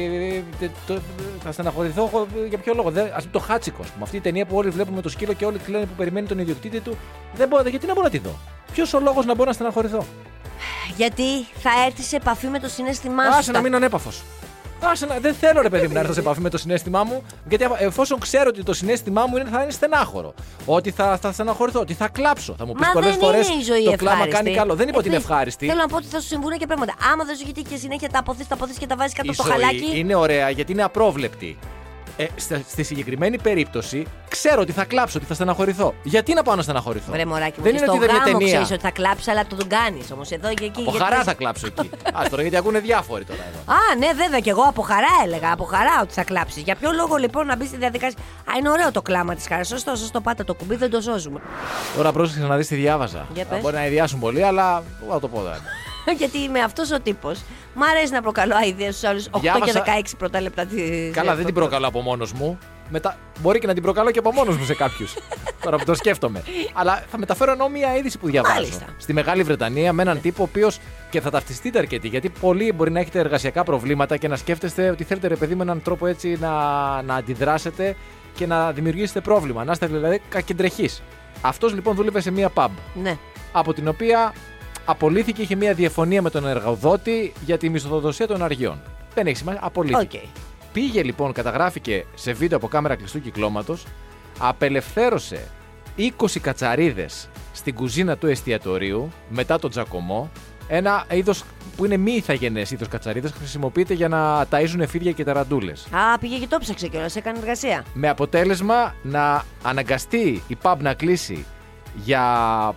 ε, 0.61 0.67
το- 0.87 0.99
θα 1.43 1.51
στεναχωρηθώ 1.51 2.09
εγώ, 2.13 2.27
ε, 2.43 2.47
για 2.47 2.57
ποιο 2.57 2.73
λόγο. 2.73 2.89
Δεν, 2.91 3.03
ας 3.05 3.23
πούμε 3.23 3.31
το 3.31 3.39
Χάτσικο. 3.39 3.81
Με 3.83 4.01
αυτή 4.03 4.15
η 4.15 4.19
ταινία 4.21 4.45
που 4.45 4.55
όλοι 4.55 4.69
βλέπουμε 4.69 5.01
το 5.01 5.09
σκύλο 5.09 5.33
και 5.33 5.45
όλοι 5.45 5.59
λένε 5.67 5.85
που 5.85 5.93
περιμένει 5.97 6.27
τον 6.27 6.39
ιδιοκτήτη 6.39 6.79
του. 6.79 6.97
Δεν 7.35 7.47
μπορώ, 7.47 7.69
γιατί 7.69 7.85
να 7.85 7.93
μπορώ 7.93 8.05
να 8.05 8.11
τη 8.11 8.17
δω; 8.17 8.35
Ποιος 8.73 8.93
ο 8.93 8.99
λόγος 8.99 9.25
να 9.25 9.33
μπορώ 9.35 9.47
να 9.47 9.53
στεναχωρηθώ; 9.53 10.05
Γιατί 10.97 11.43
θα 11.59 11.69
έρθει 11.85 12.01
σε 12.01 12.15
επαφή 12.15 12.47
με 12.47 12.59
το 12.59 12.67
συνέστημά 12.67 13.23
σου. 13.23 13.37
Άσε 13.37 13.51
να 13.51 13.61
μείνω 13.61 13.75
ανέπαφος. 13.75 14.21
Άσε 14.81 15.05
να, 15.05 15.19
δεν 15.19 15.33
θέλω 15.33 15.61
ρε 15.61 15.69
παιδί 15.69 15.87
μου 15.87 15.93
να 15.93 15.99
έρθω 15.99 16.13
σε 16.13 16.19
επαφή 16.19 16.41
με 16.41 16.49
το 16.49 16.57
συνέστημά 16.57 17.03
μου, 17.03 17.23
γιατί 17.49 17.63
άμα- 17.63 17.81
εφόσον 17.81 18.19
ξέρω 18.19 18.45
ότι 18.47 18.63
το 18.63 18.73
συνέστημά 18.73 19.25
μου 19.25 19.37
είναι, 19.37 19.49
θα 19.49 19.61
είναι 19.61 19.71
στενάχωρο. 19.71 20.33
Ότι 20.65 20.91
θα, 20.91 21.17
θα 21.21 21.31
στεναχωρηθώ, 21.31 21.79
ότι 21.79 21.93
θα 21.93 22.07
κλάψω. 22.07 22.55
Θα 22.57 22.65
μου 22.65 22.73
πεις 22.73 22.87
Μα 22.87 22.93
πολλές 22.93 23.09
δεν 23.09 23.19
φορές 23.19 23.47
είναι 23.49 23.59
η 23.61 23.63
ζωή 23.63 23.83
το 23.83 23.91
κλάμα 23.95 24.11
ευχάριστη. 24.15 24.43
κάνει 24.43 24.55
καλό. 24.55 24.75
Δεν 24.75 24.87
είπα 24.87 24.97
ότι 24.97 25.07
είναι 25.07 25.15
Ε, 25.15 25.19
ευχάριστη. 25.19 25.65
Θέλω 25.67 25.79
να 25.79 25.87
πω 25.87 25.95
ότι 25.95 26.05
θα 26.05 26.19
σου 26.19 26.27
συμβούν 26.27 26.57
και 26.57 26.65
πράγματα. 26.65 26.93
Άμα 27.13 27.23
δεν 27.23 27.35
σου 27.35 27.43
γιατί 27.45 27.61
και 27.61 27.75
συνέχεια 27.77 28.09
τα 28.09 28.19
αποθείς, 28.19 28.47
τα 28.47 28.55
αποθείς 28.55 28.77
και 28.77 28.87
τα 28.87 28.95
βάζεις 28.95 29.13
κάτω 29.13 29.27
Η 29.27 29.33
από 29.37 29.43
το 29.43 29.49
ζωή 29.53 29.61
χαλάκι. 29.65 29.99
είναι 29.99 30.15
ωραία 30.15 30.49
γιατί 30.49 30.71
είναι 30.71 30.83
απρόβλεπτη. 30.83 31.57
Ε, 32.21 32.27
στη, 32.35 32.65
στη 32.69 32.83
συγκεκριμένη 32.83 33.39
περίπτωση, 33.41 34.05
ξέρω 34.29 34.61
ότι 34.61 34.71
θα 34.71 34.85
κλάψω, 34.85 35.17
ότι 35.17 35.27
θα 35.27 35.33
στεναχωρηθώ. 35.33 35.93
Γιατί 36.03 36.33
να 36.33 36.43
πάω 36.43 36.55
να 36.55 36.61
στεναχωρηθώ; 36.61 37.11
Βρε 37.11 37.25
μωράκι 37.25 37.53
μου, 37.57 37.63
δεν 37.63 37.71
και 37.71 37.77
είναι 37.77 37.87
στο 37.87 37.91
ότι 37.91 37.99
δεν 37.99 38.09
είναι 38.09 38.17
γάμο 38.25 38.37
ταινία. 38.37 38.53
ξέρεις 38.53 38.71
ότι 38.71 38.81
θα 38.81 38.91
κλάψεις, 38.91 39.27
αλλά 39.27 39.45
το 39.47 39.55
τον 39.55 39.67
κάνεις 39.67 40.11
όμως. 40.11 40.29
Εδώ 40.31 40.47
και 40.53 40.65
εκεί. 40.65 40.81
Από 40.81 40.91
γιατί 40.91 40.97
χαρά 40.97 41.15
πες- 41.15 41.25
θα 41.25 41.33
κλάψω 41.33 41.67
εκεί. 41.67 41.89
Α 42.13 42.21
τώρα 42.29 42.41
γιατί 42.41 42.57
ακούνε 42.57 42.79
διάφοροι 42.79 43.25
τώρα 43.25 43.39
εδώ. 43.49 43.73
Α, 43.73 43.95
ναι, 43.99 44.13
βέβαια 44.23 44.39
και 44.39 44.49
εγώ 44.49 44.61
από 44.61 44.81
χαρά 44.81 45.07
έλεγα. 45.23 45.51
Από 45.51 45.63
χαρά 45.63 45.99
ότι 46.01 46.13
θα 46.13 46.23
κλάψεις. 46.23 46.61
Για 46.63 46.75
ποιο 46.75 46.91
λόγο 46.91 47.15
λοιπόν 47.15 47.45
να 47.45 47.55
μπεις 47.55 47.67
στη 47.67 47.77
διαδικασία; 47.77 48.19
Α, 48.45 48.51
είναι 48.59 48.69
ωραίο 48.69 48.91
το 48.91 49.01
κλάμα 49.01 49.35
της 49.35 49.47
χαράς. 49.47 49.67
Σωστό, 49.67 49.95
σωστό, 49.95 50.21
πάτα 50.21 50.43
το 50.43 50.53
κουμπί, 50.53 50.75
δεν 50.75 50.89
το 50.89 51.01
σώζουμε. 51.01 51.39
Τώρα 51.95 52.11
πρόσεξε 52.11 52.47
να 52.47 52.55
δεις 52.57 52.67
τι 52.67 52.75
διάβαζα. 52.75 53.25
Για 53.33 53.43
Θα 53.43 53.49
πες. 53.53 53.61
Μπορεί 53.61 53.75
να 53.75 53.85
ιδιάσουν 53.85 54.19
πολύ, 54.19 54.43
αλλά 54.43 54.83
εγώ 55.03 55.13
θα 55.13 55.19
το 55.19 55.27
πω 55.27 55.39
τώρα. 55.41 55.57
Γιατί 56.19 56.37
είμαι 56.37 56.59
αυτός 56.59 56.91
ο 56.91 56.99
τύπος. 56.99 57.41
Μ' 57.73 57.83
αρέσει 57.83 58.11
να 58.11 58.21
προκαλώ 58.21 58.55
αειδίε 58.55 58.91
στους 58.91 59.03
άλλους 59.03 59.27
8 59.31 59.39
Διάβασα- 59.41 59.79
και 59.79 59.91
16 60.11 60.15
πρώτα 60.17 60.41
λεπτά 60.41 60.65
της. 60.65 61.11
Καλά, 61.13 61.35
δεν 61.35 61.45
την 61.45 61.53
προκαλώ 61.53 61.87
από 61.87 62.01
μόνος 62.01 62.31
μου. 62.33 62.57
Μετά, 62.91 63.17
μπορεί 63.39 63.59
και 63.59 63.67
να 63.67 63.73
την 63.73 63.83
προκαλώ 63.83 64.11
και 64.11 64.19
από 64.19 64.31
μόνος 64.31 64.57
μου 64.57 64.65
σε 64.65 64.75
κάποιους. 64.75 65.13
Τώρα 65.63 65.77
που 65.77 65.85
το 65.85 65.95
σκέφτομαι. 65.95 66.43
Αλλά 66.73 67.03
θα 67.11 67.17
μεταφέρω 67.17 67.51
ενώ 67.51 67.67
μία 67.69 67.95
είδηση 67.95 68.17
που 68.17 68.27
διαβάζω. 68.27 68.53
Μάλιστα. 68.55 68.85
Στη 68.97 69.13
Μεγάλη 69.13 69.43
Βρετανία 69.43 69.93
με 69.93 70.01
έναν 70.01 70.21
τύπο 70.21 70.41
ο 70.43 70.47
οποίο 70.49 70.69
και 71.09 71.21
θα 71.21 71.29
ταυτιστείτε 71.29 71.79
αρκετοί. 71.79 72.07
Γιατί 72.07 72.29
πολλοί 72.29 72.71
μπορεί 72.73 72.91
να 72.91 72.99
έχετε 72.99 73.19
εργασιακά 73.19 73.63
προβλήματα 73.63 74.17
και 74.17 74.27
να 74.27 74.35
σκέφτεστε 74.35 74.89
ότι 74.89 75.03
θέλετε 75.03 75.27
ρε 75.27 75.35
παιδί 75.35 75.55
με 75.55 75.63
έναν 75.63 75.81
τρόπο 75.81 76.07
έτσι 76.07 76.37
να, 76.39 76.51
να 77.01 77.15
αντιδράσετε 77.15 77.95
και 78.35 78.45
να 78.47 78.71
δημιουργήσετε 78.71 79.21
πρόβλημα. 79.21 79.63
Να 79.63 79.71
είστε 79.71 79.85
δηλαδή 79.85 80.21
κακεντρεχείς. 80.29 81.01
Αυτός 81.41 81.73
λοιπόν 81.73 81.95
δούλευε 81.95 82.21
σε 82.21 82.31
μία 82.31 82.51
pub. 82.53 82.69
Ναι. 82.93 83.17
Από 83.51 83.73
την 83.73 83.87
οποία 83.87 84.33
απολύθηκε, 84.85 85.41
είχε 85.41 85.55
μία 85.55 85.73
διαφωνία 85.73 86.21
με 86.21 86.29
τον 86.29 86.47
εργοδότη 86.47 87.33
για 87.45 87.57
τη 87.57 87.69
μισθοδοσία 87.69 88.27
των 88.27 88.43
αργιών. 88.43 88.81
Δεν 89.13 89.27
έχει 89.27 89.37
σημασία, 89.37 89.61
απολύθηκε. 89.63 90.17
Οκ. 90.23 90.29
Πήγε 90.73 91.03
λοιπόν, 91.03 91.31
καταγράφηκε 91.31 92.05
σε 92.15 92.31
βίντεο 92.31 92.57
από 92.57 92.67
κάμερα 92.67 92.95
κλειστού 92.95 93.21
κυκλώματος, 93.21 93.85
απελευθέρωσε 94.39 95.47
20 95.97 96.39
κατσαρίδες 96.41 97.29
στην 97.53 97.75
κουζίνα 97.75 98.17
του 98.17 98.27
εστιατορίου 98.27 99.11
μετά 99.29 99.59
τον 99.59 99.69
τσακωμό. 99.69 100.31
Ένα 100.67 101.05
είδος 101.11 101.43
που 101.77 101.85
είναι 101.85 101.97
μη 101.97 102.11
ηθαγενές 102.11 102.71
είδος 102.71 102.87
κατσαρίδες, 102.87 103.31
χρησιμοποιείται 103.31 103.93
για 103.93 104.07
να 104.07 104.45
ταΐζουν 104.45 104.83
φίδια 104.87 105.11
και 105.11 105.23
ταραντούλες. 105.23 105.87
Α, 105.91 106.17
πήγε 106.19 106.37
και 106.37 106.47
το 106.47 106.57
ψάξε 106.57 106.87
κιόλας, 106.87 107.15
έκανε 107.15 107.39
εργασία. 107.39 107.85
Με 107.93 108.09
αποτέλεσμα 108.09 108.95
να 109.01 109.43
αναγκαστεί 109.63 110.43
η 110.47 110.57
pub 110.61 110.75
να 110.79 110.93
κλείσει 110.93 111.45
για 111.95 112.23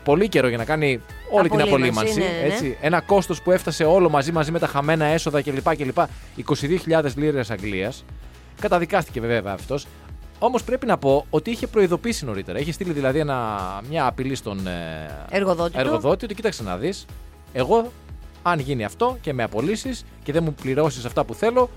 πολύ 0.05 0.29
καιρό 0.29 0.49
για 0.49 0.57
να 0.57 0.65
κάνει 0.65 1.01
όλη 1.33 1.49
την 1.49 1.61
Απολύμανση, 1.61 1.89
απολύμανση. 1.99 2.19
ναι, 2.19 2.25
ναι, 2.41 2.47
ναι. 2.47 2.55
Έτσι. 2.55 2.77
Ένα 2.81 3.01
κόστος 3.01 3.43
που 3.43 3.51
έφτασε 3.51 3.85
όλο 3.85 4.09
μαζί 4.09 4.33
μαζί 4.33 4.51
με 4.51 4.59
τα 4.59 4.67
χαμένα 4.67 5.05
έσοδα 5.05 5.43
κλπ. 5.43 5.77
κλπ 5.77 5.99
22.000 6.89 7.05
λίρες 7.15 7.51
Αγγλίας. 7.51 8.05
Καταδικάστηκε 8.61 9.21
βέβαια 9.21 9.53
αυτός. 9.53 9.87
Όμως 10.39 10.65
πρέπει 10.65 10.87
να 10.87 10.99
πω 10.99 11.27
ότι 11.31 11.51
είχε 11.51 11.67
προειδοποιήσει 11.67 12.25
νωρίτερα. 12.25 12.59
Είχε 12.59 12.73
στείλει 12.73 12.93
δηλαδή 12.93 13.19
ένα, 13.19 13.59
μια 13.89 14.07
απειλή 14.07 14.35
στον 14.35 14.67
ε, 14.67 15.27
Εργοδότη 15.31 15.73
του. 15.73 15.79
εργοδότη 15.81 16.25
ότι 16.25 16.35
κοίταξε 16.35 16.63
να 16.63 16.77
δεις. 16.77 17.07
Εγώ, 17.53 17.93
αν 18.43 18.59
γίνει 18.59 18.85
αυτό 18.85 19.17
και 19.21 19.33
με 19.33 19.43
απολύσεις 19.43 20.05
και 20.23 20.33
δεν 20.33 20.43
μου 20.45 20.55
πληρώσεις 20.63 21.05
αυτά 21.05 21.25
που 21.25 21.35
θέλω, 21.35 21.71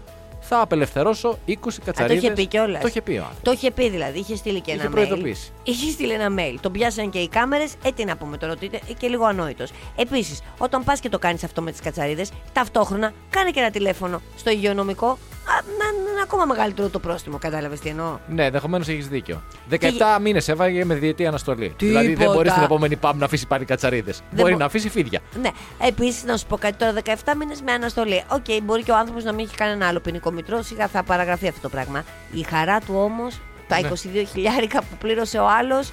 θα 0.48 0.62
απελευθερώσω 0.62 1.38
20 1.48 1.54
κατσαρίδες. 1.86 2.24
είχε 2.24 2.32
πει 2.32 2.46
κιόλας. 2.46 2.82
Το 2.82 2.88
είχε 2.88 3.02
πει 3.02 3.12
ο 3.12 3.16
άνθρωπος. 3.16 3.42
Το 3.44 3.52
είχε 3.52 3.72
πει 3.72 3.90
δηλαδή, 3.90 4.20
είχε 4.20 4.36
στείλει 4.36 4.62
και 4.62 4.72
Είχε 4.72 4.80
ένα 4.82 4.90
mail. 4.90 4.94
προειδοποιήσει. 4.94 5.52
Είχε 5.64 5.92
στείλει 5.92 6.12
ένα 6.12 6.28
mail. 6.40 6.56
Τον 6.62 6.72
πιάσαν 6.72 7.10
και 7.10 7.20
οι 7.20 7.28
κάμερες. 7.28 7.74
Ε, 7.84 7.92
τι 7.92 8.06
να 8.06 8.18
πούμε 8.18 8.38
τώρα, 8.38 8.54
ότι 8.54 8.66
είναι 8.66 8.80
και 8.98 9.08
λίγο 9.08 9.26
ανόητος. 9.26 9.72
Επίσης, 9.96 10.42
όταν 10.58 10.84
πας 10.84 11.00
και 11.00 11.10
το 11.10 11.20
κάνεις 11.20 11.44
αυτό 11.44 11.62
με 11.62 11.72
τις 11.72 11.80
κατσαρίδες, 11.82 12.32
ταυτόχρονα 12.54 13.14
κάνε 13.30 13.52
και 13.52 13.60
ένα 13.60 13.70
τηλέφωνο 13.72 14.22
στο 14.38 14.50
υγειονομικό. 14.50 15.18
Α, 15.48 15.54
να, 15.78 15.86
να 16.04 16.12
είναι 16.12 16.22
ακόμα 16.24 16.46
μεγαλύτερο 16.46 16.90
το 16.90 17.00
πρόστιμο. 17.00 17.38
Κατάλαβες 17.38 17.80
τι 17.80 17.90
εννοώ. 17.90 18.18
Ναι, 18.28 18.46
ενδεχομένως 18.46 18.88
έχεις 18.88 19.08
δίκιο. 19.08 19.42
17 19.70 19.76
μήνες 20.22 20.48
έφαγε 20.48 20.86
με 20.86 20.96
διετή 20.96 21.26
αναστολή. 21.28 21.74
Δηλαδή 21.78 22.06
δεν 22.08 22.16
Τίποτα. 22.18 22.34
μπορεί 22.36 22.52
την 22.52 22.64
επόμενη 22.64 22.96
παμπ 22.96 23.20
να 23.20 23.26
αφήσει 23.26 23.48
πάλι 23.48 23.66
κατσαρίδες. 23.66 24.22
Μπορεί 24.32 24.52
μπο- 24.52 24.58
να 24.58 24.66
αφήσει 24.66 24.90
φίδια. 24.90 25.20
Ναι. 25.42 25.50
Επίσης, 25.88 26.24
να 26.24 26.38
σου 26.38 26.46
πω 26.46 26.58
κάτι 26.58 26.76
τώρα, 26.78 26.92
17 26.94 27.36
μήνες 27.38 27.62
με 27.62 27.72
αναστολή. 27.72 28.24
Οκ, 28.28 28.46
μπορεί 28.64 28.84
και 28.84 28.92
ο 28.92 28.96
άνθρωπος 28.98 29.24
να 29.24 29.34
μην 29.34 29.46
έχει 29.46 29.56
κανένα 29.56 29.88
άλλο 29.88 30.00
ποινικό 30.00 30.32
μητρώο, 30.32 30.62
σιγά 30.62 30.88
θα 30.88 31.04
παραγραφεί 31.04 31.48
αυτό 31.48 31.62
το 31.62 31.70
πράγμα. 31.70 32.04
Η 32.32 32.42
χαρά 32.44 32.80
του 32.80 32.94
όμως, 32.98 33.40
τα 33.68 33.80
Ναι. 33.82 33.88
22 33.88 34.24
χιλιάρικα 34.32 34.80
που 34.80 34.98
πλήρωσε 35.00 35.38
ο 35.38 35.48
άλλος, 35.60 35.92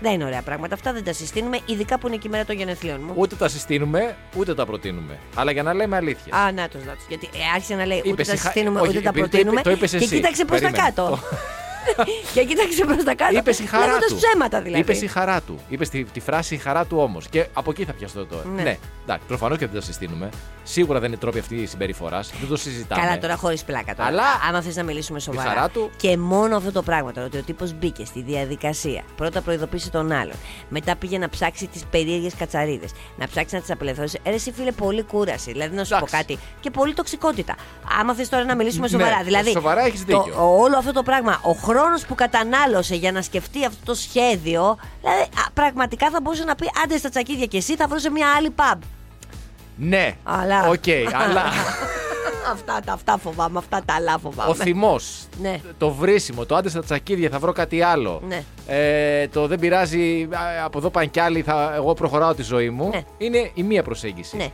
δεν 0.00 0.12
είναι 0.12 0.24
ωραία 0.24 0.42
πράγματα. 0.42 0.74
Αυτά 0.74 0.92
δεν 0.92 1.04
τα 1.04 1.12
συστήνουμε, 1.12 1.58
ειδικά 1.66 1.98
που 1.98 2.06
είναι 2.06 2.16
και 2.16 2.26
η 2.26 2.30
μέρα 2.30 2.44
των 2.44 2.56
γενεθλίων 2.56 3.00
μου. 3.06 3.12
Ούτε 3.16 3.34
τα 3.34 3.48
συστήνουμε, 3.48 4.16
ούτε 4.36 4.54
τα 4.54 4.66
προτείνουμε. 4.66 5.18
Αλλά 5.34 5.50
για 5.52 5.62
να 5.62 5.74
λέμε 5.74 5.96
αλήθεια. 5.96 6.36
Α, 6.36 6.52
να 6.52 6.68
το 6.68 6.78
να 6.86 6.94
Γιατί 7.08 7.26
ε, 7.32 7.38
άρχισε 7.54 7.74
να 7.74 7.86
λέει 7.86 7.98
ούτε 7.98 8.08
Είπες 8.08 8.26
τα 8.26 8.32
η 8.32 8.36
χα- 8.36 8.42
συστήνουμε, 8.50 8.80
όχι, 8.80 8.88
ούτε 8.90 9.00
τα 9.00 9.08
επειδή 9.08 9.22
το 9.22 9.28
προτείνουμε. 9.30 9.60
είπε- 9.60 9.68
το 9.68 9.76
είπες 9.76 9.90
και 9.90 9.96
εσύ. 9.96 10.08
κοίταξε 10.14 10.44
προ 10.44 10.54
τα 10.54 10.60
Περίμενε. 10.60 10.84
κάτω. 10.94 11.18
Και 12.34 12.44
κοίταξε 12.44 12.84
προς 12.84 13.04
τα 13.04 13.14
κάτω. 13.14 13.36
Είπες 13.36 13.58
η 13.58 13.66
χαρά 13.66 13.86
λέγοντας 13.86 14.10
του. 14.10 14.16
ψέματα 14.16 14.60
δηλαδή. 14.60 14.82
Είπες 14.82 15.02
η 15.02 15.06
χαρά 15.06 15.40
του. 15.40 15.58
Είπες 15.68 15.88
τη, 15.88 16.04
τη 16.04 16.20
φράση 16.20 16.54
η 16.54 16.58
χαρά 16.58 16.84
του 16.84 16.96
όμως. 17.00 17.28
Και 17.28 17.46
από 17.52 17.70
εκεί 17.70 17.84
θα 17.84 17.92
πιαστώ 17.92 18.26
τώρα. 18.26 18.42
Ναι. 18.54 18.62
Ναι, 18.62 18.76
εντάξει, 19.02 19.26
προφανώς 19.26 19.58
και 19.58 19.66
δεν 19.66 19.74
τα 19.74 19.80
συστήνουμε. 19.86 20.28
Σίγουρα 20.62 21.00
δεν 21.00 21.08
είναι 21.08 21.18
τρόποι 21.18 21.38
αυτή 21.38 21.54
η 21.56 21.66
συμπεριφορά. 21.66 22.20
Δεν 22.40 22.48
το 22.48 22.56
συζητάμε. 22.56 23.02
Καλά, 23.02 23.18
τώρα 23.18 23.36
χωρίς 23.36 23.64
πλάκα. 23.64 23.94
Τώρα. 23.94 24.08
Αλλά- 24.08 24.22
άμα 24.48 24.62
θες 24.62 24.76
να 24.76 24.82
μιλήσουμε 24.82 25.20
σοβαρά. 25.20 25.48
χαρά 25.48 25.68
του- 25.68 25.90
Και 25.96 26.16
μόνο 26.16 26.56
αυτό 26.56 26.72
το 26.72 26.82
πράγμα 26.82 27.12
τώρα, 27.12 27.26
ότι 27.26 27.38
ο 27.38 27.42
τύπος 27.42 27.72
μπήκε 27.74 28.04
στη 28.04 28.22
διαδικασία. 28.22 29.02
Πρώτα 29.16 29.40
προειδοποίησε 29.40 29.90
τον 29.90 30.12
άλλον. 30.12 30.34
Μετά 30.68 30.96
πήγε 30.96 31.18
να 31.18 31.28
ψάξει 31.28 31.66
τις 31.66 31.84
περίεργες 31.90 32.34
κατσαρίδες. 32.34 32.90
Να 33.16 33.26
ψάξει 33.28 33.54
να 33.54 33.60
τις 33.60 33.70
απελευθερώσει. 33.70 34.18
Ε, 34.22 34.28
ρε, 34.28 34.34
εσύ 34.34 34.52
φίλε, 34.52 34.72
πολύ 34.72 35.02
κούραση. 35.02 35.52
Δηλαδή, 35.52 35.76
να 35.76 35.84
σου 35.84 35.94
Εντάξει. 35.94 36.12
πω 36.12 36.18
κάτι. 36.18 36.38
Και 36.60 36.70
πολύ 36.70 36.94
τοξικότητα. 36.94 37.54
Άμα 38.00 38.14
θες 38.14 38.28
τώρα 38.28 38.44
να 38.44 38.54
μιλήσουμε 38.56 38.82
Ναι, 38.90 38.98
σοβαρά. 38.98 39.22
δηλαδή, 39.24 39.50
σοβαρά 39.50 39.84
έχεις 39.86 40.04
το- 40.04 40.22
δίκιο. 40.22 40.42
ο- 40.44 40.60
όλο 40.62 40.76
αυτό 40.78 40.92
το 40.92 41.02
πράγμα, 41.02 41.40
ο 41.42 41.54
χρόνος 41.76 42.06
που 42.06 42.14
κατανάλωσε 42.14 42.94
για 42.94 43.12
να 43.12 43.22
σκεφτεί 43.22 43.64
αυτό 43.64 43.78
το 43.84 43.94
σχέδιο. 43.94 44.78
Δηλαδή, 45.00 45.20
α, 45.22 45.50
πραγματικά 45.54 46.10
θα 46.10 46.20
μπορούσε 46.22 46.44
να 46.44 46.54
πει 46.54 46.70
άντε 46.84 46.96
στα 46.98 47.08
τσακίδια 47.08 47.46
και 47.46 47.56
εσύ 47.56 47.76
θα 47.76 47.86
βρούσε 47.88 48.10
μια 48.10 48.26
άλλη 48.36 48.54
pub. 48.56 48.78
Ναι, 49.76 50.16
Αλλά. 50.24 50.68
οκ, 50.68 50.84
αλλά 51.12 51.42
αυτά 52.52 52.80
τα 52.84 52.92
αυτά 52.92 53.18
φοβάμαι, 53.18 53.58
αυτά 53.58 53.82
τα 53.84 53.94
άλλα 53.94 54.18
φοβάμαι. 54.18 54.50
ο 54.50 54.54
θυμός, 54.54 55.26
Ναι. 55.40 55.60
το 55.78 55.90
βρίσιμο, 55.90 56.46
το 56.46 56.54
άντε 56.56 56.68
στα 56.68 56.82
τσακίδια 56.84 57.28
θα 57.30 57.38
βρω 57.38 57.52
κάτι 57.52 57.82
άλλο. 57.82 58.22
Ναι. 58.28 58.42
Ε, 58.66 59.28
το 59.28 59.46
δεν 59.46 59.58
πειράζει, 59.58 60.28
α, 60.32 60.64
από 60.64 60.78
εδώ 60.78 60.90
πάνε 60.90 61.06
κι 61.06 61.20
άλλοι, 61.20 61.42
θα, 61.42 61.72
εγώ 61.74 61.94
προχωράω 61.94 62.34
τη 62.34 62.42
ζωή 62.42 62.70
μου. 62.70 62.88
Ναι. 62.88 63.02
Είναι 63.18 63.50
η 63.54 63.62
μία 63.62 63.82
προσέγγιση. 63.82 64.36
Ναι. 64.36 64.48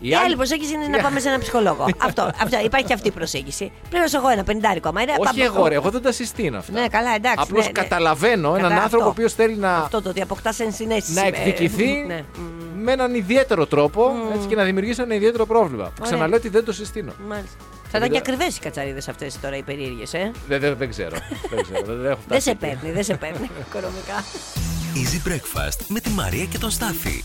Η, 0.00 0.14
άλλη 0.14 0.36
προσέγγιση 0.36 0.72
είναι 0.72 0.86
να 0.86 1.02
πάμε 1.02 1.20
σε 1.20 1.28
ένα 1.28 1.38
ψυχολόγο. 1.38 1.86
αυτό, 2.06 2.30
αυτό, 2.42 2.58
υπάρχει 2.64 2.86
και 2.86 2.92
αυτή 2.92 3.08
η 3.08 3.10
προσέγγιση. 3.10 3.72
Πλήρωσα 3.90 4.18
εγώ 4.18 4.28
ένα 4.28 4.44
πεντάρικο. 4.44 4.88
Άμα 4.88 5.02
είναι, 5.02 5.12
Όχι 5.18 5.22
πάμε- 5.24 5.44
εγώ, 5.44 5.66
ρε, 5.66 5.74
εγώ 5.74 5.90
δεν 5.90 6.02
τα 6.02 6.12
συστήνω 6.12 6.58
αυτά. 6.58 6.72
Ναι, 6.80 6.86
καλά, 6.88 7.14
εντάξει. 7.14 7.38
Απλώς 7.48 7.64
ναι, 7.66 7.72
ναι. 7.72 7.80
καταλαβαίνω 7.82 8.48
έναν 8.54 8.70
Κατά- 8.70 8.82
άνθρωπο 8.82 9.04
ο 9.04 9.08
αυτό. 9.08 9.20
οποίος 9.20 9.32
θέλει 9.34 9.56
να, 9.56 9.76
Αυτό 9.76 10.02
το 10.02 10.08
ότι 10.08 10.20
αποκτάς 10.20 10.60
ενσυναίσθηση. 10.60 11.14
να 11.16 11.22
με- 11.22 11.28
εκδικηθεί 11.28 11.86
ναι. 12.06 12.24
μ, 12.36 12.82
με 12.82 12.92
έναν 12.92 13.14
ιδιαίτερο 13.14 13.66
τρόπο 13.66 14.12
έτσι, 14.34 14.46
και 14.46 14.54
να 14.54 14.64
δημιουργήσει 14.64 15.00
ένα 15.02 15.14
ιδιαίτερο 15.14 15.46
πρόβλλημα. 15.46 15.92
Ξαναλέω 16.02 16.38
ότι 16.38 16.48
δεν 16.48 16.64
το 16.64 16.72
συστήνω. 16.72 17.12
Μάλιστα. 17.28 17.56
Θα 17.90 17.98
ήταν 17.98 18.10
και 18.10 18.16
Επειδή- 18.16 18.32
ακριβές 18.34 18.56
οι 18.56 18.60
κατσαρίδες 18.60 19.08
αυτές 19.08 19.40
τώρα 19.40 19.56
οι 19.56 19.62
περίεργες, 19.62 20.14
ε. 20.14 20.30
Δεν, 20.48 20.60
δεν, 20.60 20.76
δεν 20.76 20.88
ξέρω. 20.90 21.16
δεν 21.54 21.62
ξέρω. 21.62 21.82
Δεν, 21.86 21.96
δεν 22.00 22.10
έχω 22.10 22.20
Δεν 22.28 22.40
φτάσει 22.40 22.40
σε 22.42 22.50
εκεί. 22.50 22.58
παίρνει, 22.58 22.90
δεν 22.94 23.04
σε 23.04 23.14
παίρνει 23.14 23.50
οικονομικά. 23.68 24.24
Easy 24.94 25.28
Breakfast 25.28 25.84
με 25.88 26.00
τη 26.00 26.10
Μαρία 26.10 26.44
και 26.44 26.58
τον 26.58 26.70
Στάφη. 26.70 27.24